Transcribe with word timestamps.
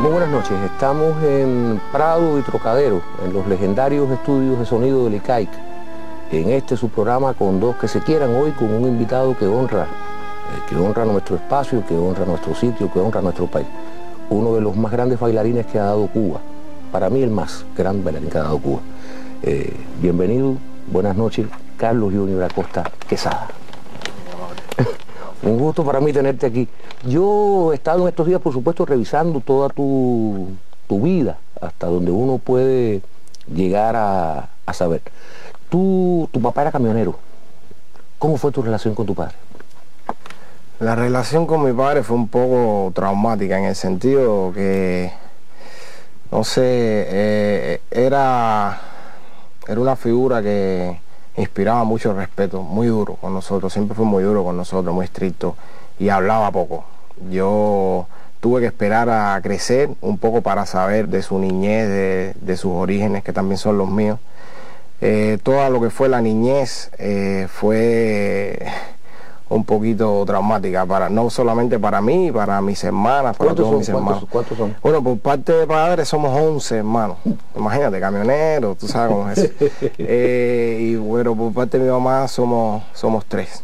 Muy 0.00 0.10
buenas 0.10 0.28
noches, 0.28 0.52
estamos 0.62 1.22
en 1.22 1.80
Prado 1.90 2.38
y 2.38 2.42
Trocadero, 2.42 3.00
en 3.24 3.32
los 3.32 3.46
legendarios 3.46 4.10
estudios 4.10 4.58
de 4.58 4.66
sonido 4.66 5.04
del 5.04 5.14
ICAIC, 5.14 5.48
en 6.32 6.50
este 6.50 6.76
su 6.76 6.90
programa 6.90 7.32
con 7.32 7.58
dos 7.60 7.76
que 7.76 7.88
se 7.88 8.02
quieran 8.02 8.34
hoy 8.34 8.50
con 8.50 8.74
un 8.74 8.86
invitado 8.86 9.34
que 9.38 9.46
honra, 9.46 9.84
eh, 9.84 10.60
que 10.68 10.76
honra 10.76 11.06
nuestro 11.06 11.36
espacio, 11.36 11.82
que 11.86 11.96
honra 11.96 12.26
nuestro 12.26 12.54
sitio, 12.54 12.92
que 12.92 12.98
honra 12.98 13.22
nuestro 13.22 13.46
país. 13.46 13.66
Uno 14.28 14.54
de 14.54 14.60
los 14.60 14.76
más 14.76 14.92
grandes 14.92 15.18
bailarines 15.18 15.64
que 15.64 15.78
ha 15.78 15.84
dado 15.84 16.06
Cuba, 16.08 16.40
para 16.92 17.08
mí 17.08 17.22
el 17.22 17.30
más 17.30 17.64
gran 17.74 18.04
bailarín 18.04 18.28
que 18.28 18.36
ha 18.36 18.42
dado 18.42 18.58
Cuba. 18.58 18.80
Eh, 19.42 19.74
bienvenido, 20.02 20.56
buenas 20.92 21.16
noches, 21.16 21.46
Carlos 21.78 22.12
Junior 22.12 22.42
Acosta 22.42 22.84
Quesada. 23.08 23.48
Un 25.42 25.58
gusto 25.58 25.84
para 25.84 26.00
mí 26.00 26.12
tenerte 26.12 26.46
aquí. 26.46 26.68
Yo 27.04 27.72
he 27.72 27.76
estado 27.76 28.02
en 28.02 28.08
estos 28.08 28.26
días, 28.26 28.40
por 28.40 28.52
supuesto, 28.52 28.86
revisando 28.86 29.40
toda 29.40 29.68
tu, 29.68 30.56
vida, 30.88 31.38
hasta 31.60 31.86
donde 31.86 32.10
uno 32.10 32.38
puede 32.38 33.02
llegar 33.52 33.94
a, 33.96 34.48
saber. 34.72 35.02
Tú, 35.68 36.28
tu 36.32 36.40
papá 36.40 36.62
era 36.62 36.72
camionero. 36.72 37.18
¿Cómo 38.18 38.36
fue 38.38 38.50
tu 38.50 38.62
relación 38.62 38.94
con 38.94 39.06
tu 39.06 39.14
padre? 39.14 39.34
La 40.80 40.94
relación 40.94 41.46
con 41.46 41.64
mi 41.64 41.72
padre 41.72 42.02
fue 42.02 42.16
un 42.16 42.28
poco 42.28 42.92
traumática 42.94 43.58
en 43.58 43.64
el 43.64 43.74
sentido 43.74 44.52
que, 44.52 45.12
no 46.30 46.44
sé, 46.44 46.62
eh, 46.62 47.80
era, 47.90 48.80
era 49.66 49.80
una 49.80 49.96
figura 49.96 50.42
que 50.42 50.98
inspiraba 51.36 51.84
mucho 51.84 52.14
respeto, 52.14 52.62
muy 52.62 52.86
duro 52.86 53.14
con 53.14 53.34
nosotros, 53.34 53.72
siempre 53.72 53.94
fue 53.94 54.04
muy 54.04 54.22
duro 54.22 54.44
con 54.44 54.56
nosotros, 54.56 54.94
muy 54.94 55.04
estricto 55.04 55.56
y 55.98 56.08
hablaba 56.08 56.50
poco. 56.50 56.84
Yo 57.30 58.06
tuve 58.40 58.60
que 58.60 58.66
esperar 58.66 59.08
a 59.08 59.40
crecer 59.42 59.90
un 60.00 60.18
poco 60.18 60.42
para 60.42 60.66
saber 60.66 61.08
de 61.08 61.22
su 61.22 61.38
niñez, 61.38 62.34
de, 62.40 62.56
sus 62.56 62.72
orígenes, 62.72 63.24
que 63.24 63.32
también 63.32 63.58
son 63.58 63.78
los 63.78 63.88
míos. 63.88 64.18
Eh, 65.00 65.38
todo 65.42 65.68
lo 65.68 65.80
que 65.80 65.90
fue 65.90 66.08
la 66.08 66.20
niñez 66.20 66.90
eh, 66.98 67.48
fue 67.50 68.58
un 69.48 69.64
poquito 69.64 70.24
traumática, 70.26 70.84
para 70.84 71.08
no 71.08 71.30
solamente 71.30 71.78
para 71.78 72.00
mí, 72.00 72.32
para 72.32 72.60
mis 72.60 72.82
hermanas, 72.82 73.36
para 73.36 73.54
todos 73.54 73.78
mis 73.78 73.88
hermanos. 73.88 74.26
¿Cuántos 74.28 74.58
son? 74.58 74.74
Bueno, 74.82 75.02
por 75.02 75.18
parte 75.18 75.52
de 75.52 75.66
padre 75.66 76.04
somos 76.04 76.36
11 76.36 76.78
hermanos. 76.78 77.16
Imagínate, 77.54 78.00
camioneros, 78.00 78.78
tú 78.78 78.88
sabes 78.88 79.12
cómo 79.12 79.30
es 79.30 79.38
eso. 79.38 79.54
Eh, 79.98 80.78
y 80.80 80.96
bueno, 80.96 81.34
por 81.34 81.52
parte 81.52 81.78
de 81.78 81.84
mi 81.84 81.90
mamá 81.90 82.26
somos, 82.28 82.82
somos 82.92 83.24
tres. 83.26 83.62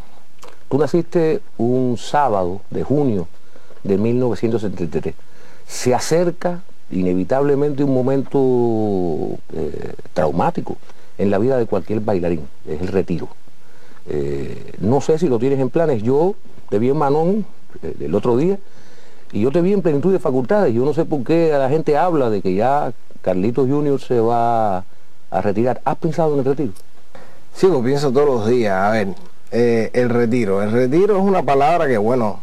Tú 0.68 0.78
naciste 0.78 1.40
un 1.58 1.96
sábado 1.98 2.60
de 2.70 2.82
junio 2.82 3.28
de 3.82 3.98
1973. 3.98 5.14
Se 5.66 5.94
acerca 5.94 6.60
inevitablemente 6.90 7.84
un 7.84 7.94
momento 7.94 9.38
eh, 9.54 9.94
traumático 10.14 10.76
en 11.18 11.30
la 11.30 11.38
vida 11.38 11.58
de 11.58 11.66
cualquier 11.66 12.00
bailarín, 12.00 12.46
es 12.66 12.80
el 12.80 12.88
retiro. 12.88 13.28
Eh, 14.08 14.74
no 14.80 15.00
sé 15.00 15.18
si 15.18 15.28
lo 15.28 15.38
tienes 15.38 15.60
en 15.60 15.70
planes. 15.70 16.02
Yo 16.02 16.34
te 16.68 16.78
vi 16.78 16.90
en 16.90 16.96
Manón 16.96 17.46
eh, 17.82 17.94
el 18.00 18.14
otro 18.14 18.36
día 18.36 18.58
y 19.32 19.40
yo 19.40 19.50
te 19.50 19.60
vi 19.60 19.72
en 19.72 19.82
plenitud 19.82 20.12
de 20.12 20.18
facultades. 20.18 20.74
Yo 20.74 20.84
no 20.84 20.94
sé 20.94 21.04
por 21.04 21.22
qué 21.24 21.50
la 21.52 21.68
gente 21.68 21.96
habla 21.96 22.30
de 22.30 22.42
que 22.42 22.54
ya 22.54 22.92
Carlitos 23.22 23.68
Junior 23.68 24.00
se 24.00 24.20
va 24.20 24.78
a 24.78 25.40
retirar. 25.42 25.80
¿Has 25.84 25.96
pensado 25.96 26.34
en 26.34 26.40
el 26.40 26.44
retiro? 26.44 26.72
Sí, 27.54 27.68
lo 27.68 27.82
pienso 27.82 28.10
todos 28.12 28.26
los 28.26 28.46
días. 28.46 28.74
A 28.74 28.90
ver, 28.90 29.08
eh, 29.50 29.90
el 29.92 30.08
retiro. 30.08 30.62
El 30.62 30.72
retiro 30.72 31.16
es 31.16 31.22
una 31.22 31.42
palabra 31.42 31.86
que, 31.86 31.98
bueno, 31.98 32.40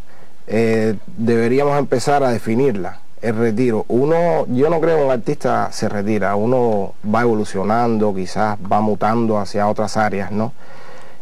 deberíamos 1.18 1.78
empezar 1.78 2.24
a 2.24 2.32
definirla. 2.32 3.00
El 3.22 3.36
retiro. 3.36 3.86
Uno, 3.90 4.46
yo 4.48 4.70
no 4.70 4.80
creo 4.80 4.98
que 4.98 5.04
un 5.04 5.12
artista 5.12 5.72
se 5.72 5.90
retira. 5.90 6.36
Uno 6.36 6.94
va 7.14 7.22
evolucionando, 7.22 8.16
quizás 8.16 8.58
va 8.72 8.80
mutando 8.82 9.38
hacia 9.38 9.68
otras 9.68 9.98
áreas, 9.98 10.32
¿no? 10.32 10.54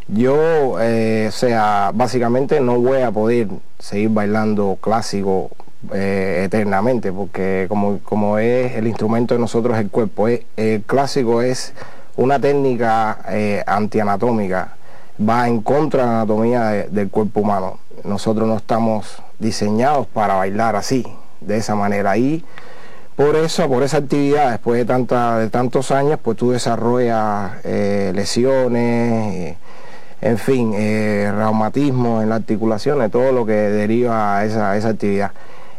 Yo, 0.09 0.79
eh, 0.79 1.25
o 1.27 1.31
sea, 1.31 1.91
básicamente 1.93 2.61
no 2.61 2.79
voy 2.79 3.01
a 3.01 3.11
poder 3.11 3.49
seguir 3.77 4.09
bailando 4.09 4.77
clásico 4.79 5.49
eh, 5.93 6.43
eternamente, 6.45 7.11
porque 7.11 7.65
como, 7.67 7.99
como 7.99 8.37
es 8.37 8.75
el 8.75 8.87
instrumento 8.87 9.33
de 9.33 9.41
nosotros 9.41 9.77
el 9.77 9.89
cuerpo, 9.89 10.29
eh, 10.29 10.45
el 10.55 10.83
clásico 10.83 11.41
es 11.41 11.73
una 12.15 12.39
técnica 12.39 13.19
antianatómica, 13.67 14.75
va 15.19 15.47
en 15.47 15.61
contra 15.61 16.03
de 16.03 16.07
la 16.07 16.13
anatomía 16.19 16.61
del 16.89 17.09
cuerpo 17.09 17.41
humano. 17.41 17.79
Nosotros 18.05 18.47
no 18.47 18.55
estamos 18.55 19.21
diseñados 19.39 20.07
para 20.07 20.35
bailar 20.35 20.77
así, 20.77 21.05
de 21.41 21.57
esa 21.57 21.75
manera. 21.75 22.17
Y 22.17 22.43
por 23.15 23.35
eso, 23.35 23.67
por 23.67 23.83
esa 23.83 23.97
actividad, 23.97 24.51
después 24.51 24.79
de, 24.79 24.85
tanta, 24.85 25.37
de 25.37 25.49
tantos 25.49 25.91
años, 25.91 26.17
pues 26.23 26.37
tú 26.37 26.51
desarrollas 26.51 27.63
lesiones 27.63 29.57
en 30.21 30.37
fin, 30.37 30.73
eh, 30.75 31.31
reumatismo 31.35 32.21
en 32.21 32.29
las 32.29 32.39
articulaciones, 32.39 33.11
todo 33.11 33.31
lo 33.31 33.45
que 33.45 33.53
deriva 33.53 34.37
a 34.37 34.45
esa, 34.45 34.71
actividad. 34.71 35.31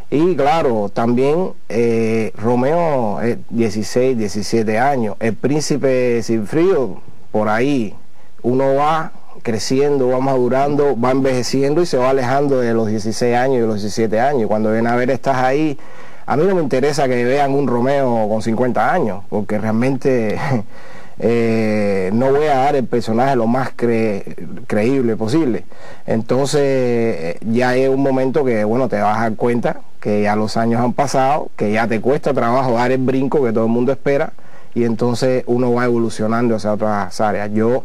Y 0.09 0.35
claro, 0.35 0.89
también 0.89 1.51
eh, 1.67 2.31
Romeo 2.35 3.21
es 3.21 3.37
16, 3.49 4.17
17 4.17 4.79
años, 4.79 5.15
el 5.19 5.35
príncipe 5.35 6.23
sin 6.23 6.47
frío, 6.47 7.01
por 7.31 7.49
ahí 7.49 7.95
uno 8.41 8.75
va 8.75 9.11
creciendo, 9.43 10.09
va 10.09 10.19
madurando, 10.19 10.99
va 10.99 11.11
envejeciendo 11.11 11.81
y 11.81 11.85
se 11.85 11.97
va 11.97 12.09
alejando 12.09 12.59
de 12.59 12.73
los 12.73 12.87
16 12.87 13.35
años 13.35 13.57
y 13.57 13.61
de 13.61 13.67
los 13.67 13.75
17 13.81 14.19
años. 14.19 14.47
Cuando 14.47 14.71
ven 14.71 14.87
a 14.87 14.95
ver 14.95 15.11
estás 15.11 15.37
ahí, 15.37 15.77
a 16.25 16.35
mí 16.35 16.45
no 16.45 16.55
me 16.55 16.61
interesa 16.61 17.07
que 17.07 17.23
vean 17.23 17.53
un 17.53 17.67
Romeo 17.67 18.27
con 18.29 18.41
50 18.41 18.93
años, 18.93 19.23
porque 19.29 19.57
realmente 19.57 20.39
Eh, 21.21 22.11
no 22.13 22.31
voy 22.31 22.47
a 22.47 22.55
dar 22.55 22.75
el 22.77 22.85
personaje 22.85 23.35
lo 23.35 23.45
más 23.45 23.71
creíble 23.75 25.17
posible. 25.17 25.65
Entonces 26.07 26.61
eh, 26.61 27.37
ya 27.41 27.75
es 27.75 27.89
un 27.89 28.01
momento 28.01 28.45
que, 28.45 28.63
bueno, 28.63 28.87
te 28.87 28.99
vas 29.01 29.17
a 29.17 29.21
dar 29.23 29.35
cuenta 29.35 29.81
que 29.99 30.21
ya 30.21 30.35
los 30.35 30.55
años 30.55 30.81
han 30.81 30.93
pasado, 30.93 31.49
que 31.57 31.73
ya 31.73 31.87
te 31.87 31.99
cuesta 31.99 32.33
trabajo 32.33 32.73
dar 32.73 32.91
el 32.91 32.99
brinco 32.99 33.43
que 33.43 33.51
todo 33.51 33.65
el 33.65 33.71
mundo 33.71 33.91
espera 33.91 34.31
y 34.73 34.85
entonces 34.85 35.43
uno 35.45 35.73
va 35.73 35.85
evolucionando 35.85 36.55
hacia 36.55 36.73
otras 36.73 37.19
áreas. 37.19 37.51
Yo 37.51 37.83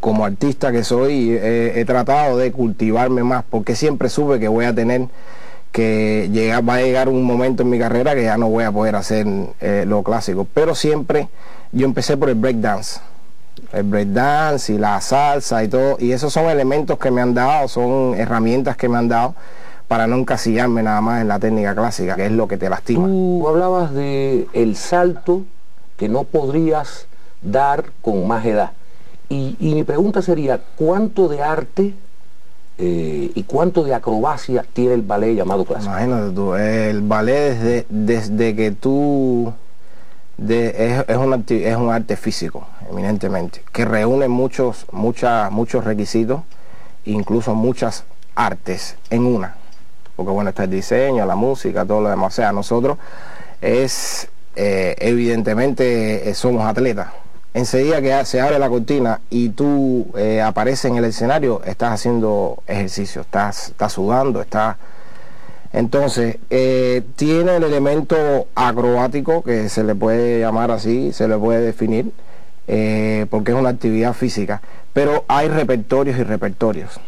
como 0.00 0.24
artista 0.24 0.72
que 0.72 0.84
soy, 0.84 1.30
he 1.30 1.82
tratado 1.86 2.36
de 2.36 2.52
cultivarme 2.52 3.22
más 3.22 3.44
porque 3.48 3.74
siempre 3.74 4.10
supe 4.10 4.38
que 4.38 4.48
voy 4.48 4.66
a 4.66 4.74
tener 4.74 5.06
que 5.74 6.30
llegar, 6.30 6.66
va 6.66 6.74
a 6.76 6.82
llegar 6.82 7.08
un 7.08 7.24
momento 7.24 7.64
en 7.64 7.70
mi 7.70 7.80
carrera 7.80 8.14
que 8.14 8.22
ya 8.22 8.38
no 8.38 8.48
voy 8.48 8.62
a 8.62 8.70
poder 8.70 8.94
hacer 8.94 9.26
eh, 9.60 9.84
lo 9.84 10.04
clásico, 10.04 10.46
pero 10.54 10.76
siempre 10.76 11.28
yo 11.72 11.84
empecé 11.84 12.16
por 12.16 12.28
el 12.28 12.36
breakdance. 12.36 13.00
El 13.72 13.82
breakdance 13.82 14.72
y 14.72 14.78
la 14.78 15.00
salsa 15.00 15.64
y 15.64 15.68
todo. 15.68 15.96
Y 15.98 16.12
esos 16.12 16.32
son 16.32 16.48
elementos 16.48 16.96
que 16.96 17.10
me 17.10 17.20
han 17.20 17.34
dado, 17.34 17.66
son 17.66 18.14
herramientas 18.14 18.76
que 18.76 18.88
me 18.88 18.98
han 18.98 19.08
dado 19.08 19.34
para 19.88 20.06
no 20.06 20.14
encasillarme 20.14 20.84
nada 20.84 21.00
más 21.00 21.20
en 21.20 21.26
la 21.26 21.40
técnica 21.40 21.74
clásica, 21.74 22.14
que 22.14 22.26
es 22.26 22.32
lo 22.32 22.46
que 22.46 22.56
te 22.56 22.70
lastima. 22.70 23.08
Tú 23.08 23.48
hablabas 23.48 23.92
de 23.92 24.46
el 24.52 24.76
salto 24.76 25.42
que 25.96 26.08
no 26.08 26.22
podrías 26.22 27.08
dar 27.42 27.86
con 28.00 28.28
más 28.28 28.46
edad. 28.46 28.70
Y, 29.28 29.56
mi 29.60 29.82
pregunta 29.82 30.22
sería, 30.22 30.60
¿cuánto 30.76 31.26
de 31.26 31.42
arte 31.42 31.94
eh, 32.78 33.30
y 33.34 33.42
cuánto 33.44 33.84
de 33.84 33.94
acrobacia 33.94 34.64
tiene 34.72 34.94
el 34.94 35.02
ballet 35.02 35.34
llamado 35.34 35.64
clásico? 35.64 35.92
Imagínate 35.92 36.34
tú, 36.34 36.54
el 36.54 37.02
ballet 37.02 37.54
desde, 37.54 37.86
desde 37.88 38.56
que 38.56 38.70
tú 38.72 39.52
es, 40.48 41.04
es, 41.08 41.76
un, 41.76 41.90
arte 41.90 42.16
físico, 42.16 42.66
eminentemente, 42.90 43.62
que 43.72 43.84
reúne 43.84 44.28
muchos, 44.28 44.86
muchos 44.92 45.84
requisitos, 45.84 46.42
incluso 47.04 47.54
muchas 47.54 48.04
artes 48.34 48.96
en 49.10 49.24
una. 49.24 49.56
Porque 50.16 50.32
bueno, 50.32 50.50
está 50.50 50.64
el 50.64 50.70
diseño, 50.70 51.26
la 51.26 51.36
música, 51.36 51.84
todo 51.84 52.00
lo 52.00 52.08
demás. 52.08 52.32
O 52.32 52.36
sea, 52.36 52.52
nosotros 52.52 52.98
es, 53.60 54.28
eh, 54.56 54.94
evidentemente, 54.98 56.28
eh, 56.28 56.34
somos 56.34 56.64
atletas. 56.66 57.08
Enseguida 57.54 58.02
que 58.02 58.24
se 58.26 58.40
abre 58.40 58.58
la 58.58 58.68
cortina 58.68 59.20
y 59.30 59.50
tú 59.50 60.08
eh, 60.16 60.42
apareces 60.42 60.86
en 60.86 60.96
el 60.96 61.04
escenario, 61.04 61.62
estás 61.64 61.92
haciendo 61.92 62.62
ejercicio, 62.66 63.22
estás, 63.22 63.68
estás 63.68 63.92
sudando, 63.92 64.40
estás 64.42 64.76
entonces, 65.74 66.38
eh, 66.50 67.02
tiene 67.16 67.56
el 67.56 67.64
elemento 67.64 68.46
acrobático, 68.54 69.42
que 69.42 69.68
se 69.68 69.82
le 69.82 69.96
puede 69.96 70.38
llamar 70.38 70.70
así, 70.70 71.12
se 71.12 71.26
le 71.26 71.36
puede 71.36 71.62
definir, 71.62 72.12
eh, 72.68 73.26
porque 73.28 73.50
es 73.50 73.58
una 73.58 73.70
actividad 73.70 74.12
física, 74.12 74.62
pero 74.92 75.24
hay 75.26 75.48
repertorios 75.48 76.16
y 76.16 76.22
repertorios. 76.22 77.00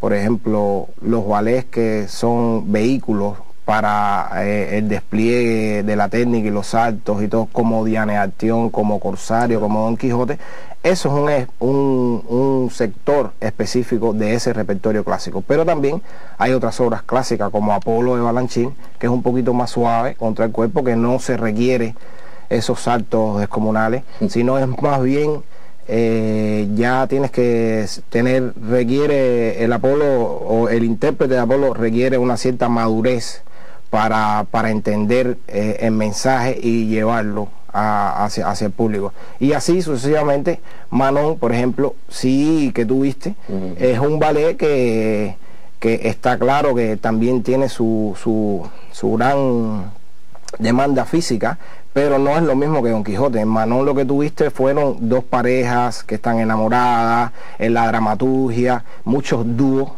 Por 0.00 0.12
ejemplo, 0.12 0.88
los 1.00 1.26
ballets 1.26 1.64
que 1.70 2.06
son 2.06 2.70
vehículos 2.70 3.38
para 3.64 4.28
eh, 4.44 4.78
el 4.78 4.88
despliegue 4.88 5.82
de 5.82 5.96
la 5.96 6.08
técnica 6.08 6.48
y 6.48 6.50
los 6.50 6.68
saltos 6.68 7.22
y 7.22 7.28
todo, 7.28 7.46
como 7.50 7.84
Diane 7.84 8.18
Acción, 8.18 8.70
como 8.70 9.00
Corsario, 9.00 9.60
como 9.60 9.84
Don 9.84 9.96
Quijote, 9.96 10.38
eso 10.82 11.28
es 11.30 11.48
un, 11.60 12.22
un, 12.28 12.70
sector 12.70 13.32
específico 13.40 14.12
de 14.12 14.34
ese 14.34 14.52
repertorio 14.52 15.02
clásico. 15.02 15.42
Pero 15.46 15.64
también 15.64 16.02
hay 16.36 16.52
otras 16.52 16.78
obras 16.80 17.02
clásicas 17.02 17.50
como 17.50 17.72
Apolo 17.72 18.16
de 18.16 18.22
Balanchín, 18.22 18.74
que 18.98 19.06
es 19.06 19.12
un 19.12 19.22
poquito 19.22 19.54
más 19.54 19.70
suave 19.70 20.14
contra 20.14 20.44
el 20.44 20.52
cuerpo, 20.52 20.84
que 20.84 20.94
no 20.94 21.18
se 21.18 21.38
requiere 21.38 21.94
esos 22.50 22.80
saltos 22.80 23.40
descomunales, 23.40 24.02
sino 24.28 24.58
es 24.58 24.66
más 24.82 25.02
bien 25.02 25.42
eh, 25.86 26.68
ya 26.74 27.06
tienes 27.06 27.30
que 27.30 27.86
tener, 28.08 28.54
requiere 28.68 29.64
el 29.64 29.72
Apolo 29.72 30.22
o 30.22 30.68
el 30.68 30.84
intérprete 30.84 31.34
de 31.34 31.40
Apolo 31.40 31.74
requiere 31.74 32.16
una 32.16 32.36
cierta 32.36 32.68
madurez 32.68 33.43
para, 33.94 34.44
para 34.50 34.72
entender 34.72 35.38
eh, 35.46 35.76
el 35.82 35.92
mensaje 35.92 36.58
y 36.60 36.88
llevarlo 36.88 37.46
hacia, 37.72 38.50
hacia, 38.50 38.66
el 38.66 38.72
público. 38.72 39.12
Y 39.38 39.52
así 39.52 39.82
sucesivamente, 39.82 40.58
Manon, 40.90 41.38
por 41.38 41.52
ejemplo, 41.52 41.94
sí 42.08 42.72
que 42.74 42.84
tuviste, 42.84 43.36
es 43.78 44.00
un 44.00 44.18
ballet 44.18 44.56
que, 44.56 45.36
que, 45.78 46.08
está 46.08 46.36
claro 46.40 46.74
que 46.74 46.96
también 46.96 47.44
tiene 47.44 47.68
su, 47.68 48.16
su, 48.20 48.66
su 48.90 49.12
gran 49.12 49.92
demanda 50.58 51.04
física, 51.04 51.56
pero 51.92 52.18
no 52.18 52.36
es 52.36 52.42
lo 52.42 52.56
mismo 52.56 52.82
que 52.82 52.90
Don 52.90 53.04
Quijote. 53.04 53.38
En 53.38 53.46
Manon 53.46 53.86
lo 53.86 53.94
que 53.94 54.04
tuviste 54.04 54.50
fueron 54.50 55.08
dos 55.08 55.22
parejas 55.22 56.02
que 56.02 56.16
están 56.16 56.40
enamoradas, 56.40 57.30
en 57.60 57.74
la 57.74 57.86
dramaturgia, 57.86 58.82
muchos 59.04 59.44
dúos 59.56 59.90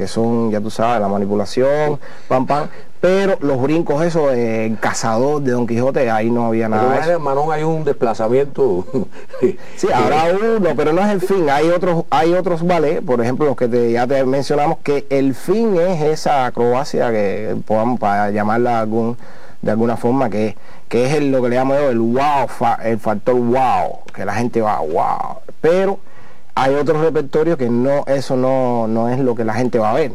que 0.00 0.08
son, 0.08 0.50
ya 0.50 0.62
tú 0.62 0.70
sabes, 0.70 0.98
la 0.98 1.08
manipulación, 1.08 2.00
pam, 2.26 2.46
pam, 2.46 2.68
pero 3.02 3.36
los 3.40 3.60
brincos 3.60 4.02
esos, 4.02 4.32
el 4.32 4.78
cazador 4.78 5.42
de 5.42 5.52
Don 5.52 5.66
Quijote, 5.66 6.10
ahí 6.10 6.30
no 6.30 6.46
había 6.46 6.70
nada. 6.70 7.14
En 7.14 7.20
Manón 7.20 7.52
hay 7.52 7.64
un 7.64 7.84
desplazamiento. 7.84 8.86
sí, 9.76 9.88
habrá 9.92 10.24
uno, 10.32 10.70
pero 10.74 10.94
no 10.94 11.02
es 11.02 11.10
el 11.10 11.20
fin. 11.20 11.50
Hay 11.50 11.68
otros, 11.68 12.04
hay 12.08 12.32
otros 12.32 12.66
ballets, 12.66 13.02
por 13.02 13.20
ejemplo, 13.20 13.44
los 13.44 13.56
que 13.56 13.92
ya 13.92 14.06
te 14.06 14.24
mencionamos, 14.24 14.78
que 14.82 15.06
el 15.10 15.34
fin 15.34 15.76
es 15.76 16.00
esa 16.00 16.46
acrobacia 16.46 17.10
que 17.10 17.56
podamos 17.66 18.00
para 18.00 18.30
llamarla 18.30 18.80
algún, 18.80 19.18
de 19.60 19.70
alguna 19.70 19.98
forma, 19.98 20.30
que, 20.30 20.56
que 20.88 21.14
es 21.14 21.22
lo 21.22 21.42
que 21.42 21.50
le 21.50 21.56
llamo 21.56 21.74
yo 21.74 21.90
el 21.90 21.98
wow, 21.98 22.48
el 22.82 22.98
factor 22.98 23.34
wow, 23.34 23.98
que 24.14 24.24
la 24.24 24.32
gente 24.32 24.62
va 24.62 24.78
wow. 24.80 25.40
Pero 25.60 25.98
hay 26.54 26.74
otros 26.74 27.00
repertorios 27.00 27.56
que 27.56 27.70
no, 27.70 28.04
eso 28.06 28.36
no, 28.36 28.86
no 28.86 29.08
es 29.08 29.18
lo 29.18 29.34
que 29.34 29.44
la 29.44 29.54
gente 29.54 29.78
va 29.78 29.90
a 29.90 29.94
ver, 29.94 30.12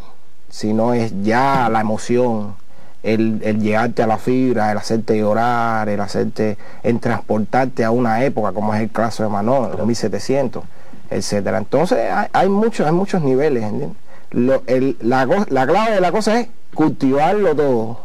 sino 0.50 0.94
es 0.94 1.14
ya 1.24 1.70
la 1.70 1.82
emoción, 1.82 2.56
el, 3.04 3.42
el, 3.44 3.60
llegarte 3.60 4.04
a 4.04 4.08
la 4.08 4.18
fibra, 4.18 4.72
el 4.72 4.78
hacerte 4.78 5.18
llorar, 5.18 5.90
el 5.90 6.00
hacerte, 6.00 6.58
en 6.84 7.00
transportarte 7.00 7.84
a 7.84 7.92
una 7.92 8.24
época, 8.24 8.52
como 8.52 8.74
es 8.74 8.82
el 8.82 8.92
caso 8.92 9.24
de 9.24 9.30
Manon, 9.30 9.72
los 9.78 9.86
1700, 9.86 10.64
etcétera. 11.10 11.58
Entonces 11.58 12.12
hay, 12.12 12.28
hay, 12.34 12.50
muchos, 12.50 12.86
hay 12.86 12.94
muchos 12.94 13.22
niveles, 13.22 13.64
Lo, 14.32 14.64
el, 14.68 14.98
la, 15.02 15.28
la 15.50 15.68
clave 15.68 15.96
de 15.96 16.02
la 16.02 16.12
cosa 16.12 16.40
es 16.40 16.50
cultivarlo 16.74 17.56
todo 17.56 18.05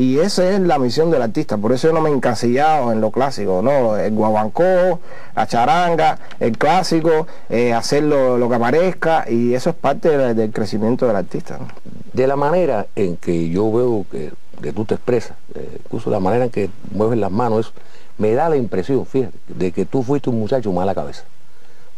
y 0.00 0.18
esa 0.18 0.48
es 0.48 0.60
la 0.60 0.78
misión 0.78 1.10
del 1.10 1.20
artista, 1.20 1.58
por 1.58 1.72
eso 1.72 1.88
yo 1.88 1.92
no 1.92 2.00
me 2.00 2.08
he 2.08 2.12
encasillado 2.14 2.90
en 2.90 3.02
lo 3.02 3.10
clásico, 3.10 3.60
¿no? 3.60 3.98
El 3.98 4.14
guaguancó, 4.14 4.98
la 5.36 5.46
charanga, 5.46 6.18
el 6.40 6.56
clásico, 6.56 7.26
eh, 7.50 7.74
hacer 7.74 8.04
lo, 8.04 8.48
que 8.48 8.54
aparezca, 8.54 9.26
y 9.28 9.52
eso 9.52 9.68
es 9.68 9.76
parte 9.76 10.08
del 10.16 10.52
crecimiento 10.52 11.06
del 11.06 11.16
artista. 11.16 11.58
De 12.14 12.26
la 12.26 12.34
manera 12.34 12.86
en 12.96 13.18
que 13.18 13.50
yo 13.50 13.70
veo 13.70 14.06
que, 14.10 14.32
tú 14.72 14.86
te 14.86 14.94
expresas, 14.94 15.36
eh, 15.54 15.80
incluso 15.84 16.08
la 16.08 16.18
manera 16.18 16.44
en 16.46 16.50
que 16.50 16.70
mueves 16.92 17.18
las 17.18 17.30
manos, 17.30 17.74
me 18.16 18.32
da 18.32 18.48
la 18.48 18.56
impresión, 18.56 19.04
fíjate, 19.04 19.36
de 19.48 19.70
que 19.70 19.84
tú 19.84 20.02
fuiste 20.02 20.30
un 20.30 20.40
muchacho 20.40 20.72
mala 20.72 20.94
cabeza. 20.94 21.24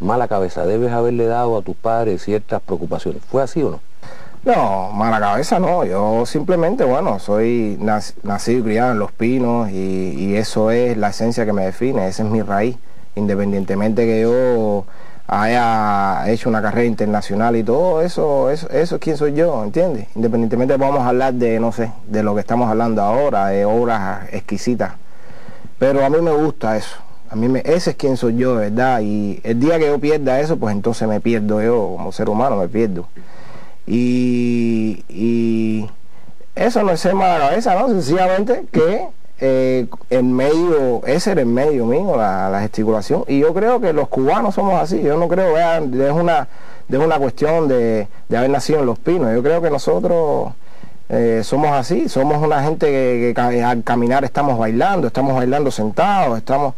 Mala 0.00 0.26
cabeza, 0.26 0.66
debes 0.66 0.90
haberle 0.90 1.26
dado 1.26 1.56
a 1.56 1.62
tus 1.62 1.76
padres 1.76 2.24
ciertas 2.24 2.62
preocupaciones. 2.62 3.22
¿Fue 3.30 3.44
así 3.44 3.62
o 3.62 3.70
no? 3.70 3.91
No, 4.44 4.90
mala 4.90 5.20
cabeza 5.20 5.60
no, 5.60 5.84
yo 5.84 6.26
simplemente, 6.26 6.82
bueno, 6.82 7.20
soy 7.20 7.78
nacido 8.24 8.58
y 8.58 8.62
criado 8.64 8.90
en 8.90 8.98
Los 8.98 9.12
Pinos 9.12 9.70
y, 9.70 10.34
eso 10.34 10.72
es 10.72 10.96
la 10.96 11.10
esencia 11.10 11.46
que 11.46 11.52
me 11.52 11.64
define, 11.64 12.08
esa 12.08 12.24
es 12.24 12.28
mi 12.28 12.42
raíz, 12.42 12.76
independientemente 13.14 14.04
que 14.04 14.22
yo 14.22 14.84
haya 15.28 16.28
hecho 16.28 16.48
una 16.48 16.60
carrera 16.60 16.86
internacional 16.86 17.54
y 17.54 17.62
todo 17.62 18.02
eso, 18.02 18.50
eso, 18.50 18.68
eso 18.70 18.96
es 18.96 19.00
quién 19.00 19.16
soy 19.16 19.34
yo, 19.34 19.62
¿entiendes? 19.62 20.08
Independientemente 20.16 20.76
vamos 20.76 21.02
a 21.02 21.10
hablar 21.10 21.34
de, 21.34 21.60
no 21.60 21.70
sé, 21.70 21.92
de 22.08 22.24
lo 22.24 22.34
que 22.34 22.40
estamos 22.40 22.68
hablando 22.68 23.00
ahora, 23.00 23.46
de 23.46 23.64
obras 23.64 24.26
exquisitas, 24.32 24.94
pero 25.78 26.04
a 26.04 26.10
mí 26.10 26.20
me 26.20 26.32
gusta 26.32 26.76
eso, 26.76 26.96
a 27.30 27.36
mí 27.36 27.48
me, 27.48 27.60
ese 27.64 27.90
es 27.90 27.96
quién 27.96 28.16
soy 28.16 28.34
yo, 28.34 28.56
¿verdad? 28.56 29.02
Y 29.02 29.40
el 29.44 29.60
día 29.60 29.78
que 29.78 29.86
yo 29.86 30.00
pierda 30.00 30.40
eso, 30.40 30.56
pues 30.56 30.74
entonces 30.74 31.06
me 31.06 31.20
pierdo 31.20 31.62
yo 31.62 31.94
como 31.96 32.10
ser 32.10 32.28
humano, 32.28 32.56
me 32.56 32.66
pierdo. 32.66 33.06
Y, 33.86 35.88
eso 36.54 36.82
no 36.82 36.92
es 36.92 37.00
ser 37.00 37.14
mala 37.14 37.48
cabeza, 37.48 37.74
¿no? 37.74 37.88
Sencillamente 37.88 38.64
que 38.70 39.08
eh, 39.40 39.86
en 40.10 40.32
medio, 40.32 41.04
ese 41.06 41.32
era 41.32 41.40
el 41.40 41.46
medio 41.46 41.86
mío, 41.86 42.16
la, 42.16 42.58
gesticulación. 42.60 43.24
Y 43.26 43.40
yo 43.40 43.52
creo 43.54 43.80
que 43.80 43.92
los 43.92 44.08
cubanos 44.08 44.54
somos 44.54 44.80
así. 44.80 45.02
Yo 45.02 45.16
no 45.16 45.28
creo, 45.28 45.54
vean, 45.54 45.92
es 46.00 46.12
una, 46.12 46.48
es 46.88 46.98
una 46.98 47.18
cuestión 47.18 47.68
de, 47.68 48.06
haber 48.30 48.50
nacido 48.50 48.80
en 48.80 48.86
Los 48.86 48.98
Pinos. 48.98 49.34
Yo 49.34 49.42
creo 49.42 49.62
que 49.62 49.70
nosotros 49.70 50.52
eh, 51.08 51.40
somos 51.42 51.72
así. 51.72 52.08
Somos 52.08 52.42
una 52.42 52.62
gente 52.62 52.86
que, 52.86 53.32
que, 53.34 53.62
al 53.62 53.82
caminar 53.82 54.24
estamos 54.24 54.58
bailando, 54.58 55.08
estamos 55.08 55.34
bailando 55.34 55.70
sentados, 55.70 56.38
estamos 56.38 56.74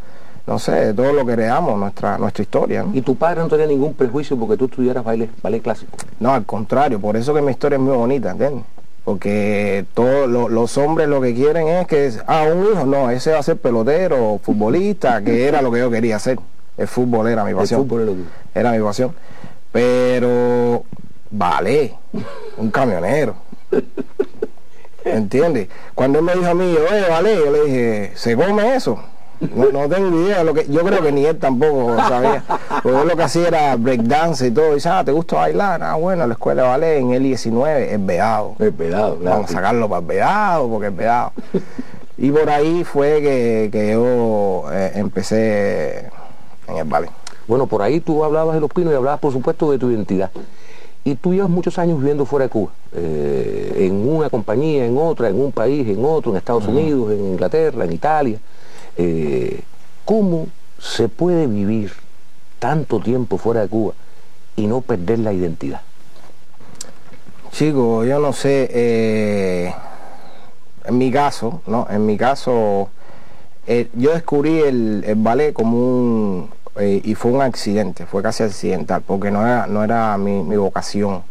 no 0.47 0.59
sé, 0.59 0.93
todo 0.93 1.13
lo 1.13 1.25
que 1.25 1.35
creamos, 1.35 1.79
nuestra, 1.79 2.19
nuestra 2.19 2.43
historia. 2.43 2.85
¿Y 2.93 3.01
tu 3.01 3.17
padre 3.17 3.41
no 3.41 3.49
tenía 3.49 3.67
ningún 3.67 3.95
prejuicio 3.95 4.37
porque 4.39 4.57
tú 4.57 4.67
estudiaras 4.67 5.03
baile, 5.03 5.31
ballet 5.43 5.63
clásico? 5.63 5.93
No, 6.21 6.33
al 6.33 6.45
contrario, 6.45 7.01
por 7.01 7.17
eso 7.17 7.33
que 7.33 7.41
mi 7.41 7.51
historia 7.51 7.77
es 7.77 7.83
muy 7.83 7.97
bonita, 7.97 8.33
¿entiendes? 8.33 8.65
Porque 9.05 9.87
todos 9.95 10.29
los 10.29 10.79
hombres 10.79 11.09
lo 11.09 11.21
que 11.21 11.35
quieren 11.35 11.69
es 11.69 11.87
que, 11.87 12.13
ah, 12.27 12.47
un 12.55 12.65
hijo, 12.65 12.85
no, 12.85 13.11
ese 13.11 13.33
va 13.33 13.39
a 13.39 13.43
ser 13.43 13.57
pelotero, 13.57 14.39
futbolista, 14.43 15.23
que 15.23 15.45
era 15.49 15.63
lo 15.63 15.71
que 15.71 15.79
yo 15.79 15.91
quería 15.91 16.17
hacer. 16.17 16.39
El 16.77 16.89
fútbol 16.89 17.29
era 17.29 17.45
mi 17.45 17.55
pasión. 17.55 17.81
El 17.81 17.87
fútbol 17.87 18.27
era, 18.55 18.73
mi 18.73 18.83
pasión. 18.83 19.15
Pero, 19.73 20.85
vale, 21.31 21.95
un 22.59 22.71
camionero. 22.71 23.37
¿Entiendes? 25.05 25.69
Cuando 25.95 26.19
él 26.19 26.25
me 26.25 26.35
dijo 26.35 26.47
a 26.47 26.55
mí, 26.55 26.65
oye, 26.65 27.09
vale, 27.09 27.37
yo 27.37 27.51
le 27.51 27.65
dije, 27.65 28.13
¿se 28.15 28.37
come 28.37 28.75
eso? 28.75 28.99
No, 29.41 29.71
no 29.71 29.89
tengo 29.89 30.17
idea, 30.23 30.45
lo 30.45 30.55
que, 30.55 30.67
yo 30.69 30.83
creo 30.85 31.03
que 31.03 31.13
ni 31.13 31.25
él 31.25 31.39
tampoco 31.39 31.97
sabía. 31.97 32.43
Porque 32.83 33.01
él 33.03 33.09
lo 33.09 33.17
que 33.17 33.23
hacía 33.23 33.49
era 33.49 33.77
breakdance 33.77 34.47
y 34.47 34.51
todo. 34.51 34.73
Y 34.73 34.75
dice, 34.77 34.89
ah, 34.89 35.05
¿te 35.05 35.13
gusta 35.13 35.37
bailar? 35.37 35.83
Ah, 35.83 35.95
bueno, 35.95 36.27
la 36.27 36.35
escuela 36.35 36.63
de 36.63 36.69
ballet 36.69 36.99
en 36.99 37.13
el 37.13 37.23
19 37.23 37.95
es 37.95 38.07
vedado. 38.07 38.55
Es 38.59 38.77
vedado, 38.77 39.17
claro. 39.17 39.37
Vamos 39.37 39.51
a 39.51 39.55
sacarlo 39.55 39.89
para 39.89 40.01
el 40.01 40.07
vedado, 40.07 40.69
porque 40.69 40.87
es 40.89 40.97
vedado. 40.97 41.33
y 42.17 42.31
por 42.31 42.49
ahí 42.49 42.85
fue 42.85 43.21
que, 43.71 43.91
yo 43.93 44.65
eh, 44.73 44.93
empecé 44.95 46.11
en 46.69 46.77
el 46.77 46.85
ballet. 46.85 47.11
Bueno, 47.47 47.67
por 47.67 47.83
ahí 47.83 48.01
tú 48.01 48.25
hablabas 48.25 48.55
de 48.55 48.61
los 48.61 48.71
pinos 48.71 48.93
y 48.93 48.97
hablabas, 48.97 49.21
por 49.21 49.33
supuesto, 49.33 49.71
de 49.71 49.79
tu 49.79 49.91
identidad. 49.91 50.31
Y 51.07 51.17
tú 51.17 51.35
llevas 51.35 51.51
muchos 51.51 51.79
años 51.79 51.99
viviendo 51.99 52.25
fuera 52.25 52.45
de 52.45 52.49
Cuba, 52.49 52.73
eh, 52.95 53.75
en 53.81 54.09
una 54.09 54.31
compañía, 54.31 54.87
en 54.87 54.97
otra, 54.97 55.29
en 55.29 55.39
un 55.39 55.53
país, 55.53 55.87
en 55.87 56.03
otro, 56.03 56.31
en 56.31 56.39
Estados 56.39 56.67
Unidos, 56.67 57.13
en 57.13 57.27
Inglaterra, 57.27 57.85
en 57.85 57.93
Italia. 57.93 58.39
Eh, 58.97 59.63
¿cómo 60.05 60.49
se 60.79 61.09
puede 61.09 61.47
vivir 61.47 61.93
tanto 62.59 63.01
tiempo 63.01 63.39
fuera 63.39 63.63
de 63.63 63.69
Cuba 63.69 63.95
y 64.57 64.67
no 64.67 64.81
perder 64.81 65.19
la 65.21 65.33
identidad? 65.33 65.81
Chico, 67.51 68.05
yo 68.05 68.19
no 68.19 68.33
sé, 68.33 68.69
eh, 68.73 69.75
en 70.85 70.99
mi 70.99 71.11
caso, 71.11 71.63
¿no? 71.67 71.87
En 71.89 72.05
mi 72.05 72.17
caso, 72.17 72.89
eh, 73.67 73.89
yo 73.95 74.13
descubrí 74.13 74.61
el, 74.61 75.15
ballet 75.17 75.53
como 75.53 75.77
un, 75.77 76.51
y 76.81 77.15
fue 77.15 77.31
un 77.31 77.43
accidente, 77.43 78.07
fue 78.07 78.23
casi 78.23 78.43
accidental, 78.43 79.03
porque 79.07 79.31
no 79.31 79.47
era, 79.47 79.67
no 79.69 79.85
era 79.85 80.19
mi, 80.19 80.43
mi 80.43 80.57
vocación, 80.57 81.23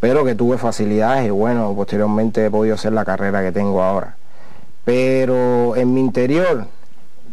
pero 0.00 0.24
que 0.24 0.34
tuve 0.34 0.58
facilidades 0.58 1.26
y 1.26 1.30
bueno, 1.30 1.72
posteriormente 1.76 2.46
he 2.46 2.50
podido 2.50 2.74
hacer 2.74 2.92
la 2.92 3.04
carrera 3.04 3.42
que 3.42 3.52
tengo 3.52 3.82
ahora. 3.82 4.16
Pero 4.84 5.76
en 5.76 5.94
mi 5.94 6.00
interior, 6.00 6.66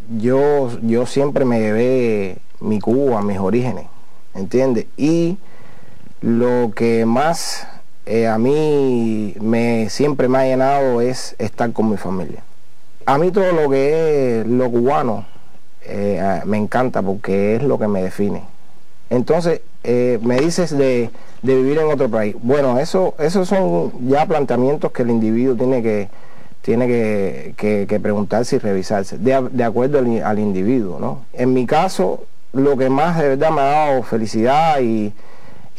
yo, 0.08 0.70
yo 0.82 1.06
siempre 1.06 1.44
me 1.44 1.60
llevé 1.60 2.38
mi 2.60 2.80
Cuba, 2.80 3.22
mis 3.22 3.38
orígenes, 3.38 3.86
¿entiendes? 4.34 4.86
Y 4.96 5.38
lo 6.20 6.72
que 6.74 7.04
más 7.04 7.66
eh, 8.06 8.26
a 8.26 8.38
mí 8.38 9.34
me, 9.40 9.88
siempre 9.90 10.28
me 10.28 10.38
ha 10.38 10.44
llenado 10.44 11.00
es 11.00 11.36
estar 11.38 11.72
con 11.72 11.90
mi 11.90 11.96
familia. 11.96 12.42
A 13.06 13.18
mí 13.18 13.30
todo 13.30 13.52
lo 13.52 13.70
que 13.70 14.40
es 14.40 14.46
lo 14.46 14.70
cubano 14.70 15.26
eh, 15.82 16.40
me 16.44 16.56
encanta 16.56 17.02
porque 17.02 17.56
es 17.56 17.62
lo 17.62 17.78
que 17.78 17.88
me 17.88 18.02
define. 18.02 18.42
Entonces, 19.10 19.60
eh, 19.84 20.18
me 20.22 20.38
dices 20.38 20.76
de, 20.76 21.10
vivir 21.42 21.78
en 21.78 21.90
otro 21.90 22.08
país. 22.08 22.34
Bueno, 22.42 22.78
eso, 22.78 23.14
esos 23.18 23.48
son 23.48 23.92
ya 24.08 24.26
planteamientos 24.26 24.92
que 24.92 25.02
el 25.02 25.10
individuo 25.10 25.54
tiene 25.54 25.82
que, 25.82 26.08
tiene 26.68 27.54
que, 27.56 27.98
preguntarse 28.02 28.56
y 28.56 28.58
revisarse, 28.58 29.16
de, 29.16 29.64
acuerdo 29.64 30.00
al, 30.00 30.38
individuo. 30.38 31.00
¿no? 31.00 31.24
En 31.32 31.54
mi 31.54 31.64
caso, 31.64 32.24
lo 32.52 32.76
que 32.76 32.90
más 32.90 33.16
de 33.16 33.28
verdad 33.28 33.50
me 33.50 33.62
ha 33.62 33.64
dado 33.64 34.02
felicidad 34.02 34.78
y 34.80 35.14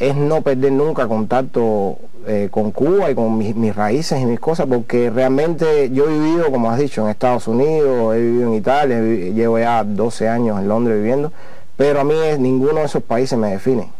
es 0.00 0.16
no 0.16 0.42
perder 0.42 0.72
nunca 0.72 1.06
contacto 1.06 1.98
eh, 2.26 2.48
con 2.50 2.72
Cuba 2.72 3.08
y 3.08 3.14
con 3.14 3.38
mis, 3.38 3.76
raíces 3.76 4.20
y 4.20 4.26
mis 4.26 4.40
cosas, 4.40 4.66
porque 4.66 5.10
realmente 5.10 5.90
yo 5.92 6.10
he 6.10 6.12
vivido, 6.12 6.50
como 6.50 6.68
has 6.72 6.80
dicho, 6.80 7.04
en 7.04 7.10
Estados 7.10 7.46
Unidos, 7.46 8.16
he 8.16 8.18
vivido 8.18 8.48
en 8.48 8.54
Italia, 8.54 9.00
llevo 9.00 9.60
ya 9.60 9.84
12 9.84 10.28
años 10.28 10.58
en 10.58 10.66
Londres 10.66 10.96
viviendo, 10.96 11.32
pero 11.76 12.00
a 12.00 12.04
mí 12.04 12.14
ninguno 12.40 12.80
de 12.80 12.86
esos 12.86 13.04
países 13.04 13.38
me 13.38 13.52
define. 13.52 13.92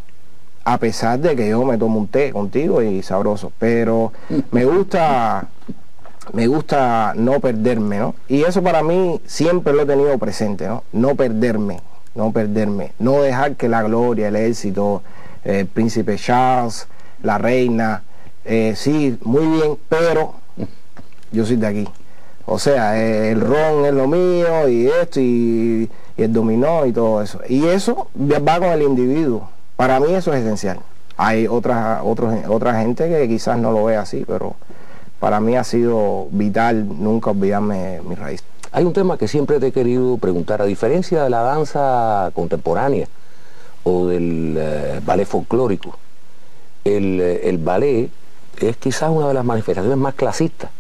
A 0.65 0.79
pesar 0.79 1.21
de 1.21 1.37
que 1.37 1.49
yo 1.49 1.65
me 1.65 1.79
tomo 1.79 2.01
un 2.01 2.09
té 2.09 2.33
contigo 2.33 2.83
y 2.83 3.01
sabroso, 3.03 3.53
pero 3.61 4.13
me 4.51 4.65
gusta 4.65 5.47
me 6.33 6.47
gusta 6.47 7.13
no 7.17 7.41
perderme, 7.41 7.99
¿no? 7.99 8.15
Y 8.29 8.43
eso 8.43 8.63
para 8.63 8.83
mí 8.83 9.21
siempre 9.27 9.73
lo 9.73 9.83
he 9.83 9.87
tenido 9.87 10.17
presente, 10.19 10.67
¿no? 10.67 10.85
No 10.93 11.15
perderme, 11.15 11.81
no 12.15 12.33
perderme, 12.33 12.93
no 12.99 13.23
dejar 13.23 13.57
que 13.57 13.69
la 13.69 13.83
gloria, 13.83 14.29
el 14.29 14.37
éxito, 14.37 15.03
el 15.45 15.67
príncipe 15.67 16.17
Charles, 16.17 16.87
la 17.23 17.39
reina, 17.39 18.03
eh, 18.45 18.75
sí, 18.77 19.19
muy 19.23 19.47
bien, 19.47 19.77
pero 19.89 20.35
yo 21.33 21.45
soy 21.45 21.57
de 21.57 21.67
aquí. 21.67 21.89
O 22.47 22.59
sea, 22.59 23.01
el 23.01 23.41
ron 23.41 23.85
es 23.85 23.95
lo 23.95 24.09
mío 24.09 24.69
y 24.69 24.89
esto 24.89 25.21
y, 25.21 25.89
el 26.17 26.33
dominó 26.33 26.85
y 26.85 26.93
todo 26.93 27.23
eso. 27.23 27.41
Y 27.49 27.67
eso 27.67 28.09
va 28.17 28.59
con 28.59 28.69
el 28.71 28.83
individuo. 28.83 29.49
Para 29.77 30.01
mí 30.01 30.13
eso 30.13 30.33
es 30.35 30.41
esencial. 30.41 30.81
Hay 31.17 31.47
otras, 31.47 32.01
otros, 32.03 32.35
otra 32.49 32.81
gente 32.81 33.09
que 33.09 33.29
quizás 33.29 33.59
no 33.59 33.73
lo 33.73 33.85
ve 33.85 33.97
así, 33.97 34.25
pero 34.27 34.57
para 35.21 35.41
mí 35.41 35.55
ha 35.55 35.65
sido 35.65 36.27
vital 36.33 36.89
nunca 36.89 37.31
olvidarme 37.31 38.01
mi 38.03 38.17
raíz. 38.17 38.43
Hay 38.73 38.85
un 38.85 38.93
tema 38.93 39.19
que 39.19 39.29
siempre 39.29 39.61
te 39.61 39.69
he 39.69 39.73
querido 39.73 40.17
preguntar, 40.19 40.63
a 40.63 40.65
diferencia 40.65 41.23
de 41.23 41.31
la 41.31 41.43
danza 41.43 42.31
contemporánea 42.35 43.07
o 43.85 44.07
del 44.07 44.57
eh, 44.59 45.01
ballet 45.05 45.27
folclórico, 45.27 45.97
el, 46.85 47.21
eh, 47.21 47.49
el 47.49 47.59
ballet 47.59 48.11
es 48.59 48.77
quizás 48.77 49.11
una 49.11 49.29
de 49.29 49.35
las 49.35 49.45
manifestaciones 49.45 49.99
más 49.99 50.15
clasistas. 50.15 50.71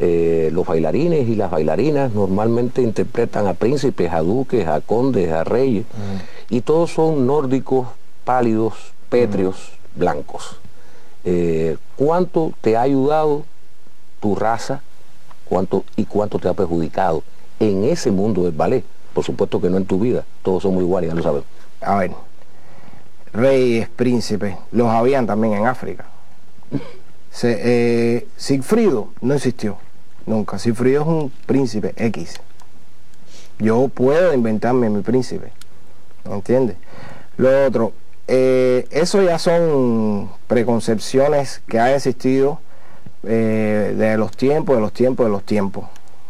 Eh, 0.00 0.50
los 0.52 0.64
bailarines 0.64 1.28
y 1.28 1.34
las 1.34 1.50
bailarinas 1.50 2.12
normalmente 2.12 2.82
interpretan 2.82 3.48
a 3.48 3.54
príncipes, 3.54 4.12
a 4.12 4.20
duques, 4.20 4.66
a 4.68 4.80
condes, 4.80 5.32
a 5.32 5.42
reyes, 5.42 5.84
mm. 5.86 6.54
y 6.54 6.60
todos 6.60 6.92
son 6.92 7.26
nórdicos, 7.26 7.88
pálidos, 8.24 8.74
pétreos, 9.08 9.56
mm. 9.56 9.98
blancos. 9.98 10.60
Eh, 11.24 11.76
¿Cuánto 11.96 12.52
te 12.60 12.76
ha 12.76 12.82
ayudado 12.82 13.42
tu 14.20 14.34
raza 14.34 14.82
cuánto, 15.44 15.84
y 15.96 16.04
cuánto 16.04 16.38
te 16.38 16.48
ha 16.48 16.54
perjudicado 16.54 17.22
en 17.60 17.84
ese 17.84 18.10
mundo 18.10 18.44
del 18.44 18.52
ballet? 18.52 18.84
Por 19.14 19.24
supuesto 19.24 19.60
que 19.60 19.70
no 19.70 19.76
en 19.76 19.86
tu 19.86 19.98
vida, 19.98 20.24
todos 20.42 20.62
somos 20.62 20.82
iguales, 20.82 21.10
ya 21.10 21.16
lo 21.16 21.22
sabemos. 21.22 21.46
A 21.80 21.96
ver, 21.96 22.12
reyes, 23.32 23.88
príncipes, 23.88 24.56
los 24.72 24.88
habían 24.88 25.26
también 25.26 25.54
en 25.54 25.66
África. 25.66 26.06
Se, 27.30 27.60
eh, 27.62 28.26
Sigfrido 28.36 29.08
no 29.20 29.34
existió 29.34 29.76
nunca. 30.26 30.58
Sigfrido 30.58 31.02
es 31.02 31.08
un 31.08 31.32
príncipe 31.46 31.94
X. 31.96 32.40
Yo 33.58 33.88
puedo 33.88 34.32
inventarme 34.32 34.88
mi 34.88 35.02
príncipe. 35.02 35.52
¿Me 36.24 36.34
entiendes? 36.34 36.76
Lo 37.36 37.66
otro, 37.66 37.92
eh, 38.26 38.86
eso 38.90 39.22
ya 39.22 39.38
son 39.38 40.30
preconcepciones 40.46 41.62
que 41.66 41.78
han 41.80 41.90
existido 41.90 42.60
eh, 43.24 43.94
de 43.96 44.16
los 44.16 44.36
tiempos, 44.36 44.76
de 44.76 44.82
los 44.82 44.92
tiempos, 44.92 45.26
de 45.26 45.32
los 45.32 45.44
tiempos, 45.44 45.86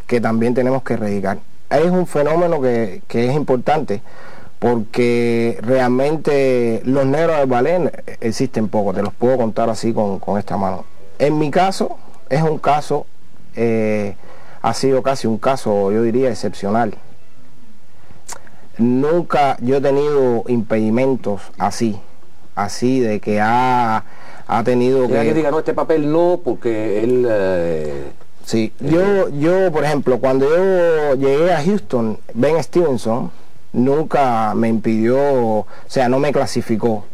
que 0.07 0.21
también 0.21 0.54
tenemos 0.54 0.83
que 0.83 0.95
erradicar. 0.95 1.38
Es 1.71 1.90
un 1.90 2.07
fenómeno 2.07 2.61
que, 2.61 3.02
que 3.07 3.28
es 3.28 3.35
importante 3.35 4.02
porque 4.59 5.59
realmente 5.62 6.83
los 6.85 7.07
negros 7.07 7.38
del 7.38 7.47
ballet 7.47 8.18
existen 8.21 8.68
poco, 8.68 8.92
te 8.92 9.02
los 9.02 9.12
puedo 9.14 9.37
contar 9.37 9.71
así 9.71 9.92
con, 9.92 10.21
esta 10.38 10.57
mano. 10.57 10.85
En 11.18 11.38
mi 11.38 11.50
caso, 11.50 11.97
es 12.28 12.42
un 12.42 12.59
caso, 12.59 13.07
eh, 13.54 14.16
ha 14.62 14.75
sido 14.75 15.02
casi 15.02 15.26
un 15.26 15.38
caso, 15.38 15.92
yo 15.92 16.02
diría, 16.02 16.30
excepcional. 16.30 16.95
Nunca 18.78 19.57
yo 19.61 19.76
he 19.76 19.80
tenido 19.80 20.45
impedimentos 20.49 21.42
así, 21.59 22.00
así 22.54 23.00
de 23.00 23.21
que 23.21 23.40
ha, 23.40 24.04
ha 24.48 24.64
tenido 24.64 25.06
que... 25.06 25.14
que 25.14 25.34
diga, 25.34 25.50
no, 25.50 25.58
este 25.58 25.74
papel 25.74 26.10
no, 26.10 26.40
porque 26.42 27.04
él... 27.04 27.26
Eh, 27.30 28.04
sí, 28.44 28.72
yo, 28.80 29.28
yo, 29.28 29.70
por 29.70 29.84
ejemplo, 29.84 30.18
cuando 30.18 30.48
yo 30.48 31.14
llegué 31.14 31.52
a 31.52 31.62
Houston, 31.62 32.18
Ben 32.34 32.60
Stevenson, 32.62 33.30
nunca 33.72 34.54
me 34.54 34.68
impidió, 34.68 35.18
o 35.18 35.66
sea, 35.86 36.08
no 36.08 36.18
me 36.18 36.32
clasificó. 36.32 37.04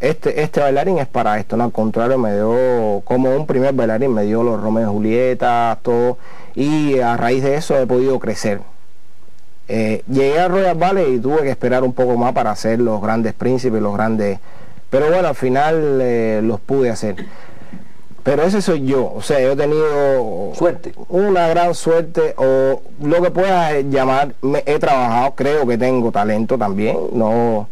Este, 0.00 0.42
este 0.42 0.60
bailarín 0.60 0.98
es 0.98 1.06
para 1.06 1.38
esto, 1.38 1.56
no 1.56 1.64
al 1.64 1.72
contrario, 1.72 2.18
me 2.18 2.34
dio 2.34 3.02
como 3.04 3.34
un 3.34 3.46
primer 3.46 3.74
bailarín, 3.74 4.12
me 4.12 4.24
dio 4.24 4.42
los 4.42 4.60
Romeo 4.60 4.90
y 4.90 4.92
Julieta, 4.92 5.78
todo, 5.82 6.18
y 6.54 6.98
a 7.00 7.16
raíz 7.16 7.42
de 7.42 7.56
eso 7.56 7.78
he 7.78 7.86
podido 7.86 8.18
crecer. 8.20 8.60
Eh, 9.66 10.02
llegué 10.06 10.38
a 10.38 10.48
Royal 10.48 10.76
Ballet 10.76 11.08
y 11.08 11.18
tuve 11.18 11.42
que 11.42 11.50
esperar 11.50 11.84
un 11.84 11.94
poco 11.94 12.16
más 12.16 12.32
para 12.32 12.50
hacer 12.50 12.80
los 12.80 13.00
grandes 13.00 13.32
príncipes, 13.32 13.80
los 13.80 13.94
grandes, 13.94 14.38
pero 14.94 15.10
bueno, 15.10 15.26
al 15.26 15.34
final 15.34 15.98
eh, 16.00 16.40
los 16.40 16.60
pude 16.60 16.88
hacer. 16.88 17.16
Pero 18.22 18.44
ese 18.44 18.62
soy 18.62 18.86
yo, 18.86 19.12
o 19.12 19.22
sea, 19.22 19.40
yo 19.40 19.50
he 19.50 19.56
tenido 19.56 20.52
suerte, 20.54 20.94
una 21.08 21.48
gran 21.48 21.74
suerte 21.74 22.32
o 22.36 22.80
lo 23.02 23.20
que 23.20 23.32
pueda 23.32 23.80
llamar, 23.80 24.36
me, 24.40 24.62
he 24.66 24.78
trabajado, 24.78 25.34
creo 25.34 25.66
que 25.66 25.76
tengo 25.78 26.12
talento 26.12 26.56
también, 26.56 26.96
no, 27.12 27.68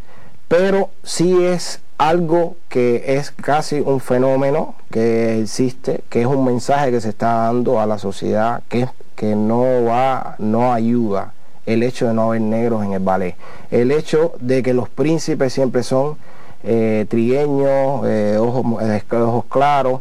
pero 0.49 0.91
sí 1.05 1.45
es 1.45 1.81
algo 1.97 2.57
que 2.69 3.05
es 3.07 3.31
casi 3.31 3.79
un 3.79 4.01
fenómeno 4.01 4.75
que 4.91 5.43
existe, 5.43 6.01
que 6.09 6.23
es 6.23 6.27
un 6.27 6.45
mensaje 6.45 6.91
que 6.91 7.01
se 7.01 7.11
está 7.11 7.35
dando 7.45 7.79
a 7.79 7.87
la 7.87 8.01
sociedad 8.01 8.65
que, 8.69 8.89
que 9.15 9.37
no 9.37 9.85
va, 9.85 10.35
no 10.41 10.73
ayuda 10.73 11.35
el 11.67 11.85
hecho 11.85 12.09
de 12.09 12.15
no 12.15 12.31
haber 12.31 12.41
negros 12.41 12.85
en 12.85 12.95
el 12.95 13.01
ballet, 13.01 13.37
el 13.71 13.93
hecho 13.93 14.33
de 14.41 14.65
que 14.65 14.75
los 14.75 14.89
príncipes 14.89 15.53
siempre 15.53 15.85
son 15.85 16.17
eh, 16.65 17.07
trigueños, 17.09 18.03
eh, 18.07 18.37
ojos, 18.39 18.65
eh, 18.83 19.03
ojos 19.11 19.45
claros, 19.49 20.01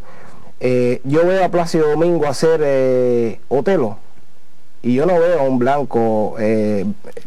eh, 0.60 1.02
yo 1.04 1.26
veo 1.26 1.44
a 1.44 1.50
Plácido 1.50 1.90
Domingo 1.90 2.28
hacer 2.28 2.62
eh, 2.64 3.40
Otelo 3.50 3.98
y 4.84 4.94
yo 4.94 5.06
no 5.06 5.20
veo 5.20 5.40
a 5.40 5.44
un 5.44 5.60
blanco 5.60 6.36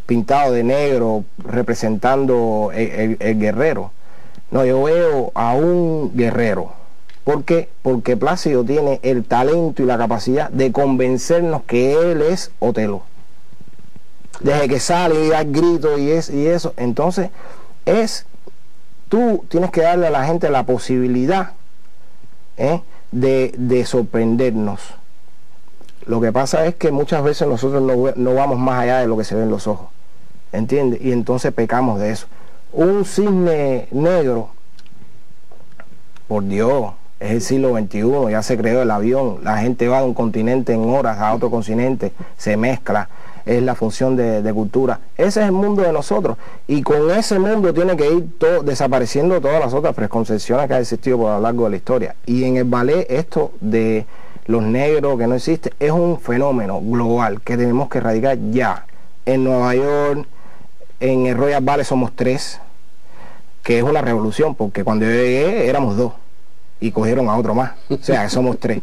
pintado 0.06 0.52
de 0.52 0.64
negro 0.64 1.24
representando 1.38 2.70
el, 2.74 3.16
guerrero. 3.38 3.92
No, 4.50 4.64
yo 4.64 4.82
veo 4.82 5.30
a 5.34 5.54
un 5.54 6.16
guerrero. 6.16 6.72
¿Por 7.22 7.44
qué? 7.44 7.68
Porque 7.82 8.16
Plácido 8.16 8.64
tiene 8.64 8.98
el 9.02 9.24
talento 9.24 9.82
y 9.82 9.86
la 9.86 9.98
capacidad 9.98 10.50
de 10.50 10.72
convencernos 10.72 11.62
que 11.62 12.10
él 12.10 12.22
es 12.22 12.50
Otelo. 12.58 13.02
Desde 14.40 14.68
que 14.68 14.80
sale 14.80 15.24
y 15.24 15.28
da 15.28 15.44
gritos 15.44 15.98
y, 16.00 16.10
es, 16.10 16.30
y 16.30 16.46
eso. 16.46 16.74
Entonces, 16.76 17.30
es, 17.86 18.26
tú 19.08 19.44
tienes 19.48 19.70
que 19.70 19.82
darle 19.82 20.06
a 20.06 20.10
la 20.10 20.24
gente 20.24 20.50
la 20.50 20.64
posibilidad 20.64 21.52
¿eh? 22.56 22.80
de, 23.12 23.84
sorprendernos. 23.86 24.80
Lo 26.06 26.20
que 26.20 26.32
pasa 26.32 26.66
es 26.66 26.74
que 26.74 26.90
muchas 26.90 27.22
veces 27.22 27.48
nosotros 27.48 27.82
no, 28.16 28.34
vamos 28.34 28.58
más 28.58 28.82
allá 28.82 29.00
de 29.00 29.06
lo 29.06 29.16
que 29.16 29.24
se 29.24 29.34
ve 29.34 29.46
los 29.46 29.66
ojos. 29.66 29.88
¿Entiendes? 30.52 31.00
Y 31.02 31.12
entonces 31.12 31.52
pecamos 31.52 31.98
de 31.98 32.10
eso. 32.10 32.26
Un 32.72 33.04
cisne 33.04 33.88
negro, 33.90 34.50
por 36.28 36.44
Dios, 36.44 36.92
es 37.24 37.30
el 37.32 37.40
siglo 37.40 37.76
XXI, 37.76 38.30
ya 38.30 38.42
se 38.42 38.56
creó 38.56 38.82
el 38.82 38.90
avión, 38.90 39.38
la 39.42 39.58
gente 39.58 39.88
va 39.88 40.00
de 40.00 40.06
un 40.06 40.14
continente 40.14 40.72
en 40.72 40.88
horas 40.88 41.18
a 41.18 41.34
otro 41.34 41.50
continente, 41.50 42.12
se 42.36 42.56
mezcla 42.56 43.08
es 43.46 43.62
la 43.62 43.74
función 43.74 44.16
de, 44.16 44.52
cultura. 44.54 45.00
Ese 45.16 45.40
es 45.40 45.46
el 45.46 45.52
mundo 45.52 45.82
de 45.82 45.92
nosotros. 45.92 46.36
Y 46.66 46.82
con 46.82 47.10
ese 47.10 47.38
mundo 47.38 47.74
tiene 47.74 47.96
que 47.96 48.10
ir 48.10 48.24
desapareciendo 48.64 49.40
todas 49.40 49.60
las 49.60 49.74
otras 49.74 49.94
preconcepciones 49.94 50.66
que 50.66 50.74
han 50.74 50.80
existido 50.80 51.18
por 51.18 51.30
lo 51.30 51.40
largo 51.40 51.64
de 51.64 51.70
la 51.70 51.76
historia. 51.76 52.16
Y 52.26 52.44
en 52.44 52.56
el 52.56 52.64
ballet 52.64 53.06
esto 53.10 53.52
de 53.60 54.06
los 54.46 54.62
negros 54.62 55.18
que 55.18 55.26
no 55.26 55.34
existe 55.34 55.72
es 55.78 55.90
un 55.90 56.20
fenómeno 56.20 56.80
global 56.80 57.40
que 57.42 57.56
tenemos 57.56 57.88
que 57.88 57.98
erradicar 57.98 58.38
ya. 58.50 58.86
En 59.26 59.44
Nueva 59.44 59.74
York, 59.74 60.26
en 61.00 61.26
el 61.26 61.36
Royal 61.36 61.64
Ballet 61.64 61.84
somos 61.84 62.12
tres, 62.14 62.60
que 63.62 63.78
es 63.78 63.84
una 63.84 64.02
revolución, 64.02 64.54
porque 64.54 64.84
cuando 64.84 65.06
yo 65.06 65.12
llegué 65.12 65.68
éramos 65.68 65.96
dos 65.96 66.12
y 66.86 66.92
cogieron 66.92 67.28
a 67.28 67.36
otro 67.36 67.54
más. 67.54 67.72
O 67.88 67.98
sea, 68.00 68.28
somos 68.30 68.58
tres. 68.58 68.82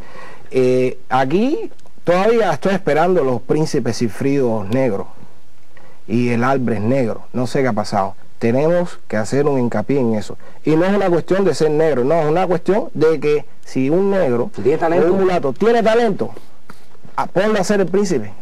Eh, 0.52 1.00
aquí 1.10 1.72
Todavía 2.04 2.52
estoy 2.52 2.74
esperando 2.74 3.24
los 3.24 3.42
príncipes 3.44 3.98
cifridos 3.98 4.68
negros 4.70 5.06
y 6.08 6.30
el 6.30 6.44
Albres 6.44 6.82
negro. 6.82 7.24
No 7.32 7.46
sé 7.46 7.62
qué 7.62 7.68
ha 7.68 7.74
pasado. 7.74 8.16
Tenemos 8.40 9.00
que 9.08 9.18
hacer 9.18 9.46
un 9.46 9.60
hincapié 9.60 10.00
en 10.00 10.16
eso. 10.16 10.36
Y 10.66 10.76
no 10.76 10.86
es 10.86 10.96
una 10.96 11.12
cuestión 11.12 11.46
de 11.46 11.54
ser 11.54 11.70
negro, 11.70 12.04
no, 12.04 12.20
es 12.20 12.26
una 12.26 12.48
cuestión 12.48 12.90
de 12.96 13.20
que 13.20 13.46
si 13.64 13.92
un 13.92 14.10
negro 14.10 14.50
tiene 14.64 14.80
talento. 14.80 15.14
un 15.14 15.20
mulato 15.20 15.54
tiene 15.54 15.84
talento, 15.84 16.32
ponle 17.34 17.60
a 17.60 17.64
ser 17.64 17.82
el 17.82 17.88
príncipe. 17.88 18.34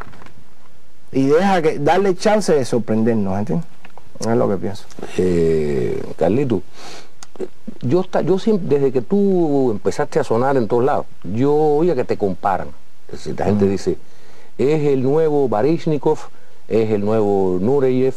Y 1.12 1.26
deja 1.26 1.60
que 1.60 1.78
darle 1.78 2.16
chance 2.16 2.54
de 2.54 2.64
sorprendernos, 2.64 3.38
¿entiendes? 3.38 3.68
Es 4.20 4.26
lo 4.26 4.48
que 4.48 4.56
pienso. 4.56 4.86
Eh, 5.18 6.02
Carlito, 6.16 6.62
yo, 7.82 8.04
yo 8.24 8.38
siempre, 8.38 8.78
desde 8.78 8.92
que 8.92 9.00
tú 9.00 9.70
empezaste 9.70 10.20
a 10.20 10.24
sonar 10.24 10.56
en 10.56 10.68
todos 10.68 10.84
lados, 10.84 11.06
yo 11.24 11.54
oía 11.54 11.94
que 11.94 12.04
te 12.04 12.16
comparan. 12.16 12.68
la 13.36 13.44
gente 13.44 13.66
dice, 13.66 13.96
es 14.58 14.86
el 14.86 15.02
nuevo 15.02 15.48
Barishnikov, 15.48 16.18
es 16.68 16.90
el 16.90 17.04
nuevo 17.04 17.58
Nureyev, 17.60 18.14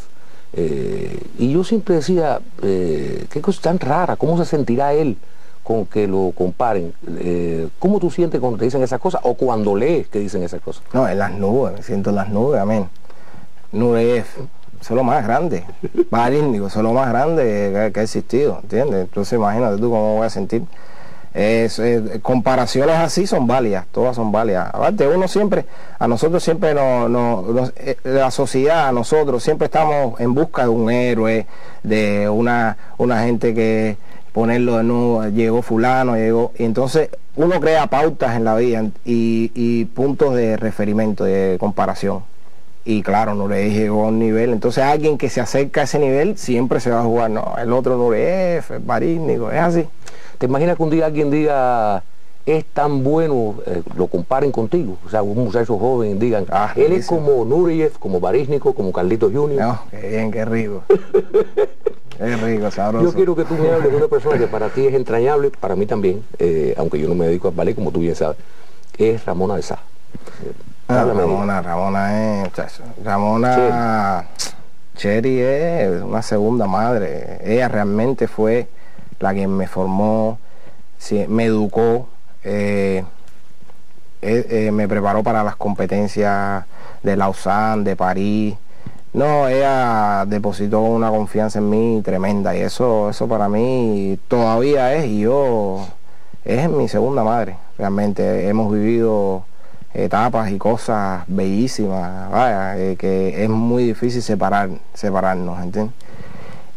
eh, 0.56 1.20
y 1.40 1.52
yo 1.52 1.64
siempre 1.64 1.96
decía, 1.96 2.40
eh, 2.62 3.26
qué 3.30 3.42
cosa 3.42 3.62
tan 3.62 3.80
rara, 3.80 4.16
¿cómo 4.16 4.38
se 4.38 4.46
sentirá 4.46 4.94
él 4.94 5.18
con 5.64 5.86
que 5.86 6.08
lo 6.08 6.32
comparen? 6.38 6.94
Eh, 7.18 7.70
¿Cómo 7.80 8.00
tú 8.00 8.12
sientes 8.12 8.40
cuando 8.40 8.60
te 8.60 8.66
dicen 8.66 8.84
esas 8.84 9.00
cosas 9.00 9.22
o 9.24 9.34
cuando 9.34 9.76
lees 9.76 10.08
que 10.10 10.20
dicen 10.20 10.44
esas 10.44 10.62
cosas? 10.62 10.84
No, 10.94 11.08
en 11.08 11.18
las 11.18 11.32
nubes, 11.32 11.74
me 11.74 11.84
siento 11.84 12.12
en 12.12 12.18
las 12.18 12.30
nubes, 12.30 12.62
amén. 12.62 12.88
Nureyev, 13.72 14.26
es 14.92 14.96
lo 14.98 15.04
más 15.04 15.26
grande. 15.26 15.64
Baríndico, 16.10 16.68
es 16.68 16.76
lo 16.76 16.94
más 16.94 17.10
grande 17.10 17.92
que, 17.94 18.00
ha 18.00 18.04
existido, 18.04 18.60
¿entiendes? 18.62 19.02
Entonces 19.02 19.34
imagínate 19.38 19.78
tú 19.78 19.90
cómo 19.90 20.18
voy 20.18 20.26
a 20.26 20.30
sentir. 20.30 20.64
Es, 21.34 21.82
comparaciones 22.22 22.96
así 22.98 23.26
son 23.26 23.48
válidas, 23.48 23.88
todas 23.92 24.16
son 24.16 24.32
válidas. 24.32 24.70
Aparte, 24.72 25.08
uno 25.08 25.28
siempre, 25.28 25.66
a 25.98 26.08
nosotros 26.08 26.44
siempre 26.44 26.76
nos, 26.76 27.74
eh, 27.78 27.98
la 28.04 28.30
sociedad, 28.30 28.90
a 28.90 28.92
nosotros 28.92 29.42
siempre 29.42 29.66
estamos 29.66 30.20
en 30.20 30.36
busca 30.36 30.64
de 30.64 30.70
un 30.70 30.92
héroe, 30.92 31.48
de 31.82 32.30
una, 32.30 32.78
una 32.98 33.24
gente 33.24 33.56
que 33.56 33.98
ponerlo 34.32 34.78
de 34.78 34.84
nuevo, 34.84 35.26
llegó 35.28 35.62
fulano, 35.64 36.16
llegó, 36.16 36.52
y 36.58 36.66
entonces 36.66 37.10
uno 37.36 37.60
crea 37.60 37.88
pautas 37.88 38.36
en 38.36 38.44
la 38.44 38.56
vida 38.56 38.84
y 39.04 39.86
puntos 39.86 40.36
de 40.36 40.58
referimiento, 40.58 41.24
de 41.24 41.58
comparación 41.60 42.33
y 42.86 43.02
claro, 43.02 43.34
no 43.34 43.48
le 43.48 43.72
llegó 43.72 44.06
a 44.06 44.08
un 44.10 44.20
nivel. 44.20 44.52
Entonces 44.52 44.84
alguien 44.84 45.18
que 45.18 45.30
se 45.30 45.42
acerca 45.42 45.82
a 45.82 45.84
ese 45.86 46.00
nivel 46.00 46.38
siempre 46.38 46.80
se 46.80 46.90
va 46.90 47.00
a 47.00 47.04
jugar, 47.04 47.32
no, 47.32 47.56
el 47.58 47.72
otro 47.72 47.98
no 47.98 48.14
es, 48.14 48.70
es 48.70 48.86
barínico, 48.86 49.52
es 49.52 49.60
así. 49.60 49.88
¿Te 50.38 50.48
imaginas 50.48 50.76
que 50.76 50.84
un 50.84 50.90
día 50.90 51.06
alguien 51.06 51.32
diga, 51.32 52.04
es 52.46 52.66
tan 52.66 53.04
bueno, 53.04 53.56
eh, 53.66 53.82
lo 53.96 54.08
comparen 54.08 54.52
contigo? 54.52 54.98
O 55.06 55.10
sea, 55.10 55.24
un 55.24 55.38
muchacho 55.38 55.78
joven 55.78 56.20
digan, 56.20 56.46
ah, 56.50 56.74
él 56.76 56.92
es 56.92 57.08
como 57.08 57.46
Nureyev, 57.46 57.94
como 58.00 58.20
Barísnico, 58.20 58.74
como 58.74 58.92
Carlitos 58.92 59.32
Junior. 59.32 59.62
No, 59.62 59.80
qué 59.90 60.10
bien, 60.10 60.32
qué 60.32 60.44
rico. 60.44 60.84
qué 62.18 62.36
rico, 62.38 62.70
sabroso. 62.72 63.06
Yo 63.06 63.14
quiero 63.14 63.36
que 63.36 63.46
tú 63.46 63.54
me 63.54 63.72
hables 63.72 63.92
de 63.92 63.98
una 63.98 64.08
persona 64.10 64.38
que 64.38 64.48
para 64.48 64.68
ti 64.70 64.86
es 64.86 64.94
entrañable, 64.94 65.52
para 65.52 65.78
mí 65.78 65.86
también, 65.86 66.24
eh, 66.40 66.74
aunque 66.78 67.00
yo 67.00 67.08
no 67.08 67.16
me 67.16 67.28
dedico 67.28 67.48
al 67.48 67.54
ballet, 67.54 67.76
como 67.76 67.92
tú 67.92 68.02
bien 68.02 68.16
sabes, 68.16 68.38
es 68.98 69.26
Ramona 69.26 69.56
de 69.56 69.62
Sá. 69.62 69.80
Ah, 70.88 71.06
Ramona, 71.06 71.62
Ramona 71.62 72.44
es, 72.44 72.82
Ramona 73.04 74.26
Cherry 74.96 75.40
es 75.40 76.02
una 76.02 76.22
segunda 76.22 76.68
madre. 76.68 77.40
Ella 77.44 77.68
realmente 77.68 78.28
fue 78.28 78.68
la 79.20 79.34
que 79.34 79.48
me 79.48 79.68
formó, 79.68 80.40
me 81.30 81.46
educó, 81.46 82.08
eh, 82.44 83.04
eh, 84.22 84.48
eh, 84.50 84.72
me 84.72 84.88
preparó 84.88 85.24
para 85.24 85.44
las 85.44 85.56
competencias 85.56 86.66
de 87.02 87.16
Lausanne, 87.16 87.84
de 87.84 87.96
París. 87.96 88.56
No, 89.14 89.48
ella 89.48 90.26
depositó 90.28 90.82
una 90.82 91.10
confianza 91.10 91.60
en 91.60 91.70
mí 91.70 92.02
tremenda 92.04 92.56
y 92.56 92.62
eso, 92.62 93.10
eso 93.10 93.28
para 93.28 93.48
mí 93.48 94.20
todavía 94.28 94.94
es 94.96 95.06
y 95.06 95.22
yo 95.22 95.88
es 96.44 96.70
mi 96.70 96.88
segunda 96.88 97.24
madre. 97.24 97.56
Realmente 97.78 98.48
hemos 98.48 98.72
vivido 98.72 99.46
etapas 99.94 100.52
y 100.52 100.58
cosas 100.58 101.24
bellísimas, 101.28 102.32
vaya, 102.32 102.78
eh, 102.78 102.96
que 102.98 103.44
es 103.44 103.50
muy 103.50 103.84
difícil 103.84 104.22
separar, 104.22 104.70
separarnos, 104.94 105.62
¿entiendes? 105.62 105.94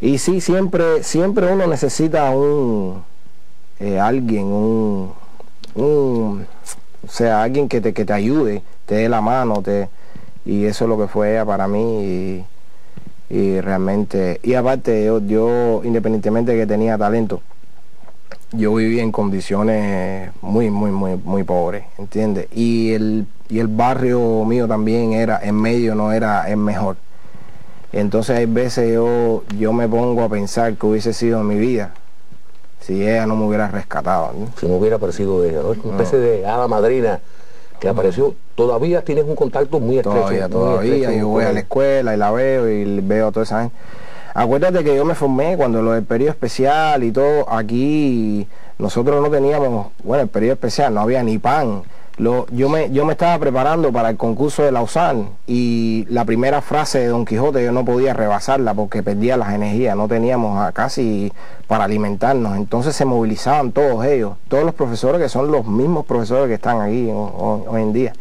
Y 0.00 0.18
sí, 0.18 0.40
siempre, 0.40 1.02
siempre 1.02 1.50
uno 1.50 1.66
necesita 1.66 2.30
un 2.30 3.02
eh, 3.78 4.00
alguien, 4.00 4.44
un, 4.44 5.12
un, 5.74 6.46
o 7.06 7.10
sea, 7.10 7.42
alguien 7.42 7.68
que 7.68 7.80
te, 7.80 7.92
que 7.92 8.04
te 8.04 8.12
ayude, 8.12 8.62
te 8.86 8.96
dé 8.96 9.08
la 9.08 9.20
mano, 9.20 9.62
te, 9.62 9.88
y 10.46 10.64
eso 10.64 10.84
es 10.84 10.88
lo 10.88 10.98
que 10.98 11.08
fue 11.08 11.32
ella 11.32 11.44
para 11.44 11.68
mí 11.68 12.44
y, 13.28 13.60
realmente, 13.60 14.40
y 14.42 14.54
aparte 14.54 15.04
yo, 15.04 15.20
yo 15.20 15.82
independientemente 15.84 16.52
de 16.52 16.58
que 16.58 16.66
tenía 16.66 16.96
talento, 16.96 17.42
yo 18.56 18.74
vivía 18.74 19.02
en 19.02 19.12
condiciones 19.12 20.30
muy, 20.42 20.70
muy, 20.70 20.90
muy, 20.90 21.16
muy 21.16 21.44
pobres, 21.44 21.84
¿entiendes? 21.98 22.48
Y 22.52 22.92
el, 22.92 23.26
y 23.48 23.58
el 23.58 23.68
barrio 23.68 24.44
mío 24.44 24.66
también 24.66 25.12
era, 25.12 25.40
en 25.42 25.54
medio 25.54 25.94
no 25.94 26.12
era 26.12 26.48
el 26.50 26.56
mejor. 26.56 26.96
Entonces 27.92 28.36
hay 28.36 28.46
veces 28.46 28.92
yo, 28.92 29.44
yo 29.58 29.72
me 29.72 29.88
pongo 29.88 30.22
a 30.22 30.28
pensar 30.28 30.74
que 30.74 30.86
hubiese 30.86 31.12
sido 31.12 31.42
mi 31.42 31.56
vida 31.56 31.92
si 32.80 33.02
ella 33.02 33.26
no 33.26 33.34
me 33.34 33.46
hubiera 33.46 33.68
rescatado. 33.68 34.32
Si 34.60 34.66
no 34.66 34.76
hubiera 34.76 34.96
aparecido 34.96 35.44
ella, 35.44 35.60
¿no? 35.62 35.70
Una 35.70 35.96
especie 35.96 36.18
de 36.18 36.46
hada 36.46 36.68
madrina 36.68 37.20
que 37.80 37.88
apareció. 37.88 38.34
Todavía 38.54 39.02
tienes 39.02 39.24
un 39.24 39.34
contacto 39.34 39.80
muy 39.80 39.98
estrecho. 39.98 40.18
Todavía, 40.18 40.48
todavía. 40.48 41.12
yo 41.12 41.28
voy 41.28 41.44
a 41.44 41.52
la 41.52 41.60
escuela 41.60 42.14
y 42.14 42.16
la 42.16 42.30
veo 42.30 42.70
y 42.70 43.00
veo 43.00 43.28
a 43.28 43.32
toda 43.32 43.44
esa 43.44 43.62
gente. 43.62 43.76
Acuérdate 44.38 44.84
que 44.84 44.94
yo 44.94 45.06
me 45.06 45.14
formé 45.14 45.56
cuando 45.56 45.80
lo 45.80 45.92
del 45.92 46.04
periodo 46.04 46.32
especial 46.32 47.02
y 47.02 47.10
todo, 47.10 47.50
aquí 47.50 48.46
nosotros 48.78 49.22
no 49.22 49.30
teníamos, 49.30 49.86
bueno, 50.04 50.24
el 50.24 50.28
periodo 50.28 50.52
especial, 50.52 50.92
no 50.92 51.00
había 51.00 51.22
ni 51.22 51.38
pan. 51.38 51.84
Lo, 52.18 52.46
yo, 52.48 52.68
me, 52.68 52.90
yo 52.90 53.06
me 53.06 53.12
estaba 53.12 53.38
preparando 53.38 53.90
para 53.92 54.10
el 54.10 54.18
concurso 54.18 54.62
de 54.62 54.72
Lausanne 54.72 55.30
y 55.46 56.04
la 56.10 56.26
primera 56.26 56.60
frase 56.60 56.98
de 56.98 57.06
Don 57.06 57.24
Quijote 57.24 57.64
yo 57.64 57.72
no 57.72 57.86
podía 57.86 58.12
rebasarla 58.12 58.74
porque 58.74 59.02
perdía 59.02 59.38
las 59.38 59.54
energías, 59.54 59.96
no 59.96 60.06
teníamos 60.06 60.70
casi 60.74 61.32
para 61.66 61.84
alimentarnos. 61.84 62.58
Entonces 62.58 62.94
se 62.94 63.06
movilizaban 63.06 63.72
todos 63.72 64.04
ellos, 64.04 64.34
todos 64.48 64.64
los 64.64 64.74
profesores 64.74 65.18
que 65.18 65.30
son 65.30 65.50
los 65.50 65.66
mismos 65.66 66.04
profesores 66.04 66.48
que 66.48 66.54
están 66.54 66.82
aquí 66.82 67.08
hoy 67.10 67.80
en 67.80 67.92
día 67.94 68.12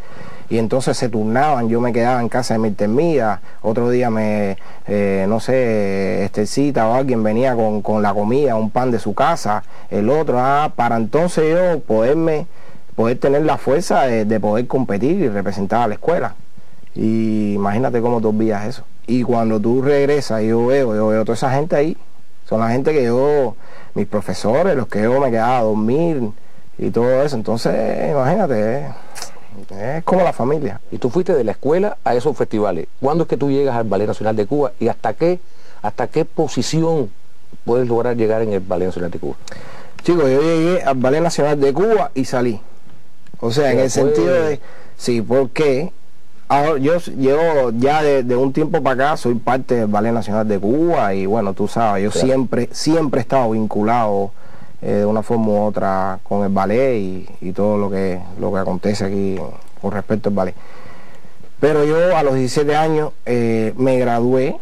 y 0.49 0.57
entonces 0.57 0.97
se 0.97 1.09
turnaban, 1.09 1.69
yo 1.69 1.81
me 1.81 1.91
quedaba 1.91 2.21
en 2.21 2.29
casa 2.29 2.53
de 2.53 2.59
mi 2.59 2.71
termida, 2.71 3.41
otro 3.61 3.89
día 3.89 4.09
me, 4.09 4.57
eh, 4.87 5.25
no 5.27 5.39
sé, 5.39 6.23
este 6.23 6.45
cita 6.45 6.87
o 6.87 6.93
alguien 6.93 7.23
venía 7.23 7.55
con, 7.55 8.01
la 8.01 8.13
comida, 8.13 8.55
un 8.55 8.69
pan 8.69 8.91
de 8.91 8.99
su 8.99 9.13
casa, 9.13 9.63
el 9.89 10.09
otro, 10.09 10.39
ah, 10.39 10.73
para 10.75 10.97
entonces 10.97 11.55
yo 11.55 11.79
poderme, 11.81 12.45
poder 12.95 13.17
tener 13.17 13.43
la 13.43 13.57
fuerza 13.57 14.03
de, 14.03 14.39
poder 14.39 14.67
competir 14.67 15.19
y 15.19 15.29
representar 15.29 15.81
a 15.81 15.87
la 15.87 15.95
escuela. 15.95 16.35
Y 16.93 17.53
imagínate 17.55 17.99
cómo 17.99 18.21
tú 18.21 18.29
olvidas 18.29 18.65
eso. 18.67 18.83
Y 19.07 19.23
cuando 19.23 19.59
tú 19.59 19.81
regresas, 19.81 20.43
yo 20.43 20.67
veo, 20.67 20.95
yo 20.95 21.07
veo 21.07 21.25
toda 21.25 21.35
esa 21.35 21.51
gente 21.51 21.75
ahí, 21.75 21.97
son 22.47 22.59
la 22.59 22.69
gente 22.69 22.93
que 22.93 23.03
yo, 23.03 23.55
mis 23.95 24.07
profesores, 24.07 24.75
los 24.75 24.87
que 24.87 25.01
yo 25.01 25.19
me 25.19 25.31
quedaba 25.31 25.57
a 25.57 25.63
dormir 25.63 26.29
y 26.77 26.91
todo 26.91 27.23
eso. 27.23 27.35
Entonces, 27.35 28.11
imagínate, 28.11 28.77
eh, 28.77 28.87
es 29.69 30.03
como 30.03 30.23
la 30.23 30.33
familia. 30.33 30.81
Y 30.91 30.97
tú 30.97 31.09
fuiste 31.09 31.33
de 31.33 31.43
la 31.43 31.51
escuela 31.51 31.97
a 32.03 32.15
esos 32.15 32.35
festivales. 32.37 32.87
¿Cuándo 32.99 33.23
es 33.23 33.29
que 33.29 33.37
tú 33.37 33.49
llegas 33.49 33.75
al 33.75 33.85
Ballet 33.85 34.07
Nacional 34.07 34.35
de 34.35 34.45
Cuba 34.45 34.71
y 34.79 34.87
hasta 34.87 35.13
qué, 35.13 35.39
hasta 35.81 36.07
qué 36.07 36.25
posición 36.25 37.09
puedes 37.63 37.87
lograr 37.87 38.15
llegar 38.15 38.41
en 38.41 38.53
el 38.53 38.59
Ballet 38.59 38.87
Nacional 38.87 39.11
de 39.11 39.19
Cuba? 39.19 39.35
Chicos, 40.03 40.29
yo 40.29 40.41
llegué 40.41 40.83
al 40.83 40.95
Ballet 40.95 41.21
Nacional 41.21 41.59
de 41.59 41.73
Cuba 41.73 42.11
y 42.13 42.25
salí. 42.25 42.59
O 43.39 43.51
sea, 43.51 43.71
en 43.71 43.79
el 43.79 43.89
sentido 43.89 44.33
de, 44.33 44.59
sí, 44.97 45.21
porque 45.21 45.91
ahora 46.47 46.77
yo 46.77 46.97
llevo 46.99 47.71
ya 47.71 48.01
de, 48.01 48.35
un 48.35 48.53
tiempo 48.53 48.81
para 48.81 49.07
acá, 49.07 49.17
soy 49.17 49.35
parte 49.35 49.75
del 49.75 49.87
Ballet 49.87 50.13
Nacional 50.13 50.47
de 50.47 50.59
Cuba 50.59 51.13
y 51.13 51.25
bueno, 51.25 51.53
tú 51.53 51.67
sabes, 51.67 52.03
yo 52.03 52.11
siempre, 52.11 52.69
siempre 52.71 53.19
he 53.19 53.23
estado 53.23 53.51
vinculado 53.51 54.31
eh, 54.81 54.91
de 54.91 55.05
una 55.05 55.23
forma 55.23 55.47
u 55.47 55.61
otra 55.63 56.19
con 56.23 56.43
el 56.43 56.49
ballet 56.49 57.27
y, 57.41 57.51
todo 57.53 57.77
lo 57.77 57.89
que, 57.89 58.19
lo 58.39 58.51
que 58.51 58.59
acontece 58.59 59.05
aquí 59.05 59.37
con 59.81 59.91
respecto 59.91 60.29
al 60.29 60.35
ballet. 60.35 60.55
Pero 61.59 61.85
yo 61.85 62.15
a 62.15 62.23
los 62.23 62.35
17 62.35 62.75
años 62.75 63.11
eh, 63.25 63.73
me 63.77 63.97
gradué 63.97 64.57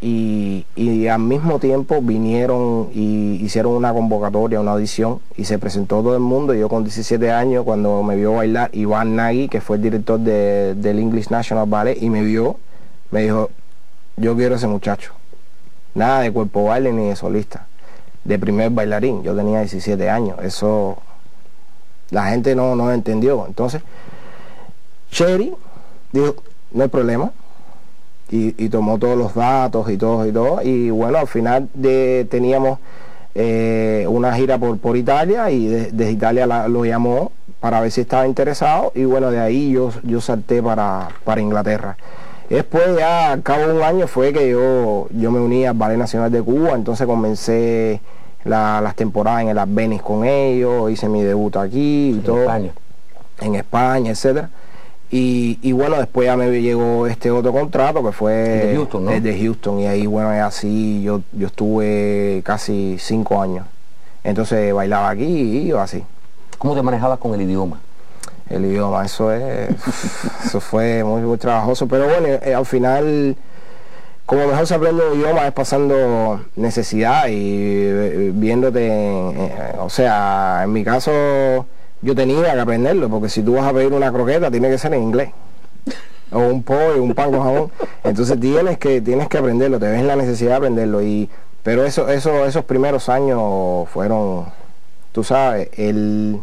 y, 0.00 0.64
al 1.08 1.20
mismo 1.20 1.58
tiempo 1.58 2.00
vinieron 2.02 2.90
y 2.94 3.38
hicieron 3.42 3.72
una 3.72 3.92
convocatoria, 3.92 4.60
una 4.60 4.72
audición 4.72 5.20
y 5.36 5.44
se 5.44 5.58
presentó 5.58 6.02
todo 6.02 6.14
el 6.14 6.20
mundo. 6.20 6.54
Y 6.54 6.60
yo 6.60 6.68
con 6.68 6.84
17 6.84 7.30
años, 7.30 7.64
cuando 7.64 8.02
me 8.02 8.16
vio 8.16 8.34
bailar 8.34 8.70
Iván 8.72 9.16
Nagy, 9.16 9.48
que 9.48 9.60
fue 9.60 9.76
el 9.76 9.82
director 9.82 10.20
del 10.20 10.98
English 10.98 11.28
National 11.30 11.66
Ballet, 11.68 12.00
y 12.00 12.10
me 12.10 12.22
vio, 12.22 12.56
me 13.10 13.22
dijo, 13.22 13.50
yo 14.16 14.36
quiero 14.36 14.54
ese 14.54 14.66
muchacho. 14.66 15.12
Nada 15.94 16.20
de 16.20 16.32
cuerpo 16.32 16.64
baile 16.64 16.92
ni 16.92 17.08
de 17.08 17.16
solista 17.16 17.66
de 18.26 18.38
primer 18.38 18.70
bailarín. 18.70 19.22
Yo 19.22 19.34
tenía 19.34 19.60
17 19.60 20.10
años. 20.10 20.38
Eso 20.42 20.98
la 22.10 22.30
gente 22.30 22.54
no, 22.54 22.76
no 22.76 22.92
entendió. 22.92 23.46
Entonces, 23.46 23.82
Cherry 25.10 25.54
dijo, 26.12 26.36
no 26.72 26.82
hay 26.82 26.88
problema. 26.88 27.32
y, 28.30 28.68
tomó 28.70 28.98
todos 28.98 29.16
los 29.16 29.34
datos 29.34 29.90
y 29.90 29.96
todo 29.96 30.26
y 30.26 30.32
todo. 30.32 30.62
Y 30.62 30.90
bueno, 30.90 31.18
al 31.18 31.28
final 31.28 31.68
de, 31.74 32.26
teníamos 32.30 32.78
eh, 33.34 34.06
una 34.08 34.34
gira 34.34 34.58
por, 34.58 34.78
por 34.78 34.96
Italia 34.96 35.50
y 35.50 35.66
desde 35.66 36.10
Italia 36.10 36.46
lo 36.46 36.84
llamó 36.84 37.32
para 37.60 37.80
ver 37.80 37.90
si 37.90 38.00
estaba 38.00 38.26
interesado 38.26 38.92
y 38.94 39.04
bueno, 39.04 39.30
de 39.30 39.40
ahí 39.40 39.72
yo, 39.72 39.90
yo 40.02 40.20
salté 40.20 40.62
para, 40.62 41.08
para 41.24 41.40
Inglaterra. 41.40 41.96
Después 42.48 42.96
ya 42.96 43.32
al 43.32 43.42
cabo 43.42 43.66
de 43.66 43.72
un 43.74 43.82
año 43.82 44.06
fue 44.06 44.32
que 44.32 44.50
yo, 44.50 45.08
yo 45.10 45.30
me 45.30 45.40
uní 45.40 45.66
al 45.66 45.74
Ballet 45.74 45.98
Nacional 45.98 46.30
de 46.30 46.42
Cuba, 46.42 46.72
entonces 46.72 47.06
comencé 47.06 48.00
las 48.44 48.94
temporadas 48.94 49.42
en 49.42 49.48
el 49.48 49.58
Advenis 49.58 50.02
con 50.02 50.24
ellos, 50.24 50.90
hice 50.90 51.08
mi 51.08 51.22
debut 51.22 51.56
aquí 51.56 52.10
y 52.16 52.20
todo. 52.20 52.42
España. 52.42 52.72
En 53.40 53.54
España, 53.56 54.10
etcétera. 54.12 54.50
Y, 55.10 55.72
bueno, 55.72 55.96
después 55.96 56.26
ya 56.26 56.36
me 56.36 56.50
llegó 56.60 57.06
este 57.06 57.30
otro 57.30 57.52
contrato 57.52 58.04
que 58.04 58.12
fue 58.12 58.32
de 58.32 58.74
Houston, 58.74 59.04
¿no? 59.04 59.20
de 59.20 59.40
Houston. 59.40 59.80
Y 59.80 59.86
ahí, 59.86 60.06
bueno, 60.06 60.30
así 60.44 61.02
yo, 61.02 61.22
yo 61.32 61.46
estuve 61.46 62.42
casi 62.44 62.96
cinco 62.98 63.40
años. 63.40 63.66
Entonces 64.24 64.74
bailaba 64.74 65.10
aquí 65.10 65.24
y 65.24 65.68
iba 65.68 65.82
así. 65.82 66.02
¿Cómo 66.58 66.74
te 66.74 66.82
manejabas 66.82 67.18
con 67.18 67.34
el 67.34 67.42
idioma? 67.42 67.78
El 68.48 68.64
idioma, 68.64 69.04
eso 69.04 69.32
es, 69.32 69.70
eso 70.44 70.60
fue 70.60 71.02
muy, 71.02 71.22
muy 71.22 71.38
trabajoso. 71.38 71.86
Pero 71.88 72.04
bueno, 72.04 72.28
eh, 72.28 72.54
al 72.54 72.66
final, 72.66 73.36
como 74.24 74.46
mejor 74.46 74.66
se 74.66 74.74
aprende 74.74 75.02
el 75.12 75.18
idioma 75.18 75.46
es 75.46 75.52
pasando 75.52 76.44
necesidad 76.54 77.28
y 77.28 77.34
eh, 77.34 78.30
viéndote, 78.32 79.72
o 79.78 79.90
sea, 79.90 80.62
en 80.64 80.72
mi 80.72 80.84
caso 80.84 81.66
yo 82.02 82.14
tenía 82.14 82.54
que 82.54 82.60
aprenderlo, 82.60 83.08
porque 83.08 83.28
si 83.28 83.42
tú 83.42 83.54
vas 83.54 83.64
a 83.64 83.72
pedir 83.72 83.92
una 83.92 84.12
croqueta, 84.12 84.50
tiene 84.50 84.70
que 84.70 84.78
ser 84.78 84.94
en 84.94 85.02
inglés. 85.02 85.30
O 86.30 86.38
un 86.40 86.62
pollo, 86.62 87.02
un 87.02 87.14
pan 87.14 87.30
con 87.30 87.42
jabón. 87.42 87.70
Entonces 88.04 88.38
tienes 88.38 88.78
que, 88.78 89.00
tienes 89.00 89.28
que 89.28 89.38
aprenderlo, 89.38 89.78
te 89.78 89.88
ves 89.88 90.02
la 90.02 90.16
necesidad 90.16 90.50
de 90.50 90.56
aprenderlo. 90.56 91.02
Y, 91.02 91.30
pero 91.62 91.84
eso, 91.84 92.08
eso, 92.08 92.44
esos 92.46 92.64
primeros 92.64 93.08
años 93.08 93.88
fueron, 93.88 94.46
tú 95.12 95.24
sabes, 95.24 95.68
el, 95.76 96.40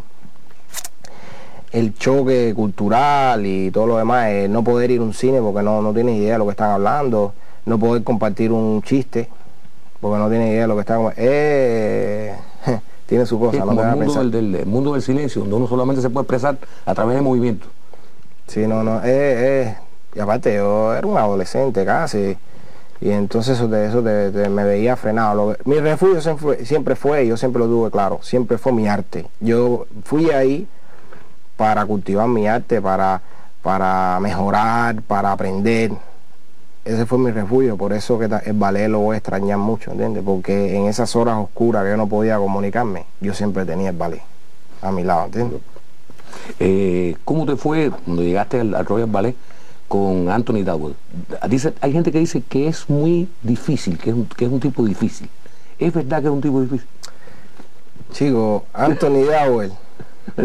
el 1.74 1.94
choque 1.94 2.54
cultural 2.54 3.44
y 3.44 3.70
todo 3.72 3.86
lo 3.88 3.96
demás, 3.98 4.30
no 4.48 4.62
poder 4.62 4.92
ir 4.92 5.00
a 5.00 5.02
un 5.02 5.12
cine 5.12 5.40
porque 5.40 5.62
no, 5.62 5.82
no 5.82 5.92
tienes 5.92 6.16
idea 6.16 6.34
de 6.34 6.38
lo 6.38 6.44
que 6.44 6.52
están 6.52 6.70
hablando, 6.70 7.34
no 7.66 7.78
poder 7.78 8.04
compartir 8.04 8.52
un 8.52 8.80
chiste 8.82 9.28
porque 10.00 10.18
no 10.18 10.28
tienes 10.28 10.50
idea 10.50 10.62
de 10.62 10.68
lo 10.68 10.74
que 10.74 10.80
están 10.80 11.12
eh, 11.16 12.36
tiene 13.06 13.26
su 13.26 13.40
cosa. 13.40 13.64
no 13.64 13.72
el, 13.72 13.96
mundo 13.96 14.24
del, 14.24 14.66
mundo 14.66 14.92
del 14.92 15.02
silencio, 15.02 15.40
donde 15.40 15.56
uno 15.56 15.66
solamente 15.66 16.00
se 16.00 16.10
puede 16.10 16.22
expresar 16.22 16.58
a 16.86 16.94
través 16.94 17.16
de 17.16 17.22
movimiento. 17.22 17.66
Sí, 18.46 18.68
no, 18.68 18.84
no, 18.84 19.00
eh, 19.02 19.76
y 20.14 20.20
aparte 20.20 20.54
yo 20.54 20.94
era 20.94 21.06
un 21.06 21.16
adolescente 21.16 21.84
casi, 21.84 22.36
y 23.00 23.10
entonces 23.10 23.56
eso, 23.56 23.66
de 23.66 23.86
eso 23.88 24.00
me 24.02 24.64
veía 24.64 24.94
frenado. 24.94 25.56
mi 25.64 25.80
refugio 25.80 26.20
siempre, 26.20 26.64
siempre 26.64 26.94
fue, 26.94 27.26
yo 27.26 27.36
siempre 27.36 27.58
lo 27.58 27.66
tuve 27.66 27.90
claro, 27.90 28.20
siempre 28.22 28.58
fue 28.58 28.72
mi 28.72 28.86
arte. 28.86 29.26
Yo 29.40 29.86
fui 30.04 30.30
ahí 30.30 30.68
para 31.56 31.84
cultivar 31.86 32.28
mi 32.28 32.46
arte, 32.46 32.80
para, 32.80 33.20
para 33.62 34.18
mejorar, 34.20 35.02
para 35.02 35.32
aprender 35.32 35.92
ese 36.84 37.06
fue 37.06 37.18
mi 37.18 37.30
refugio, 37.30 37.76
por 37.78 37.92
eso 37.92 38.18
que 38.18 38.26
el 38.26 38.52
ballet 38.52 38.88
lo 38.88 39.00
voy 39.00 39.14
a 39.14 39.18
extrañar 39.18 39.56
mucho, 39.56 39.90
¿entiendes? 39.92 40.22
Porque 40.22 40.76
en 40.76 40.86
esas 40.86 41.16
horas 41.16 41.38
oscuras 41.38 41.82
que 41.82 41.90
yo 41.90 41.96
no 41.96 42.06
podía 42.06 42.36
comunicarme, 42.36 43.06
yo 43.20 43.32
siempre 43.32 43.64
tenía 43.64 43.90
el 43.90 43.96
ballet 43.96 44.22
a 44.82 44.92
mi 44.92 45.02
lado, 45.02 45.24
¿entiendes? 45.24 45.60
Eh, 46.60 47.16
¿Cómo 47.24 47.46
te 47.46 47.56
fue 47.56 47.90
cuando 47.90 48.22
llegaste 48.22 48.60
al, 48.60 48.84
Royal 48.84 49.08
Ballet 49.08 49.34
con 49.88 50.28
Anthony 50.28 50.62
Dowell? 50.62 50.94
Dice, 51.48 51.72
hay 51.80 51.92
gente 51.92 52.12
que 52.12 52.18
dice 52.18 52.42
que 52.42 52.68
es 52.68 52.90
muy 52.90 53.30
difícil, 53.42 53.96
que 53.96 54.10
es, 54.10 54.16
un, 54.16 54.26
que 54.26 54.44
es 54.44 54.50
un 54.50 54.60
tipo 54.60 54.84
difícil. 54.84 55.30
¿Es 55.78 55.92
verdad 55.92 56.20
que 56.20 56.26
es 56.26 56.32
un 56.32 56.42
tipo 56.42 56.60
difícil? 56.60 56.86
Chico, 58.12 58.64
Anthony 58.74 59.24
Dowell, 59.24 59.72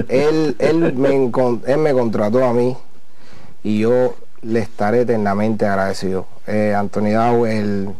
él, 0.07 0.55
él, 0.59 0.93
me, 0.95 1.93
contrató 1.93 2.43
a 2.43 2.53
mí 2.53 2.75
y 3.63 3.79
yo 3.79 4.15
le 4.41 4.59
estaré 4.59 5.01
eternamente 5.01 5.65
agradecido. 5.65 6.25
Eh, 6.47 6.73
Anthony 6.75 7.11
Dowell 7.11 7.93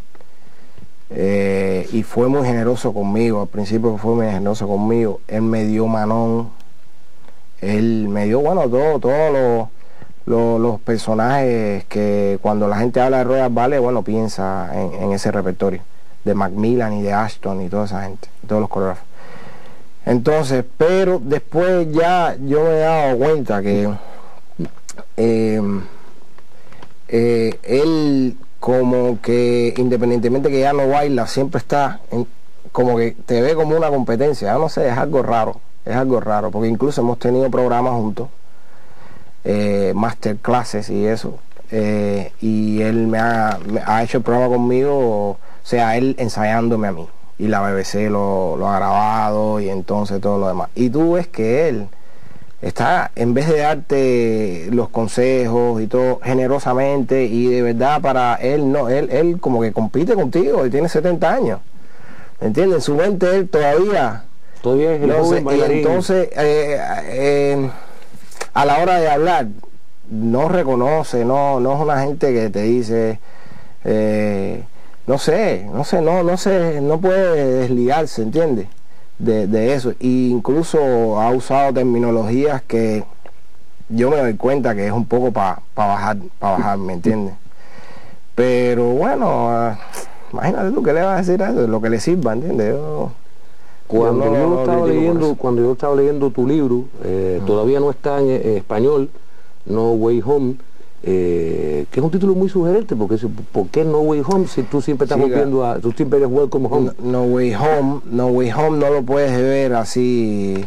eh, 1.12 1.90
y 1.92 2.04
fue 2.04 2.28
muy 2.28 2.46
generoso 2.46 2.94
conmigo, 2.94 3.42
al 3.42 3.48
principio 3.48 3.98
fue 3.98 4.14
muy 4.14 4.28
generoso 4.28 4.68
conmigo, 4.68 5.22
él 5.28 5.42
me 5.42 5.66
dio 5.66 5.88
manón, 5.88 6.52
él 7.62 8.08
me 8.10 8.26
dio, 8.26 8.42
bueno, 8.42 8.70
todo, 8.70 9.00
todos 9.00 9.70
los, 10.28 10.80
personajes 10.82 11.84
que 11.86 12.38
cuando 12.44 12.68
la 12.68 12.78
gente 12.78 13.02
habla 13.02 13.20
de 13.20 13.24
Royal 13.24 13.50
Ballet, 13.50 13.80
bueno, 13.80 14.04
piensa 14.04 14.70
en, 14.76 15.12
ese 15.12 15.32
repertorio, 15.32 15.82
de 16.24 16.36
Macmillan 16.36 16.94
y 16.94 17.02
de 17.02 17.14
Ashton 17.14 17.62
y 17.62 17.70
toda 17.70 17.86
esa 17.86 18.04
gente, 18.04 18.28
todos 18.48 18.62
los 18.62 18.70
coreógrafos. 18.70 19.09
Entonces, 20.10 20.66
pero 20.78 21.22
después 21.24 21.88
ya 21.92 22.36
yo 22.36 22.64
me 22.64 22.72
he 22.72 22.80
dado 22.80 23.18
cuenta 23.20 23.62
que 23.62 23.88
eh, 25.18 25.62
eh, 27.08 27.60
él 27.62 28.36
como 28.60 29.22
que 29.22 29.72
independientemente 29.78 30.50
que 30.50 30.62
ya 30.62 30.74
no 30.74 30.90
baila, 30.90 31.28
siempre 31.28 31.60
está 31.60 32.00
como 32.72 32.98
que 32.98 33.12
te 33.12 33.40
ve 33.42 33.54
como 33.54 33.78
una 33.78 33.90
competencia. 33.90 34.54
no 34.54 34.68
sé, 34.68 34.88
es 34.88 34.98
algo 34.98 35.22
raro, 35.22 35.62
es 35.86 35.96
algo 35.96 36.20
raro, 36.20 36.50
porque 36.50 36.70
incluso 36.70 37.02
hemos 37.02 37.20
tenido 37.20 37.50
programas 37.52 37.94
juntos, 37.94 38.30
eh, 39.44 39.94
masterclasses 39.96 40.90
y 40.90 41.06
eso. 41.06 41.38
Eh, 41.72 42.32
y 42.42 42.82
él 42.82 43.06
me 43.06 43.20
ha, 43.20 43.60
hecho 44.04 44.18
el 44.18 44.24
programa 44.24 44.50
conmigo, 44.56 45.32
o 45.32 45.38
sea, 45.62 45.98
él 45.98 46.16
ensayándome 46.18 46.88
a 46.88 46.94
mí. 46.94 47.08
Y 47.40 47.48
la 47.48 47.62
BBC 47.62 48.10
lo, 48.12 48.58
lo 48.58 48.68
ha 48.68 48.78
grabado 48.78 49.60
y 49.60 49.70
entonces 49.70 50.22
todo 50.22 50.38
lo 50.38 50.48
demás. 50.48 50.70
Y 50.76 50.90
tú 50.90 51.14
ves 51.14 51.28
que 51.28 51.70
él 51.70 51.88
está, 52.62 53.12
en 53.16 53.34
vez 53.34 53.48
de 53.48 53.60
darte 53.60 54.68
los 54.72 54.90
consejos 54.90 55.82
y 55.82 55.88
todo 55.88 56.20
generosamente 56.24 57.24
y 57.26 57.48
de 57.48 57.62
verdad 57.62 58.02
para 58.02 58.36
él, 58.36 58.72
no, 58.72 58.90
él, 58.90 59.10
él 59.12 59.40
como 59.40 59.62
que 59.62 59.72
compite 59.72 60.14
contigo 60.14 60.66
y 60.66 60.70
tiene 60.70 60.90
70 60.90 61.34
años. 61.34 61.60
¿Entiendes? 62.42 62.78
En 62.78 62.82
su 62.82 62.96
mente 62.96 63.36
él 63.36 63.50
todavía... 63.50 64.24
Todavía 64.62 64.94
es 64.96 65.02
el 65.02 65.08
no 65.08 65.56
y 65.56 65.62
entonces, 65.62 66.30
eh, 66.36 66.78
eh, 67.06 67.70
a 68.54 68.66
la 68.66 68.80
hora 68.80 69.00
de 69.00 69.10
hablar, 69.10 69.48
no 70.10 70.50
reconoce, 70.50 71.24
no, 71.24 71.62
no 71.62 71.76
es 71.76 71.82
una 71.82 72.02
gente 72.02 72.34
que 72.34 72.50
te 72.50 72.64
dice... 72.64 73.20
Eh, 73.86 74.64
no 75.10 75.18
sé, 75.18 75.68
no 75.74 75.84
sé, 75.84 76.04
no, 76.04 76.22
no 76.22 76.38
sé, 76.38 76.82
no 76.82 77.02
puede 77.02 77.62
desligarse, 77.62 78.22
¿entiendes? 78.22 78.68
de, 79.18 79.74
eso. 79.74 79.90
E 80.00 80.08
incluso 80.08 81.20
ha 81.20 81.32
usado 81.32 81.74
terminologías 81.74 82.62
que 82.62 83.04
yo 83.90 84.12
me 84.12 84.18
doy 84.18 84.36
cuenta 84.36 84.76
que 84.76 84.86
es 84.86 84.94
un 84.94 85.08
poco 85.08 85.32
para 85.32 85.64
bajar, 85.76 86.18
para 86.38 86.58
bajar, 86.58 86.78
¿me 86.78 86.94
entiendes? 86.94 87.34
Pero 88.36 88.92
bueno, 88.92 89.50
ah, 89.50 89.80
imagínate 90.32 90.70
tú 90.74 90.84
que 90.84 90.94
le 90.94 91.02
vas 91.02 91.16
a 91.16 91.22
decir 91.24 91.42
a 91.42 91.50
eso, 91.50 91.66
lo 91.66 91.82
que 91.82 91.90
le 91.90 92.00
sirva, 92.00 92.34
¿entiendes? 92.34 92.76
cuando 93.88 94.26
yo, 94.26 94.60
estaba 94.62 94.86
leyendo, 94.86 95.34
cuando 95.34 95.64
yo 95.64 95.72
estaba 95.72 95.96
leyendo 95.96 96.30
tu 96.30 96.48
libro, 96.48 96.84
eh, 97.04 97.42
todavía 97.48 97.80
no 97.80 97.90
está 97.90 98.22
en 98.22 98.30
español, 98.58 99.10
No 99.66 99.94
Way 99.94 100.22
Home, 100.24 100.56
eh, 101.02 101.86
que 101.90 102.00
es 102.00 102.04
un 102.04 102.12
título 102.12 102.36
muy 102.36 102.50
sugerente, 102.50 102.96
porque 102.96 103.16
¿por 103.52 103.68
qué 103.68 103.86
No 103.86 104.00
Way 104.00 104.22
Home 104.26 104.48
si 104.48 104.64
tú 104.64 104.82
siempre 104.82 105.06
estás 105.06 105.18
volviendo 105.18 105.66
a, 105.66 105.80
tú 105.80 105.92
siempre 105.94 106.20
eres 106.20 106.30
Welcome 106.30 106.68
Home? 106.70 106.92
No, 107.02 107.24
Way 107.24 107.56
Home, 107.56 108.02
No 108.06 108.28
Way 108.28 108.52
Home 108.52 108.78
no 108.78 108.90
lo 108.90 109.04
puedes 109.04 109.32
ver 109.32 109.74
así 109.76 110.66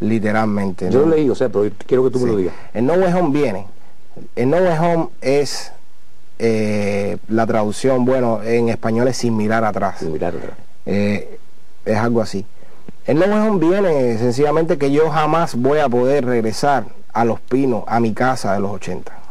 literalmente. 0.00 0.90
Yo 0.90 1.00
lo 1.00 1.14
leí, 1.14 1.28
o 1.28 1.34
sea, 1.34 1.50
pero 1.50 1.70
quiero 1.86 2.04
que 2.04 2.10
tú 2.10 2.20
me 2.20 2.30
lo 2.30 2.36
digas. 2.36 2.54
El 2.72 2.86
No 2.86 2.94
Way 2.94 3.12
Home 3.12 3.38
viene. 3.38 3.66
El 4.36 4.50
No 4.50 4.56
Way 4.56 4.78
Home 4.78 5.08
es 5.20 5.72
eh, 6.38 7.18
la 7.28 7.46
traducción, 7.46 8.06
bueno, 8.06 8.42
en 8.42 8.70
español 8.70 9.08
es 9.08 9.18
sin 9.18 9.36
mirar 9.36 9.64
atrás. 9.64 9.98
Sin 9.98 10.12
mirar 10.12 10.34
atrás. 10.34 10.54
Eh, 10.86 11.38
es 11.84 11.96
algo 11.96 12.22
así. 12.22 12.46
El 13.06 13.18
No 13.18 13.26
Way 13.26 13.48
Home 13.48 13.68
viene 13.68 14.16
sencillamente 14.16 14.78
que 14.78 14.90
yo 14.90 15.10
jamás 15.10 15.56
voy 15.56 15.80
a 15.80 15.90
poder 15.90 16.24
regresar 16.24 16.86
a 17.12 17.26
Los 17.26 17.38
Pinos, 17.40 17.84
a 17.86 18.00
mi 18.00 18.14
casa 18.14 18.54
de 18.54 18.60
los 18.60 18.70
80 18.70 19.23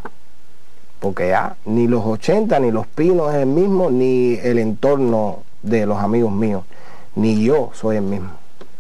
porque 1.04 1.28
ya 1.28 1.58
ni 1.66 1.89
los 1.89 2.06
80 2.06 2.62
ni 2.62 2.72
los 2.72 2.88
pinos 2.88 3.34
es 3.34 3.42
el 3.42 3.48
mismo, 3.48 3.92
ni 3.92 4.36
el 4.42 4.58
entorno 4.58 5.39
de 5.62 5.86
los 5.86 5.98
amigos 5.98 6.32
míos, 6.32 6.63
ni 7.16 7.44
yo 7.44 7.72
soy 7.74 7.98
el 7.98 8.04
mismo. 8.04 8.30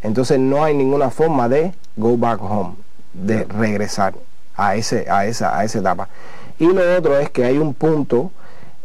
Entonces 0.01 0.39
no 0.39 0.63
hay 0.63 0.73
ninguna 0.73 1.09
forma 1.09 1.49
de 1.49 1.73
go 1.97 2.15
back 2.17 2.41
home, 2.41 2.75
de 3.11 3.43
regresar 3.43 4.13
a, 4.55 4.77
ese, 4.77 5.05
a, 5.11 5.25
esa, 5.25 5.57
a 5.59 5.65
esa 5.65 5.79
etapa. 5.79 6.07
Y 6.59 6.67
lo 6.67 6.97
otro 6.97 7.19
es 7.19 7.29
que 7.29 7.43
hay 7.43 7.57
un 7.57 7.73
punto 7.73 8.31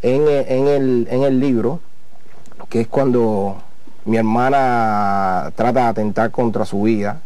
en, 0.03 0.27
el, 0.27 1.07
en 1.09 1.23
el 1.23 1.39
libro, 1.39 1.79
que 2.69 2.81
es 2.81 2.89
cuando 2.89 3.63
mi 4.09 4.17
hermana 4.17 5.53
trata 5.55 5.81
de 5.83 5.87
atentar 5.87 6.31
contra 6.31 6.65
su 6.65 6.83
vida 6.83 7.21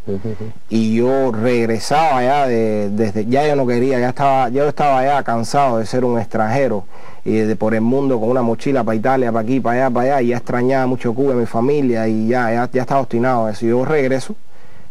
y 0.68 0.96
yo 0.96 1.30
regresaba 1.30 2.22
ya 2.24 2.46
de, 2.48 2.90
desde 2.90 3.24
ya 3.26 3.46
yo 3.46 3.54
no 3.54 3.66
quería 3.68 4.00
ya 4.00 4.08
estaba 4.08 4.48
yo 4.48 4.68
estaba 4.68 5.04
ya 5.04 5.22
cansado 5.22 5.78
de 5.78 5.86
ser 5.86 6.04
un 6.04 6.18
extranjero 6.18 6.84
y 7.24 7.34
de 7.34 7.54
por 7.54 7.74
el 7.74 7.82
mundo 7.82 8.18
con 8.18 8.30
una 8.30 8.42
mochila 8.42 8.82
para 8.82 8.96
Italia 8.96 9.30
para 9.30 9.44
aquí 9.44 9.60
para 9.60 9.76
allá 9.86 9.94
para 9.94 10.06
allá 10.06 10.22
y 10.22 10.26
ya 10.28 10.38
extrañaba 10.38 10.86
mucho 10.88 11.14
Cuba 11.14 11.34
mi 11.34 11.46
familia 11.46 12.08
y 12.08 12.26
ya 12.26 12.52
ya, 12.52 12.68
ya 12.72 12.80
estaba 12.82 13.00
obstinado 13.00 13.48
eso. 13.48 13.64
Yo 13.64 13.84
regreso 13.84 14.34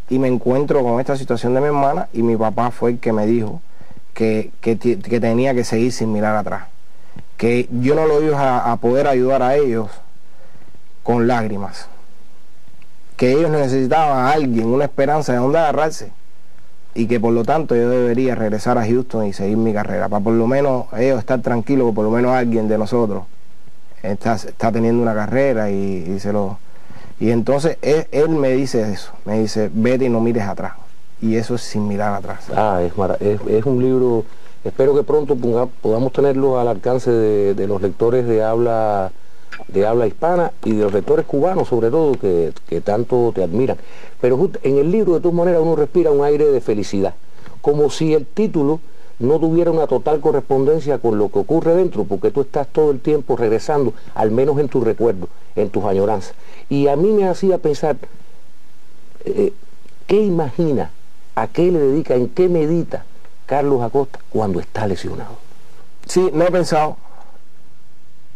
y 0.09 0.17
me 0.17 0.29
encuentro 0.29 0.83
con 0.83 0.99
esta 1.01 1.17
situación 1.17 1.53
de 1.53 1.59
mi 1.59 1.67
hermana 1.67 2.07
y 2.13 2.23
mi 2.23 2.37
papá 2.37 2.71
fue 2.71 2.91
el 2.91 2.99
que 2.99 3.11
me 3.11 3.25
dijo 3.25 3.59
que, 4.13 4.51
que, 4.61 4.77
que 4.77 5.19
tenía 5.19 5.53
que 5.53 5.65
seguir 5.65 5.91
sin 5.91 6.13
mirar 6.13 6.37
atrás 6.37 6.63
que 7.35 7.67
yo 7.81 7.95
no 7.95 8.05
lo 8.05 8.21
iba 8.21 8.71
a 8.71 8.77
poder 8.77 9.07
ayudar 9.07 9.41
a 9.41 9.55
ellos 9.55 9.89
con 11.03 11.27
lágrimas. 11.27 11.87
Que 13.17 13.33
ellos 13.33 13.51
necesitaban 13.51 14.25
a 14.25 14.31
alguien, 14.31 14.67
una 14.67 14.85
esperanza 14.85 15.33
de 15.33 15.39
donde 15.39 15.59
agarrarse. 15.59 16.11
Y 16.93 17.07
que 17.07 17.19
por 17.19 17.33
lo 17.33 17.43
tanto 17.43 17.75
yo 17.75 17.89
debería 17.89 18.35
regresar 18.35 18.77
a 18.77 18.85
Houston 18.85 19.25
y 19.25 19.33
seguir 19.33 19.57
mi 19.57 19.73
carrera. 19.73 20.09
Para 20.09 20.23
por 20.23 20.33
lo 20.33 20.47
menos 20.47 20.85
ellos 20.97 21.19
estar 21.19 21.41
tranquilos, 21.41 21.89
que 21.89 21.95
por 21.95 22.05
lo 22.05 22.11
menos 22.11 22.31
alguien 22.31 22.67
de 22.67 22.77
nosotros 22.77 23.23
está, 24.03 24.33
está 24.33 24.71
teniendo 24.71 25.01
una 25.01 25.13
carrera 25.13 25.69
y, 25.69 26.19
se 26.19 26.33
lo... 26.33 26.57
Y 27.19 27.29
entonces 27.29 27.77
él, 27.81 28.29
me 28.29 28.49
dice 28.49 28.91
eso, 28.91 29.11
me 29.25 29.39
dice, 29.39 29.69
vete 29.71 30.05
y 30.05 30.09
no 30.09 30.19
mires 30.21 30.43
atrás. 30.43 30.73
Y 31.21 31.35
eso 31.35 31.53
es 31.53 31.61
sin 31.61 31.87
mirar 31.87 32.15
atrás. 32.15 32.45
Ah, 32.55 32.81
es, 32.81 32.93
es, 33.21 33.39
es 33.47 33.65
un 33.65 33.81
libro, 33.81 34.25
espero 34.63 34.95
que 34.95 35.03
pronto 35.03 35.37
podamos 35.81 36.11
tenerlo 36.13 36.59
al 36.59 36.67
alcance 36.67 37.11
de 37.11 37.67
los 37.67 37.79
lectores 37.79 38.25
de 38.25 38.43
habla 38.43 39.11
de 39.67 39.85
habla 39.85 40.07
hispana 40.07 40.51
y 40.63 40.73
de 40.73 40.83
los 40.83 40.93
lectores 40.93 41.25
cubanos 41.25 41.67
sobre 41.67 41.89
todo 41.89 42.13
que, 42.13 42.81
tanto 42.83 43.31
te 43.33 43.43
admiran. 43.43 43.77
Pero 44.19 44.49
en 44.63 44.77
el 44.77 44.91
libro 44.91 45.13
de 45.13 45.21
todas 45.21 45.35
maneras 45.35 45.61
uno 45.61 45.75
respira 45.75 46.11
un 46.11 46.23
aire 46.23 46.45
de 46.45 46.61
felicidad, 46.61 47.13
como 47.61 47.89
si 47.89 48.13
el 48.13 48.25
título 48.25 48.79
no 49.19 49.39
tuviera 49.39 49.71
una 49.71 49.87
total 49.87 50.19
correspondencia 50.19 50.97
con 50.97 51.17
lo 51.17 51.29
que 51.29 51.39
ocurre 51.39 51.75
dentro, 51.75 52.05
porque 52.05 52.31
tú 52.31 52.41
estás 52.41 52.67
todo 52.67 52.91
el 52.91 52.99
tiempo 52.99 53.37
regresando, 53.37 53.93
al 54.15 54.31
menos 54.31 54.57
en 54.59 54.67
tus 54.67 54.83
recuerdos, 54.83 55.29
en 55.55 55.69
tus 55.69 55.83
añoranzas. 55.83 56.33
Y 56.69 56.87
a 56.87 56.95
mí 56.95 57.11
me 57.11 57.27
hacía 57.27 57.59
pensar, 57.59 57.97
eh, 59.25 59.53
¿qué 60.07 60.21
imagina, 60.21 60.89
a 61.35 61.47
qué 61.47 61.71
le 61.71 61.79
dedica, 61.79 62.15
en 62.15 62.29
qué 62.29 62.49
medita 62.49 63.05
Carlos 63.45 63.81
Acosta 63.83 64.19
cuando 64.29 64.59
está 64.59 64.87
lesionado? 64.87 65.37
Sí, 66.07 66.31
no 66.33 66.43
he 66.43 66.51
pensado, 66.51 66.97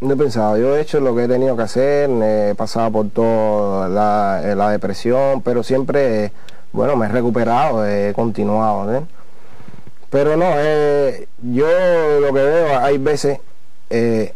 no 0.05 0.13
he 0.13 0.17
pensado, 0.17 0.57
yo 0.57 0.75
he 0.75 0.81
hecho 0.81 0.99
lo 0.99 1.15
que 1.15 1.23
he 1.23 1.27
tenido 1.27 1.55
que 1.55 1.63
hacer, 1.63 2.09
he 2.09 2.55
pasado 2.55 2.91
por 2.91 3.09
toda 3.09 3.89
la, 3.89 4.41
eh, 4.43 4.71
depresión, 4.71 5.41
pero 5.41 5.63
siempre, 5.63 6.31
bueno, 6.71 6.95
me 6.95 7.05
he 7.05 7.09
recuperado, 7.09 7.85
he 7.85 8.13
continuado. 8.13 9.05
Pero 10.09 10.37
no, 10.37 10.45
eh, 10.57 11.27
yo 11.41 11.67
lo 12.21 12.27
que 12.27 12.43
veo, 12.43 12.79
hay 12.79 12.97
veces, 12.97 13.39
eh, 13.89 14.33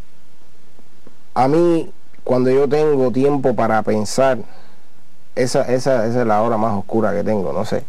a 1.33 1.47
mí, 1.47 1.91
cuando 2.23 2.49
yo 2.49 2.67
tengo 2.67 3.11
tiempo 3.11 3.55
para 3.55 3.81
pensar, 3.83 4.39
esa, 5.35 5.61
esa, 5.61 6.05
esa 6.05 6.21
es 6.21 6.27
la 6.27 6.41
hora 6.41 6.57
más 6.57 6.77
oscura 6.77 7.13
que 7.13 7.23
tengo, 7.23 7.53
no 7.53 7.65
sé. 7.65 7.83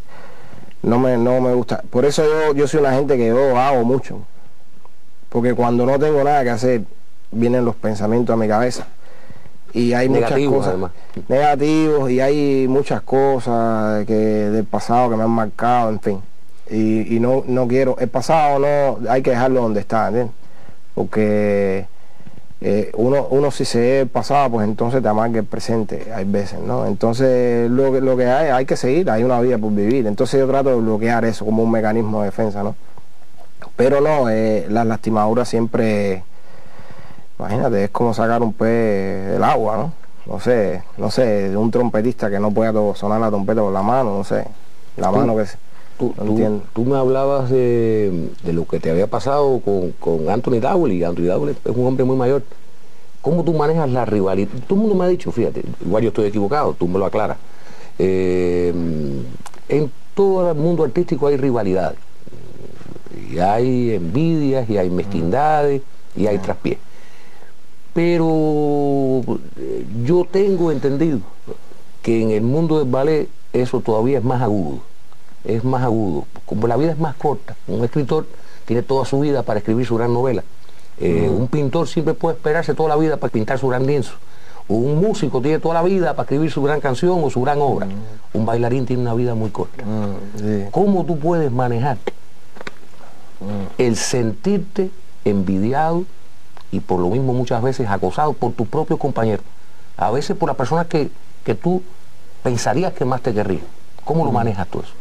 No 0.83 0.99
me, 0.99 1.17
no 1.19 1.41
me 1.41 1.53
gusta. 1.53 1.83
Por 1.91 2.05
eso 2.05 2.25
yo, 2.25 2.55
yo 2.55 2.67
soy 2.67 2.81
una 2.81 2.95
gente 2.95 3.17
que 3.17 3.29
yo 3.29 3.59
hago 3.59 3.85
mucho. 3.85 4.21
Porque 5.29 5.55
cuando 5.55 5.85
no 5.85 5.99
tengo 5.99 6.25
nada 6.25 6.43
que 6.43 6.51
hacer, 6.51 6.83
vienen 7.33 7.65
los 7.65 7.77
pensamientos 7.77 8.35
a 8.35 8.37
mi 8.37 8.49
cabeza. 8.49 8.87
Y 9.73 9.93
hay 9.93 10.09
muchas 10.09 10.41
cosas 10.49 10.75
negativos 11.29 12.11
y 12.11 12.21
hay 12.21 12.67
muchas 12.69 13.03
cosas 13.03 14.05
que 14.05 14.15
del 14.15 14.65
pasado 14.65 15.11
que 15.11 15.17
me 15.17 15.23
han 15.23 15.31
marcado, 15.31 15.91
en 15.91 16.01
fin. 16.01 16.21
Y, 16.71 17.19
no, 17.21 17.43
no 17.47 17.67
quiero, 17.67 17.97
el 17.99 18.09
pasado 18.09 18.61
no, 18.61 19.11
hay 19.11 19.23
que 19.23 19.31
dejarlo 19.31 19.63
donde 19.63 19.81
está, 19.81 20.13
Porque 20.95 21.87
eh, 22.61 22.93
uno, 22.95 23.27
uno 23.31 23.51
si 23.51 23.65
se 23.65 23.81
ve 23.81 24.07
pasado, 24.07 24.51
pues 24.51 24.69
entonces 24.69 25.03
te 25.03 25.09
amarga 25.09 25.41
el 25.41 25.47
presente, 25.47 26.13
hay 26.15 26.25
veces, 26.25 26.61
¿no? 26.61 26.87
Entonces 26.87 27.71
lo, 27.71 27.99
lo 28.01 28.17
que 28.17 28.27
hay, 28.27 28.51
hay 28.51 28.67
que 28.67 28.77
seguir, 28.77 29.11
hay 29.11 29.25
una 29.25 29.41
vida 29.41 29.59
por 29.59 29.73
vivir. 29.73 30.07
Entonces 30.07 30.39
yo 30.39 30.47
trato 30.47 30.71
de 30.71 30.77
bloquear 30.77 31.25
eso 31.25 31.45
como 31.45 31.63
un 31.63 31.71
mecanismo 31.71 32.21
de 32.21 32.27
defensa, 32.27 32.63
¿no? 32.63 32.77
Pero 33.77 34.01
no, 34.01 34.29
eh, 34.29 34.67
las 34.69 34.87
lastimaduras 34.87 35.49
siempre 35.49 36.23
Imagínate, 37.41 37.85
es 37.85 37.91
como 37.91 38.13
sacar 38.13 38.43
un 38.43 38.53
pez 38.53 39.33
del 39.33 39.43
agua, 39.43 39.77
¿no? 39.79 39.93
No 40.31 40.41
sé, 40.41 40.83
no 40.99 41.11
sé, 41.11 41.49
de 41.49 41.57
un 41.57 41.71
trompetista 41.71 42.29
que 42.29 42.39
no 42.39 42.51
pueda 42.51 42.71
sonar 42.95 43.19
la 43.19 43.31
trompeta 43.31 43.63
con 43.63 43.73
la 43.73 43.81
mano, 43.81 44.19
no 44.19 44.25
sé, 44.25 44.45
la 44.99 45.11
mano 45.11 45.35
que... 45.37 45.45
Tú, 45.99 46.15
tú, 46.75 46.85
me 46.85 46.97
hablabas 46.97 47.49
de, 47.49 48.31
lo 48.45 48.67
que 48.67 48.79
te 48.79 48.91
había 48.91 49.07
pasado 49.07 49.61
con, 49.61 49.93
con 49.93 50.29
Anthony 50.29 50.61
Dowley. 50.61 51.03
Anthony 51.03 51.25
Dowley 51.25 51.57
es 51.63 51.77
un 51.77 51.87
hombre 51.87 52.05
muy 52.05 52.17
mayor. 52.17 52.43
¿Cómo 53.23 53.43
tú 53.43 53.53
manejas 53.55 53.91
la 53.91 54.05
rivalidad? 54.05 54.49
Todo 54.67 54.77
el 54.77 54.81
mundo 54.81 54.95
me 54.95 55.05
ha 55.05 55.09
dicho, 55.09 55.31
fíjate, 55.31 55.63
igual 55.85 56.03
yo 56.03 56.09
estoy 56.09 56.27
equivocado, 56.27 56.75
tú 56.75 56.89
me 56.89 56.99
lo 56.99 57.07
aclaras. 57.07 57.39
Eh, 57.99 58.73
en 59.69 59.93
todo 60.15 60.51
el 60.51 60.57
mundo 60.57 60.85
artístico 60.85 61.27
hay 61.27 61.37
rivalidad. 61.39 61.95
Y 63.31 63.39
hay 63.39 63.95
envidias, 63.95 64.69
y 64.71 64.79
hay 64.79 64.91
mezquindades, 64.91 65.83
y 66.17 66.27
hay 66.27 66.39
traspiés 66.39 66.79
pero 67.93 69.23
eh, 69.57 69.87
yo 70.05 70.27
tengo 70.31 70.71
entendido 70.71 71.21
que 72.03 72.23
en 72.23 72.31
el 72.31 72.43
mundo 72.43 72.79
del 72.79 72.89
ballet 72.89 73.29
eso 73.53 73.81
todavía 73.81 74.19
es 74.19 74.25
más 74.25 74.43
agudo, 74.43 74.81
es 75.45 75.65
más 75.65 75.83
agudo. 75.83 76.27
Como 76.47 76.67
la 76.67 76.77
vida 76.77 76.93
es 76.93 76.99
más 76.99 77.15
corta, 77.17 77.57
un 77.67 77.85
escritor 77.85 78.27
tiene 78.65 78.83
toda 78.83 79.05
su 79.05 79.21
vida 79.21 79.43
para 79.43 79.59
escribir 79.59 79.87
su 79.87 79.97
gran 79.97 80.13
novela. 80.13 80.45
Eh, 80.99 81.29
un 81.29 81.49
pintor 81.49 81.89
siempre 81.89 82.15
puede 82.15 82.37
esperarse 82.37 82.75
toda 82.75 82.91
la 82.91 82.97
vida 82.97 83.17
para 83.17 83.33
pintar 83.33 83.59
su 83.59 83.69
gran 83.69 83.87
lienzo. 83.87 84.13
Un 84.69 85.01
músico 85.01 85.41
tiene 85.41 85.59
toda 85.59 85.75
la 85.75 85.83
vida 85.83 86.15
para 86.15 86.23
escribir 86.23 86.51
su 86.53 86.63
gran 86.63 86.81
canción 86.81 87.25
o 87.25 87.31
su 87.31 87.43
gran 87.43 87.59
obra. 87.61 87.89
Un 88.33 88.47
bailarín 88.47 88.87
tiene 88.87 89.03
una 89.03 89.15
vida 89.15 89.35
muy 89.35 89.51
corta. 89.51 89.83
¿Cómo 90.71 91.05
tú 91.05 91.19
puedes 91.19 91.51
manejar 91.51 91.99
el 93.79 93.97
sentirte 93.97 94.91
envidiado 95.25 96.05
y 96.73 96.81
por 96.81 97.01
lo 97.01 97.09
mismo 97.09 97.33
muchas 97.33 97.63
veces 97.63 97.89
acosado 97.89 98.33
por 98.33 98.53
tus 98.53 98.69
propios 98.69 98.99
compañeros, 98.99 99.45
a 99.97 100.11
veces 100.11 100.37
por 100.37 100.49
las 100.49 100.57
personas 100.57 100.87
que, 100.87 101.11
que 101.45 101.55
tú 101.55 101.83
pensarías 102.43 102.93
que 102.93 103.05
más 103.05 103.21
te 103.21 103.35
querrían. 103.35 103.65
¿Cómo 104.05 104.25
lo 104.25 104.33
manejas 104.33 104.67
tú 104.69 104.81
eso? 104.81 104.93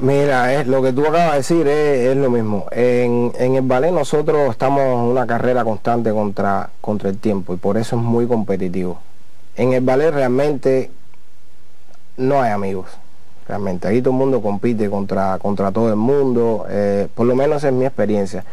Mira, 0.00 0.52
es, 0.52 0.66
lo 0.66 0.82
que 0.82 0.92
tú 0.92 1.02
acabas 1.02 1.32
de 1.32 1.36
decir 1.36 1.68
es, 1.68 2.16
lo 2.16 2.28
mismo. 2.28 2.66
En, 2.72 3.32
el 3.38 3.62
ballet 3.62 3.92
nosotros 3.92 4.50
estamos 4.50 4.82
en 4.82 5.10
una 5.10 5.24
carrera 5.26 5.62
constante 5.64 6.10
contra, 6.12 6.70
contra 6.80 7.10
el 7.10 7.18
tiempo 7.18 7.54
y 7.54 7.56
por 7.58 7.76
eso 7.76 7.96
es 7.96 8.02
muy 8.02 8.26
competitivo. 8.26 8.98
En 9.56 9.72
el 9.72 9.84
ballet 9.84 10.10
realmente 10.10 10.90
no 12.16 12.42
hay 12.42 12.50
amigos. 12.50 12.86
Realmente, 13.46 13.86
aquí 13.86 14.00
todo 14.00 14.12
el 14.12 14.18
mundo 14.18 14.42
compite 14.42 14.88
contra, 14.90 15.38
contra 15.38 15.70
todo 15.70 15.90
el 15.90 15.96
mundo, 15.96 16.66
eh, 16.68 17.08
por 17.14 17.26
lo 17.26 17.36
menos 17.36 17.62
es 17.62 17.72
mi 17.72 17.84
experiencia. 17.84 18.44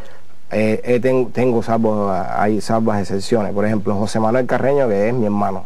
Eh, 0.52 0.82
eh, 0.84 1.00
tengo, 1.34 1.64
salvos, 1.64 2.12
hay 2.12 2.60
salvas 2.62 3.02
excepciones. 3.02 3.54
Por 3.54 3.66
ejemplo, 3.66 3.96
José 3.96 4.20
Manuel 4.20 4.46
Carreño, 4.46 4.88
que 4.88 5.10
es 5.10 5.14
mi 5.14 5.26
hermano. 5.26 5.66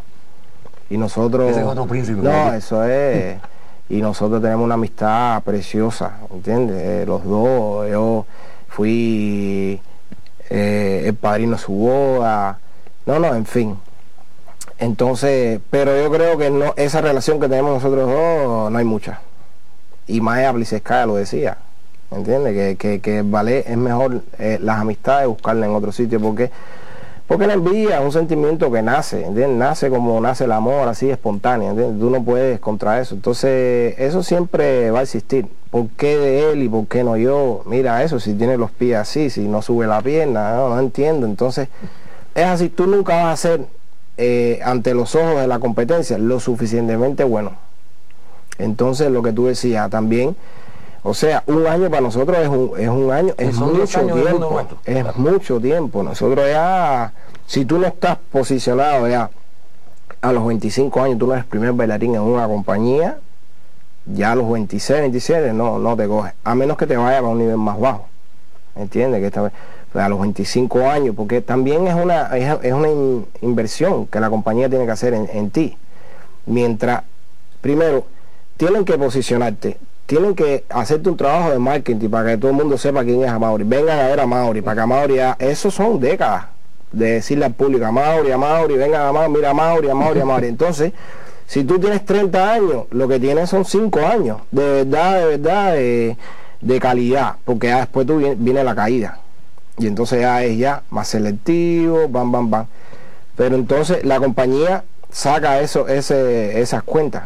Y 0.89 0.97
nosotros... 0.97 1.49
Ese 1.49 1.61
es 1.61 1.65
otro 1.65 1.85
príncipe. 1.87 2.21
No, 2.21 2.53
eso 2.53 2.83
es... 2.83 3.37
y 3.89 4.01
nosotros 4.01 4.41
tenemos 4.41 4.63
una 4.63 4.75
amistad 4.75 5.41
preciosa, 5.43 6.17
¿entiendes? 6.31 6.77
Eh, 6.77 7.05
los 7.05 7.23
dos, 7.23 7.89
yo 7.89 8.25
fui 8.67 9.79
el 10.49 11.13
padrino 11.15 11.53
de 11.53 11.61
su 11.61 11.73
boda. 11.73 12.59
No, 13.05 13.19
no, 13.19 13.33
en 13.33 13.45
fin. 13.45 13.77
Entonces, 14.77 15.59
pero 15.69 15.95
yo 15.99 16.11
creo 16.11 16.37
que 16.37 16.49
no, 16.51 16.73
esa 16.75 17.01
relación 17.01 17.39
que 17.39 17.47
tenemos 17.47 17.73
nosotros 17.75 18.09
dos 18.09 18.71
no 18.71 18.77
hay 18.77 18.85
mucha. 18.85 19.21
Y 20.07 20.21
Maya 20.21 20.51
Bliseskaya 20.51 21.05
lo 21.05 21.15
decía. 21.15 21.57
¿Entiendes? 22.15 22.77
Que, 22.77 22.99
que, 23.01 23.21
ballet 23.21 23.65
es 23.67 23.77
mejor 23.77 24.21
eh, 24.39 24.57
las 24.61 24.79
amistades 24.79 25.27
buscarla 25.27 25.65
en 25.65 25.73
otro 25.73 25.91
sitio 25.91 26.19
porque 26.19 26.49
porque 27.27 27.47
la 27.47 27.53
envidia 27.53 27.97
es 27.97 28.05
un 28.05 28.11
sentimiento 28.11 28.71
que 28.71 28.83
nace, 28.83 29.25
¿entiendes? 29.25 29.57
Nace 29.57 29.89
como 29.89 30.21
nace 30.21 30.43
el 30.43 30.51
amor, 30.51 30.87
así 30.87 31.09
espontáneo, 31.09 31.71
¿entiendes? 31.71 31.99
Tú 31.99 32.11
no 32.11 32.23
puedes 32.23 32.59
contra 32.59 33.01
eso. 33.01 33.15
Entonces, 33.15 33.95
eso 33.97 34.21
siempre 34.21 34.91
va 34.91 34.99
a 34.99 35.03
existir. 35.03 35.47
¿Por 35.71 35.87
qué 35.89 36.17
de 36.17 36.51
él 36.51 36.61
y 36.61 36.69
por 36.69 36.85
qué 36.85 37.03
no 37.03 37.17
yo? 37.17 37.63
Mira 37.65 38.03
eso, 38.03 38.19
si 38.19 38.35
tiene 38.35 38.57
los 38.57 38.69
pies 38.69 38.97
así, 38.97 39.31
si 39.31 39.47
no 39.47 39.63
sube 39.63 39.87
la 39.87 40.01
pierna, 40.03 40.55
no, 40.55 40.79
entiendo. 40.79 41.25
Entonces, 41.25 41.67
es 42.35 42.45
así, 42.45 42.69
tú 42.69 42.85
nunca 42.85 43.15
vas 43.15 43.33
a 43.33 43.37
ser 43.37 43.65
eh, 44.17 44.59
ante 44.63 44.93
los 44.93 45.15
ojos 45.15 45.41
de 45.41 45.47
la 45.47 45.57
competencia 45.57 46.19
lo 46.19 46.39
suficientemente 46.39 47.23
bueno. 47.23 47.53
Entonces, 48.59 49.09
lo 49.09 49.23
que 49.23 49.33
tú 49.33 49.47
decías 49.47 49.89
también, 49.89 50.35
o 51.07 51.13
sea, 51.13 51.43
un 51.45 51.67
año 51.67 51.89
para 51.89 52.01
nosotros 52.01 52.37
es 52.39 52.47
un, 52.47 52.71
es 52.79 52.89
un 52.89 53.11
año, 53.11 53.33
es 53.37 53.55
mucho 53.55 54.01
tiempo. 54.01 54.61
Es 54.85 55.15
mucho 55.15 55.59
tiempo. 55.59 56.01
Nosotros 56.01 56.45
ya, 56.49 57.13
si 57.45 57.63
tú 57.63 57.77
no 57.77 57.85
estás 57.85 58.17
posicionado 58.31 59.07
ya 59.07 59.29
a 60.19 60.31
los 60.33 60.45
25 60.47 61.01
años 61.01 61.19
tú 61.19 61.27
no 61.27 61.33
eres 61.33 61.45
primer 61.45 61.73
bailarín 61.73 62.15
en 62.15 62.21
una 62.21 62.47
compañía, 62.47 63.19
ya 64.07 64.31
a 64.31 64.35
los 64.35 64.51
26, 64.51 65.01
27 65.01 65.53
no, 65.53 65.77
no 65.77 65.95
te 65.95 66.07
coges, 66.07 66.33
a 66.43 66.55
menos 66.55 66.75
que 66.75 66.87
te 66.87 66.97
vaya 66.97 67.19
a 67.19 67.21
un 67.21 67.37
nivel 67.37 67.57
más 67.57 67.79
bajo. 67.79 68.07
¿Entiendes? 68.75 69.21
Que 69.21 69.27
esta, 69.27 69.51
a 69.93 70.09
los 70.09 70.19
25 70.19 70.89
años, 70.89 71.15
porque 71.15 71.41
también 71.41 71.87
es 71.87 71.93
una, 71.93 72.35
es, 72.35 72.73
una 72.73 72.89
inversión 73.41 74.07
que 74.07 74.19
la 74.19 74.31
compañía 74.31 74.69
tiene 74.69 74.85
que 74.85 74.91
hacer 74.91 75.13
en, 75.13 75.51
ti. 75.51 75.77
Mientras, 76.47 77.03
primero, 77.61 78.05
tienen 78.57 78.85
que 78.85 78.97
posicionarte, 78.97 79.77
tienen 80.05 80.35
que 80.35 80.63
hacerte 80.69 81.09
un 81.09 81.17
trabajo 81.17 81.51
de 81.51 81.59
marketing 81.59 82.09
para 82.09 82.31
que 82.31 82.37
todo 82.37 82.51
el 82.51 82.57
mundo 82.57 82.77
sepa 82.77 83.03
quién 83.03 83.23
es 83.23 83.29
Amaury. 83.29 83.63
Vengan 83.63 83.99
a 83.99 84.07
ver 84.07 84.19
a 84.19 84.25
Mauri, 84.25 84.61
para 84.61 84.75
que 84.75 84.81
Amaury, 84.81 85.19
eso 85.39 85.71
son 85.71 85.99
décadas 85.99 86.45
de 86.91 87.13
decirle 87.13 87.45
al 87.45 87.53
público, 87.53 87.85
a 87.85 87.91
Mauri, 87.91 88.31
a 88.31 88.37
Mauri, 88.37 88.75
vengan 88.75 89.01
a 89.01 89.11
Mauri, 89.11 89.33
mira 89.33 89.49
a 89.49 89.53
Mauri, 89.53 89.89
a 89.89 89.95
Mauri, 89.95 90.19
a 90.19 90.25
Mauri. 90.25 90.47
Entonces, 90.47 90.93
si 91.47 91.63
tú 91.63 91.79
tienes 91.79 92.05
30 92.05 92.53
años, 92.53 92.85
lo 92.91 93.07
que 93.07 93.19
tienes 93.19 93.49
son 93.49 93.65
5 93.65 93.99
años, 93.99 94.39
de 94.51 94.83
verdad, 94.83 95.19
de 95.19 95.37
verdad, 95.37 95.73
de, 95.73 96.79
calidad, 96.79 97.35
porque 97.43 97.67
ya 97.67 97.77
después 97.79 98.07
tú 98.07 98.17
viene 98.37 98.63
la 98.63 98.75
caída 98.75 99.19
y 99.77 99.87
entonces 99.87 100.21
ya 100.21 100.43
es 100.43 100.57
ya 100.57 100.83
más 100.89 101.07
selectivo, 101.07 102.07
bam, 102.07 102.31
bam, 102.31 102.49
bam. 102.49 102.65
Pero 103.35 103.55
entonces 103.55 104.03
la 104.05 104.19
compañía 104.19 104.83
saca 105.11 105.59
eso, 105.59 105.87
ese, 105.87 106.61
esas 106.61 106.83
cuentas. 106.83 107.23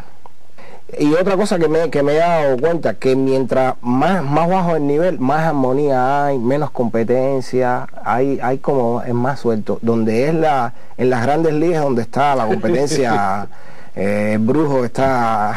Y 0.98 1.14
otra 1.14 1.36
cosa 1.36 1.58
que 1.58 1.68
me, 1.68 1.90
que 1.90 2.02
me 2.02 2.14
he 2.14 2.18
dado 2.18 2.58
cuenta, 2.58 2.94
que 2.94 3.14
mientras 3.14 3.74
más, 3.80 4.24
más 4.24 4.48
bajo 4.48 4.76
el 4.76 4.86
nivel, 4.86 5.18
más 5.20 5.46
armonía 5.46 6.26
hay, 6.26 6.38
menos 6.38 6.70
competencia, 6.70 7.86
hay, 8.04 8.40
hay 8.42 8.58
como, 8.58 9.02
es 9.02 9.14
más 9.14 9.40
suelto. 9.40 9.78
Donde 9.82 10.28
es 10.28 10.34
la, 10.34 10.72
en 10.96 11.10
las 11.10 11.22
grandes 11.22 11.52
ligas 11.54 11.82
donde 11.82 12.02
está 12.02 12.34
la 12.34 12.46
competencia, 12.46 13.48
eh, 13.94 14.38
brujo 14.40 14.84
está, 14.84 15.54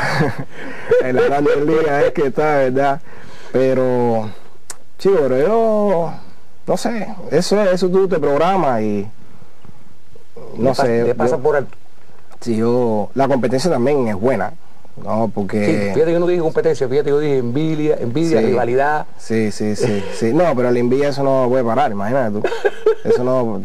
en 1.03 1.15
las 1.15 1.25
grandes 1.25 1.65
ligas 1.65 2.03
es 2.03 2.11
que 2.11 2.27
está, 2.27 2.57
¿verdad? 2.57 3.01
Pero, 3.51 4.29
chico, 4.99 5.15
pero 5.19 5.39
yo 5.39 6.13
no 6.65 6.77
sé, 6.77 7.07
eso 7.31 7.61
eso 7.61 7.89
tú 7.89 8.07
te 8.07 8.19
programas 8.19 8.81
y 8.81 9.07
no 10.57 10.73
sé. 10.73 11.03
Te 11.03 11.15
pasa 11.15 11.37
por 11.37 11.55
alto. 11.55 11.75
Si 12.41 12.55
yo, 12.55 13.09
la 13.13 13.27
competencia 13.27 13.69
también 13.69 14.07
es 14.07 14.15
buena, 14.15 14.53
¿no? 15.01 15.31
Porque... 15.33 15.91
fíjate 15.93 16.05
que 16.05 16.13
yo 16.13 16.19
no 16.19 16.27
dije 16.27 16.41
competencia, 16.41 16.87
fíjate 16.87 17.05
que 17.05 17.09
yo 17.11 17.19
dije 17.19 17.37
envidia, 17.37 17.97
envidia, 17.99 18.41
rivalidad. 18.41 19.05
Sí, 19.17 19.51
sí, 19.51 19.75
sí, 19.75 20.03
sí. 20.13 20.33
No, 20.33 20.55
pero 20.55 20.71
la 20.71 20.79
envidia 20.79 21.09
eso 21.09 21.23
no 21.23 21.47
puede 21.49 21.63
parar, 21.63 21.91
imagínate 21.91 22.39
tú. 22.39 22.43
Eso 23.03 23.23
no... 23.23 23.61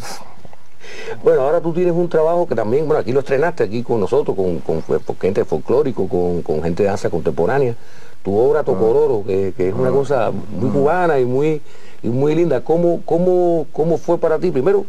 Bueno, 1.23 1.43
ahora 1.43 1.61
tú 1.61 1.73
tienes 1.73 1.93
un 1.93 2.09
trabajo 2.09 2.47
que 2.47 2.55
también, 2.55 2.87
bueno, 2.87 3.01
aquí 3.01 3.12
lo 3.12 3.21
estrenaste 3.21 3.64
aquí 3.64 3.83
con 3.83 4.01
nosotros, 4.01 4.37
con, 4.37 4.59
con, 4.61 4.83
gente 5.21 5.45
folclórico, 5.45 6.09
con, 6.09 6.43
con 6.43 6.62
gente 6.62 6.83
de 6.83 6.88
danza 6.88 7.09
contemporánea. 7.09 7.75
Tu 8.23 8.37
obra 8.37 8.64
Tocororo, 8.64 9.23
que, 9.25 9.55
que 9.57 9.69
es 9.69 9.75
una 9.75 9.91
cosa 9.91 10.33
muy 10.33 10.71
cubana 10.71 11.21
y 11.21 11.25
muy 11.25 11.62
y 12.03 12.09
muy 12.09 12.35
linda. 12.35 12.62
¿Cómo, 12.62 13.03
cómo, 13.05 13.67
cómo 13.73 13.99
fue 13.99 14.19
para 14.19 14.38
ti 14.38 14.51
primero 14.51 14.87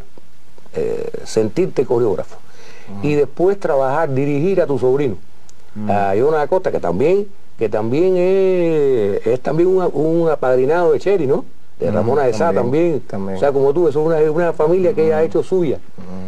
eh, 0.74 1.10
sentirte 1.24 1.86
coreógrafo 1.86 2.38
y 3.04 3.14
después 3.14 3.60
trabajar, 3.60 4.14
dirigir 4.14 4.62
a 4.62 4.68
tu 4.68 4.80
sobrino, 4.80 5.18
a 5.88 6.14
Jonah 6.18 6.42
Acosta, 6.42 6.72
que 6.72 6.80
también, 6.80 7.28
que 7.58 7.70
también 7.70 8.16
es, 8.18 9.40
también 9.42 9.70
un, 9.70 10.30
apadrinado 10.30 10.94
de 10.94 11.00
Cheri, 11.00 11.28
¿no? 11.28 11.46
de 11.80 11.92
Ramona 11.92 12.24
de 12.24 12.34
Sá 12.34 12.52
también, 12.52 13.02
O 13.10 13.40
sea, 13.40 13.54
como 13.54 13.74
tú, 13.74 13.88
eso 13.88 14.14
es 14.14 14.30
una, 14.30 14.52
familia 14.52 14.94
que 14.94 15.06
ella 15.06 15.20
ha 15.20 15.24
hecho 15.24 15.42
suya. 15.42 15.80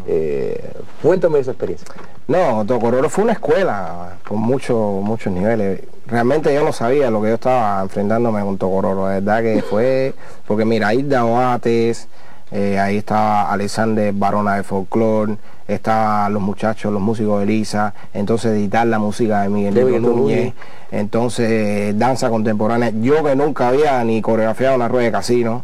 Eh, 0.08 0.72
cuéntame 1.02 1.40
esa 1.40 1.52
experiencia. 1.52 1.88
No, 2.28 2.66
Tocororo 2.66 3.10
fue 3.10 3.26
una 3.26 3.34
escuela 3.34 4.18
con 4.26 4.40
muchos 4.40 4.78
muchos 5.04 5.34
niveles. 5.34 5.82
Realmente 6.08 6.54
yo 6.54 6.64
no 6.64 6.72
sabía 6.72 7.12
lo 7.12 7.22
que 7.22 7.30
yo 7.30 7.34
estaba 7.36 7.82
enfrentándome 7.82 8.42
con 8.42 8.58
Tocororo. 8.58 9.08
La 9.08 9.16
verdad 9.16 9.42
que 9.42 9.62
fue, 9.62 10.14
porque 10.48 10.64
mira, 10.64 10.88
ahí 10.88 11.06
Oates, 11.14 12.08
eh, 12.52 12.78
ahí 12.80 12.98
estaba 12.98 13.52
Alexander 13.52 14.14
Barona 14.14 14.56
de 14.56 14.64
Folklore, 14.64 15.38
estaban 15.68 16.34
los 16.34 16.42
muchachos, 16.42 16.92
los 16.92 17.02
músicos 17.02 17.40
de 17.40 17.44
Elisa, 17.46 17.94
entonces 18.14 18.52
editar 18.52 18.86
la 18.86 19.00
música 19.00 19.44
de 19.44 19.50
Miguel 19.50 20.02
Núñez, 20.02 20.54
entonces 20.92 21.98
danza 21.98 22.30
contemporánea. 22.30 22.90
Yo 22.90 23.24
que 23.24 23.36
nunca 23.36 23.70
había 23.70 24.04
ni 24.04 24.22
coreografiado 24.22 24.76
una 24.76 24.90
rueda 24.90 25.06
de 25.06 25.12
casino, 25.12 25.64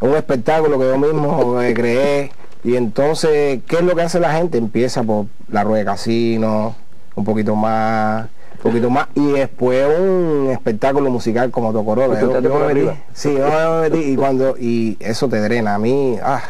un 0.00 0.14
espectáculo 0.16 0.78
que 0.78 0.86
yo 0.86 0.98
mismo 0.98 1.62
eh, 1.62 1.72
creé. 1.72 2.32
Y 2.64 2.76
entonces, 2.76 3.60
¿qué 3.66 3.76
es 3.76 3.82
lo 3.82 3.94
que 3.94 4.02
hace 4.02 4.20
la 4.20 4.34
gente? 4.34 4.58
Empieza 4.58 5.02
por 5.02 5.26
la 5.48 5.64
rueda 5.64 5.80
de 5.80 5.84
casino, 5.84 6.74
un 7.14 7.24
poquito 7.24 7.56
más, 7.56 8.26
poquito 8.62 8.90
más, 8.90 9.08
y 9.14 9.32
después 9.32 9.86
un 9.98 10.50
espectáculo 10.50 11.10
musical 11.10 11.50
como 11.50 11.72
Tocororo. 11.72 12.18
Yo, 12.18 12.40
yo 12.40 12.94
sí, 13.12 13.34
yo 13.34 13.48
me 13.48 13.88
metí, 13.88 14.12
y 14.12 14.16
cuando, 14.16 14.56
y 14.56 14.96
eso 15.00 15.28
te 15.28 15.40
drena. 15.40 15.74
A 15.74 15.78
mí, 15.78 16.16
ah, 16.22 16.42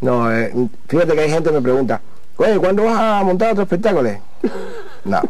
no, 0.00 0.32
eh, 0.32 0.52
fíjate 0.88 1.14
que 1.14 1.20
hay 1.20 1.30
gente 1.30 1.50
que 1.50 1.54
me 1.56 1.62
pregunta, 1.62 2.00
oye, 2.36 2.58
¿cuándo 2.58 2.84
vas 2.84 2.98
a 2.98 3.22
montar 3.24 3.52
otro 3.52 3.62
espectáculo? 3.62 4.10
No, 5.04 5.20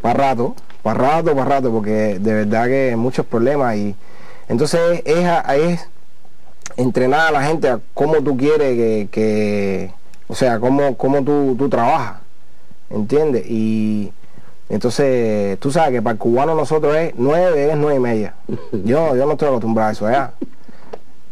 para 0.00 0.28
rato, 0.28 0.54
para 0.82 0.98
rato, 0.98 1.34
para 1.34 1.44
rato, 1.44 1.72
porque 1.72 2.18
de 2.20 2.34
verdad 2.34 2.66
que 2.66 2.90
hay 2.90 2.96
muchos 2.96 3.26
problemas 3.26 3.76
y 3.76 3.96
entonces 4.48 5.02
es, 5.04 5.28
es 5.56 5.88
entrenar 6.76 7.28
a 7.28 7.32
la 7.32 7.42
gente 7.42 7.68
a 7.68 7.80
cómo 7.94 8.22
tú 8.22 8.36
quieres 8.36 9.08
que, 9.10 9.90
o 10.28 10.34
sea, 10.36 10.60
cómo, 10.60 10.96
cómo 10.96 11.22
tú, 11.24 11.56
tú 11.58 11.68
trabajas, 11.68 12.20
¿entiendes? 12.90 13.44
Y 13.48 14.12
entonces, 14.68 15.58
tú 15.60 15.70
sabes 15.70 15.92
que 15.92 16.02
para 16.02 16.12
el 16.12 16.18
cubano 16.18 16.54
nosotros 16.54 16.94
es 16.96 17.14
nueve, 17.16 17.70
es 17.70 17.76
nueve 17.76 17.96
y 17.96 18.00
media. 18.00 18.34
Yo, 18.84 19.16
yo 19.16 19.26
no 19.26 19.32
estoy 19.32 19.48
acostumbrado 19.48 19.88
a 19.88 19.92
eso 19.92 20.06
allá. 20.06 20.32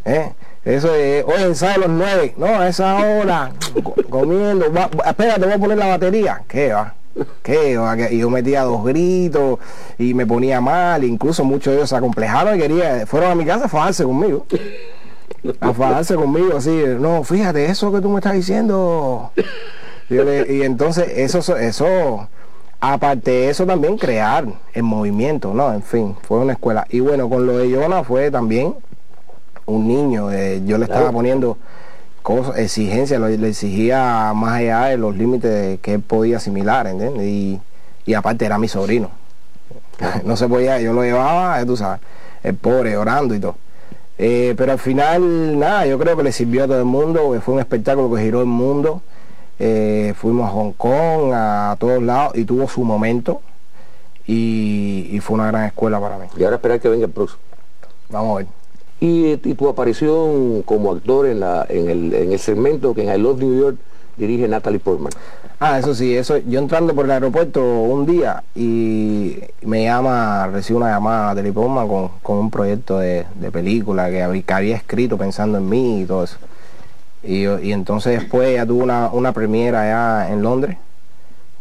¿Eh? 0.05 0.33
Eso 0.65 0.95
es, 0.95 1.25
oye, 1.25 1.45
ensayo 1.45 1.83
los 1.83 1.91
nueve, 1.91 2.35
no, 2.37 2.47
a 2.47 2.69
esa 2.69 2.97
hora, 2.97 3.53
comiendo, 4.11 4.67
espérate, 5.07 5.45
voy 5.45 5.53
a 5.53 5.59
poner 5.59 5.79
la 5.79 5.87
batería. 5.87 6.43
¿Qué 6.49 6.73
va? 6.73 6.95
¿Qué 7.43 7.77
va? 7.77 7.97
Y 8.11 8.19
yo 8.19 8.31
metía 8.31 8.63
dos 8.63 8.85
gritos 8.85 9.61
y 9.97 10.13
me 10.13 10.27
ponía 10.27 10.61
mal, 10.61 11.05
incluso 11.05 11.45
muchos 11.45 11.73
de 11.73 11.79
ellos 11.79 11.91
se 11.91 11.97
acomplejaron 11.97 12.57
y 12.57 12.59
querían, 12.59 13.07
fueron 13.07 13.31
a 13.31 13.35
mi 13.37 13.45
casa 13.45 13.67
a 13.67 13.69
fajarse 13.69 14.03
conmigo 14.03 14.45
a 15.61 15.73
fajarse 15.73 16.15
conmigo 16.15 16.57
así, 16.57 16.83
no, 16.99 17.23
fíjate, 17.25 17.67
eso 17.67 17.93
que 17.93 18.01
tú 18.01 18.09
me 18.09 18.17
estás 18.17 18.35
diciendo. 18.35 19.33
Y, 20.09 20.63
entonces 20.63 21.07
eso, 21.17 21.57
eso, 21.57 22.29
aparte 22.81 23.31
de 23.31 23.51
eso 23.51 23.67
también 23.67 23.97
crear 23.97 24.47
el 24.73 24.83
movimiento, 24.83 25.55
¿no? 25.55 25.73
En 25.73 25.83
fin, 25.83 26.17
fue 26.23 26.39
una 26.39 26.53
escuela. 26.53 26.87
Y 26.91 27.01
bueno, 27.01 27.29
con 27.29 27.47
lo 27.47 27.59
de 27.59 27.71
Yona 27.71 28.05
fue 28.05 28.31
también 28.31 28.75
un 29.67 29.89
niño, 29.89 30.31
eh, 30.31 30.63
yo 30.65 30.79
le 30.79 30.85
estaba 30.85 31.11
poniendo 31.11 31.59
cosas, 32.23 32.59
exigencias, 32.59 33.21
le 33.21 33.49
exigía 33.49 34.33
más 34.35 34.55
allá 34.55 34.85
de 34.87 34.97
los 34.97 35.17
límites 35.17 35.81
que 35.81 35.95
él 35.95 36.01
podía 36.01 36.37
asimilar, 36.37 36.87
¿entiendes? 36.87 37.27
Y, 37.27 37.61
y 38.05 38.15
aparte 38.15 38.45
era 38.47 38.59
mi 38.59 38.69
sobrino. 38.69 39.11
No 40.25 40.37
se 40.37 40.47
podía, 40.47 40.81
yo 40.81 40.93
lo 40.93 41.03
llevaba, 41.03 41.65
tú 41.65 41.77
sabes, 41.77 42.01
el 42.43 42.55
pobre 42.55 42.97
orando 42.97 43.35
y 43.35 43.41
todo. 43.41 43.57
Eh, 44.19 44.55
pero 44.57 44.73
al 44.73 44.79
final, 44.79 45.59
nada, 45.59 45.87
yo 45.87 45.99
creo 45.99 46.17
que 46.17 46.23
le 46.23 46.33
sirvió 46.33 46.65
a 46.65 46.67
todo 46.67 46.79
el 46.79 46.85
mundo, 46.85 47.35
fue 47.45 47.55
un 47.55 47.61
espectáculo 47.61 48.15
que 48.15 48.23
giró 48.23 48.41
el 48.41 48.47
mundo. 48.47 49.03
Eh, 49.59 50.15
fuimos 50.17 50.49
a 50.49 50.53
Hong 50.53 50.73
Kong, 50.73 51.33
a 51.33 51.77
todos 51.79 52.03
lados, 52.03 52.37
y 52.37 52.45
tuvo 52.45 52.69
su 52.69 52.85
momento. 52.85 53.41
Y, 54.27 55.19
fue 55.23 55.35
una 55.35 55.47
gran 55.47 55.65
escuela 55.67 56.01
para 56.01 56.19
mí. 56.19 56.27
Y 56.37 56.45
ahora 56.45 56.57
esperar 56.57 56.81
que 56.81 56.89
venga 56.89 57.07
el 57.07 57.13
próximo. 57.13 57.41
Vamos 58.11 58.35
a 58.35 58.37
ver. 58.39 58.47
Y, 59.01 59.37
tu 59.37 59.69
aparición 59.69 60.63
como 60.63 60.93
actor 60.93 61.27
en, 61.27 61.41
la, 61.41 61.67
en, 61.69 61.89
el, 61.89 62.15
en 62.15 62.33
el 62.33 62.39
segmento 62.39 62.95
que 62.95 63.03
en 63.03 63.15
I 63.15 63.23
Love 63.23 63.39
New 63.39 63.61
York 63.61 63.77
dirige 64.17 64.49
Natalie 64.49 64.81
Portman. 64.81 65.13
Ah, 65.59 65.79
eso 65.79 65.95
sí, 65.95 66.15
eso 66.15 66.37
yo 66.37 66.59
entrando 66.59 66.95
por 66.95 67.07
el 67.07 67.13
aeropuerto 67.13 67.63
un 67.63 68.05
día 68.05 68.43
y 68.55 69.39
me 69.63 69.85
llama, 69.85 70.49
recibo 70.49 70.79
una 70.79 70.91
llamada 70.91 71.35
de 71.35 71.51
Portman 71.51 71.89
con, 71.89 72.11
con 72.23 72.39
un 72.39 72.51
proyecto 72.51 72.99
de, 72.99 73.25
película 73.53 74.11
que 74.11 74.23
había, 74.23 74.77
escrito 74.77 75.17
pensando 75.17 75.57
en 75.57 75.69
mí 75.69 76.03
y 76.03 76.05
todo 76.05 76.25
eso. 76.25 76.37
Y, 77.23 77.45
entonces 77.73 78.21
después 78.21 78.55
ya 78.55 78.67
tuvo 78.67 78.85
una, 78.85 79.09
una 79.13 79.33
premiera 79.33 79.83
allá 79.83 80.33
en 80.33 80.43
Londres, 80.43 80.77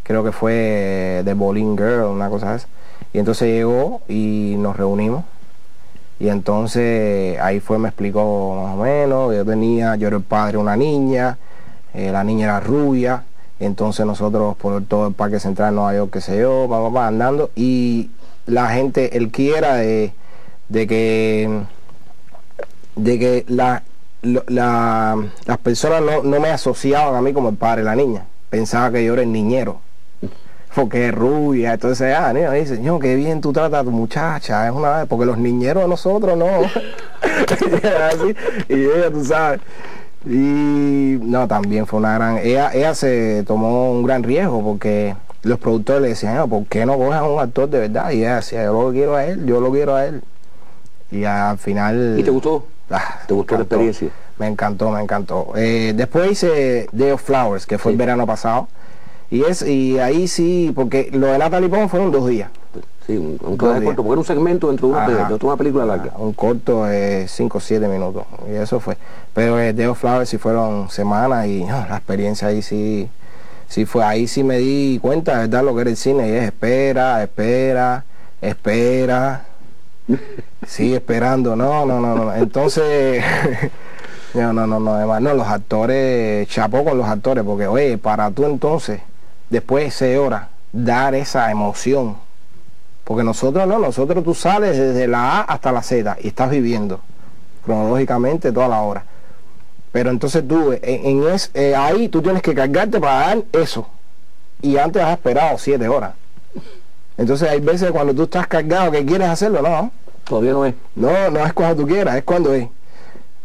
creo 0.04 0.24
que 0.24 0.32
fue 0.32 1.22
de 1.26 1.34
Bowling 1.34 1.76
Girl, 1.76 2.06
una 2.06 2.30
cosa 2.30 2.54
así. 2.54 2.68
Y 3.14 3.20
entonces 3.20 3.48
llegó 3.48 4.02
y 4.08 4.56
nos 4.58 4.76
reunimos. 4.76 5.24
Y 6.20 6.30
entonces 6.30 7.40
ahí 7.40 7.60
fue, 7.60 7.78
me 7.78 7.90
explicó 7.90 8.62
más 8.64 8.76
o 8.76 8.84
menos, 8.84 9.36
yo 9.36 9.46
tenía, 9.46 9.96
yo 9.96 10.08
era 10.08 10.18
el 10.18 10.24
padre 10.24 10.58
una 10.58 10.78
niña, 10.78 11.38
eh, 11.94 12.12
la 12.12 12.24
niña 12.24 12.46
era 12.46 12.60
rubia, 12.60 13.24
entonces 13.60 14.06
nosotros 14.06 14.56
por 14.56 14.84
todo 14.86 15.08
el 15.08 15.14
Parque 15.14 15.40
Central 15.40 15.72
de 15.72 15.76
Nueva 15.76 15.96
York, 15.96 16.12
qué 16.14 16.22
sé 16.22 16.40
yo, 16.40 16.68
vamos 16.68 16.96
andando, 17.02 17.52
y 17.56 18.12
la 18.46 18.70
gente, 18.70 19.18
él 19.18 19.30
quiera 19.32 19.76
de, 19.76 20.14
de 20.70 20.88
que 20.88 21.62
de 22.96 23.20
que 23.20 23.46
la, 23.48 23.84
las 24.26 25.58
personas 25.64 26.02
no, 26.02 26.40
me 26.40 26.50
asociaban 26.50 27.16
a 27.16 27.22
mí 27.22 27.34
como 27.34 27.50
el 27.50 27.56
padre 27.56 27.82
de 27.82 27.86
la 27.86 27.96
niña. 27.96 28.26
pensaba 28.50 28.92
que 28.92 29.06
yo 29.06 29.14
era 29.14 29.22
el 29.22 29.32
niñero. 29.32 29.80
Porque 30.74 31.08
es 31.08 31.16
rubia, 31.16 31.74
entonces, 31.74 32.14
ah, 32.14 32.34
niño, 32.34 32.52
dice, 32.52 32.78
no, 32.80 33.00
qué 33.00 33.16
bien 33.16 33.40
tú 33.40 33.54
tratas 33.54 33.82
a 33.82 33.84
tu 33.86 33.92
muchacha, 33.92 34.68
es 34.68 34.74
una 34.74 34.98
vez, 34.98 35.08
porque 35.08 35.26
los 35.26 35.38
niñeros 35.38 35.84
de 35.84 35.90
nosotros 35.90 36.38
no. 36.38 36.48
Y 38.70 38.74
ella, 38.74 39.10
tú 39.10 39.24
sabes. 39.24 39.62
Y 40.26 41.18
no, 41.22 41.48
también 41.48 41.86
fue 41.86 42.00
una 42.00 42.16
gran. 42.16 42.40
Ella, 42.40 42.72
ella 42.74 42.94
se 42.94 43.44
tomó 43.48 43.92
un 43.92 44.04
gran 44.04 44.24
riesgo 44.24 44.62
porque 44.64 45.16
los 45.44 45.60
productores 45.60 46.02
le 46.02 46.08
decían, 46.10 46.50
¿por 46.50 46.66
qué 46.66 46.86
no 46.86 46.98
coges 46.98 47.14
a 47.14 47.24
un 47.24 47.40
actor 47.40 47.70
de 47.70 47.80
verdad? 47.80 48.12
Y 48.12 48.22
ella 48.22 48.38
decía, 48.38 48.64
yo 48.66 48.74
lo 48.82 48.92
quiero 48.92 49.16
a 49.16 49.26
él, 49.26 49.46
yo 49.46 49.62
lo 49.62 49.72
quiero 49.72 49.96
a 49.96 50.06
él. 50.06 50.24
Y 51.12 51.24
al 51.24 51.58
final. 51.58 52.16
¿Y 52.18 52.24
te 52.24 52.32
gustó? 52.32 52.66
Ah, 52.90 53.20
¿Te 53.28 53.34
gustó 53.34 53.56
la 53.56 53.62
experiencia? 53.62 54.10
Me 54.38 54.48
encantó, 54.48 54.92
me 54.92 55.02
encantó. 55.02 55.54
Eh, 55.56 55.94
después 55.96 56.32
hice 56.32 56.88
Day 56.92 57.12
of 57.12 57.22
Flowers, 57.22 57.66
que 57.66 57.78
fue 57.78 57.92
el 57.94 57.98
verano 57.98 58.28
pasado. 58.28 58.68
Y 59.32 59.44
es 59.44 59.62
y 59.64 59.98
ahí 60.00 60.28
sí, 60.28 60.72
porque 60.76 61.10
lo 61.12 61.28
de 61.28 61.38
Natalie 61.38 61.70
Pong 61.70 61.90
fueron 61.90 62.12
dos 62.12 62.28
días. 62.28 62.50
Sí, 63.08 63.18
un, 63.18 63.40
un 63.42 63.58
corto, 63.58 63.94
porque 63.96 64.12
era 64.12 64.20
un 64.20 64.26
segmento 64.26 64.68
dentro 64.68 64.88
de 64.90 64.94
una, 64.96 65.30
una 65.40 65.58
película 65.58 65.86
larga. 65.86 66.12
Un 66.18 66.34
corto 66.34 66.86
de 66.86 67.28
5 67.28 67.58
o 67.58 67.62
7 67.62 67.88
minutos, 67.88 68.26
y 68.52 68.56
eso 68.56 68.80
fue. 68.80 68.98
Pero 69.34 69.60
el 69.60 69.76
Day 69.76 69.86
of 69.86 70.00
Flowers 70.00 70.30
sí 70.30 70.38
fueron 70.38 70.90
semanas 70.90 71.46
y 71.48 71.64
la 71.66 71.98
experiencia 71.98 72.48
ahí 72.48 72.62
sí, 72.62 73.08
sí 73.68 73.86
fue. 73.86 74.04
Ahí 74.04 74.28
sí 74.28 74.44
me 74.44 74.58
di 74.58 75.00
cuenta 75.02 75.34
de 75.34 75.48
verdad 75.48 75.64
lo 75.64 75.76
que 75.76 75.82
era 75.82 75.90
el 75.92 75.98
cine, 75.98 76.28
y 76.28 76.32
es 76.32 76.44
espera, 76.46 77.24
espera, 77.24 78.04
espera. 78.42 79.46
Sigue 80.66 80.96
esperando, 80.96 81.56
no, 81.56 81.86
no, 81.86 82.00
no, 82.00 82.16
no. 82.16 82.36
Entonces, 82.36 83.24
no, 84.34 84.54
no, 84.54 84.68
no, 84.68 84.80
no, 84.80 84.94
además, 84.94 85.22
no, 85.22 85.34
los 85.34 85.48
actores, 85.48 86.48
chapó 86.48 86.84
con 86.84 86.98
los 86.98 87.08
actores, 87.08 87.44
porque, 87.44 87.68
oye, 87.68 87.98
para 87.98 88.30
tú 88.32 88.46
entonces, 88.46 89.02
después 89.50 89.86
de 89.86 89.92
seis 89.92 90.18
horas, 90.18 90.48
dar 90.72 91.16
esa 91.16 91.50
emoción, 91.52 92.18
porque 93.04 93.24
nosotros 93.24 93.68
no, 93.68 93.80
nosotros 93.80 94.24
tú 94.24 94.34
sales 94.34 94.78
desde 94.78 95.08
la 95.08 95.40
A 95.40 95.42
hasta 95.42 95.72
la 95.72 95.82
Z 95.82 96.18
y 96.22 96.28
estás 96.28 96.50
viviendo 96.50 97.00
cronológicamente 97.64 98.52
toda 98.52 98.68
la 98.68 98.82
hora. 98.82 99.04
Pero 99.92 100.10
entonces 100.10 100.46
tú, 100.48 100.74
en, 100.82 101.24
eh, 101.54 101.76
ahí 101.76 102.10
tú 102.10 102.22
tienes 102.22 102.42
que 102.42 102.54
cargarte 102.54 103.00
para 103.00 103.28
dar 103.28 103.44
eso. 103.54 103.88
Y 104.62 104.78
antes 104.78 105.02
has 105.02 105.14
esperado 105.14 105.58
siete 105.58 105.88
horas. 105.88 106.14
Entonces 107.18 107.50
hay 107.50 107.62
veces 107.62 107.92
cuando 107.92 108.14
tú 108.14 108.24
estás 108.24 108.48
cargado 108.48 108.92
que 108.92 109.06
quieres 109.06 109.30
hacerlo, 109.30 109.62
no. 109.62 109.92
Todavía 110.26 110.52
no 110.52 110.66
es. 110.66 110.76
No, 110.96 111.30
no 111.30 111.46
es 111.46 111.54
cuando 111.54 111.84
tú 111.84 111.88
quieras, 111.88 112.16
es 112.16 112.24
cuando 112.24 112.54
es. 112.54 112.68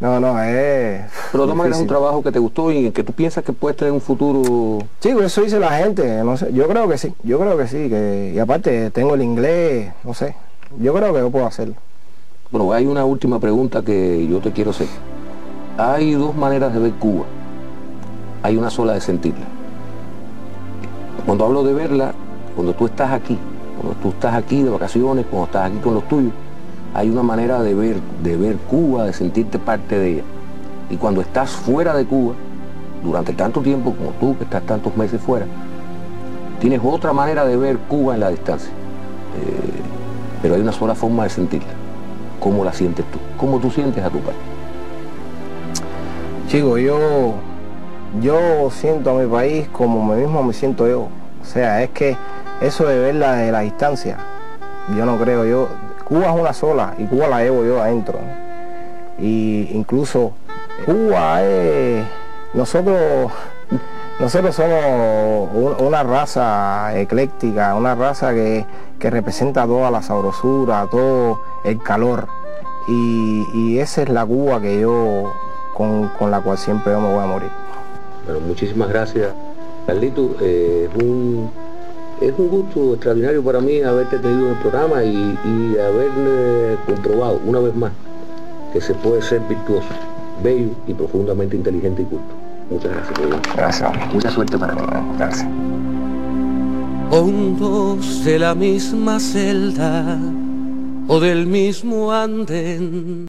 No, 0.01 0.19
no, 0.19 0.41
es. 0.41 1.03
Pero 1.31 1.45
maneras 1.55 1.77
es 1.77 1.83
un 1.83 1.87
trabajo 1.87 2.23
que 2.23 2.31
te 2.31 2.39
gustó 2.39 2.71
y 2.71 2.89
que 2.89 3.03
tú 3.03 3.13
piensas 3.13 3.43
que 3.43 3.53
puedes 3.53 3.77
tener 3.77 3.93
un 3.93 4.01
futuro. 4.01 4.79
Sí, 4.99 5.09
eso 5.09 5.41
dice 5.41 5.59
la 5.59 5.77
gente, 5.77 6.23
no 6.23 6.35
sé. 6.37 6.51
Yo 6.51 6.67
creo 6.67 6.89
que 6.89 6.97
sí, 6.97 7.13
yo 7.21 7.39
creo 7.39 7.55
que 7.55 7.67
sí. 7.67 7.87
Que, 7.87 8.31
y 8.35 8.39
aparte 8.39 8.89
tengo 8.89 9.13
el 9.13 9.21
inglés, 9.21 9.93
no 10.03 10.15
sé. 10.15 10.35
Yo 10.79 10.91
creo 10.95 11.13
que 11.13 11.19
yo 11.19 11.29
puedo 11.29 11.45
hacerlo. 11.45 11.75
Bueno, 12.49 12.73
hay 12.73 12.87
una 12.87 13.05
última 13.05 13.39
pregunta 13.39 13.83
que 13.83 14.27
yo 14.27 14.39
te 14.39 14.51
quiero 14.51 14.71
hacer. 14.71 14.87
Hay 15.77 16.13
dos 16.13 16.35
maneras 16.35 16.73
de 16.73 16.79
ver 16.79 16.93
Cuba. 16.93 17.25
Hay 18.41 18.57
una 18.57 18.71
sola 18.71 18.93
de 18.93 19.01
sentirla. 19.01 19.45
Cuando 21.27 21.45
hablo 21.45 21.63
de 21.63 21.73
verla, 21.73 22.13
cuando 22.55 22.73
tú 22.73 22.87
estás 22.87 23.11
aquí, 23.11 23.37
cuando 23.81 23.99
tú 23.99 24.09
estás 24.09 24.35
aquí 24.35 24.61
de 24.61 24.69
vacaciones, 24.69 25.25
cuando 25.25 25.45
estás 25.45 25.71
aquí 25.71 25.77
con 25.77 25.95
los 25.95 26.07
tuyos, 26.07 26.31
hay 26.93 27.09
una 27.09 27.23
manera 27.23 27.61
de 27.63 27.73
ver, 27.73 27.97
de 28.21 28.37
ver 28.37 28.57
Cuba, 28.57 29.05
de 29.05 29.13
sentirte 29.13 29.57
parte 29.57 29.97
de 29.97 30.13
ella. 30.13 30.23
Y 30.89 30.97
cuando 30.97 31.21
estás 31.21 31.49
fuera 31.51 31.95
de 31.95 32.05
Cuba, 32.05 32.35
durante 33.03 33.33
tanto 33.33 33.61
tiempo 33.61 33.95
como 33.95 34.11
tú, 34.19 34.37
que 34.37 34.43
estás 34.43 34.63
tantos 34.63 34.95
meses 34.95 35.19
fuera, 35.19 35.47
tienes 36.59 36.79
otra 36.83 37.11
manera 37.11 37.45
de 37.45 37.57
ver 37.57 37.77
Cuba 37.77 38.13
en 38.13 38.19
la 38.19 38.29
distancia. 38.29 38.69
Eh, 38.69 39.81
pero 40.41 40.55
hay 40.55 40.61
una 40.61 40.73
sola 40.73 40.93
forma 40.93 41.23
de 41.23 41.29
sentirla. 41.29 41.69
¿Cómo 42.39 42.63
la 42.63 42.73
sientes 42.73 43.05
tú? 43.11 43.17
¿Cómo 43.37 43.59
tú 43.59 43.71
sientes 43.71 44.03
a 44.03 44.09
tu 44.09 44.19
país? 44.19 44.37
Chico, 46.49 46.77
yo, 46.77 47.33
yo 48.21 48.69
siento 48.69 49.11
a 49.11 49.13
mi 49.21 49.27
país 49.27 49.67
como 49.69 50.05
me 50.05 50.21
mismo 50.21 50.43
me 50.43 50.53
siento 50.53 50.87
yo. 50.87 51.07
O 51.41 51.45
sea, 51.45 51.81
es 51.81 51.89
que 51.91 52.17
eso 52.61 52.85
de 52.85 52.99
verla 52.99 53.33
de 53.33 53.51
la 53.51 53.61
distancia, 53.61 54.17
yo 54.95 55.05
no 55.05 55.17
creo, 55.17 55.45
yo, 55.45 55.67
Cuba 56.05 56.27
es 56.27 56.39
una 56.39 56.53
sola 56.53 56.93
y 56.97 57.05
Cuba 57.05 57.27
la 57.27 57.41
llevo 57.41 57.63
yo 57.63 57.81
adentro. 57.81 58.19
Y 59.17 59.69
incluso 59.71 60.31
Cuba 60.85 61.43
es, 61.43 62.05
nosotros, 62.53 63.31
nosotros 64.19 64.55
somos 64.55 65.49
una 65.79 66.03
raza 66.03 66.97
ecléctica, 66.97 67.75
una 67.75 67.95
raza 67.95 68.33
que, 68.33 68.65
representa 68.99 69.65
toda 69.65 69.89
la 69.89 70.01
sabrosura, 70.03 70.87
todo 70.91 71.41
el 71.63 71.81
calor. 71.81 72.27
Y, 72.87 73.79
esa 73.79 74.03
es 74.03 74.09
la 74.09 74.25
Cuba 74.25 74.61
que 74.61 74.81
yo, 74.81 75.33
con, 75.73 76.11
la 76.29 76.41
cual 76.41 76.57
siempre 76.57 76.91
yo 76.91 76.99
me 76.99 77.11
voy 77.11 77.23
a 77.23 77.27
morir. 77.27 77.49
Bueno, 78.25 78.41
muchísimas 78.41 78.89
gracias. 78.89 79.33
Carlito, 79.87 80.35
eh, 80.39 80.87
un 81.01 81.49
es 82.21 82.33
un 82.37 82.49
gusto 82.49 82.93
extraordinario 82.93 83.43
para 83.43 83.59
mí 83.59 83.81
haberte 83.81 84.19
tenido 84.19 84.47
en 84.47 84.53
el 84.53 84.59
programa 84.59 85.03
y, 85.03 85.37
haber 85.79 86.11
eh, 86.17 86.77
comprobado 86.85 87.41
una 87.45 87.59
vez 87.59 87.75
más 87.75 87.91
que 88.71 88.79
se 88.79 88.93
puede 88.93 89.21
ser 89.21 89.41
virtuoso, 89.49 89.87
bello 90.43 90.69
y 90.87 90.93
profundamente 90.93 91.55
inteligente 91.55 92.03
y 92.03 92.05
culto. 92.05 92.33
Muchas 92.69 92.91
gracias. 92.91 93.55
Gracias. 93.55 94.13
Mucha 94.13 94.31
suerte 94.31 94.57
para 94.57 94.75
ti. 94.75 94.83
Gracias. 95.17 95.47
Hondos 97.09 98.23
de 98.23 98.39
la 98.39 98.55
misma 98.55 99.19
celda 99.19 100.17
o 101.07 101.19
del 101.19 101.47
mismo 101.47 102.13
anden 102.13 103.19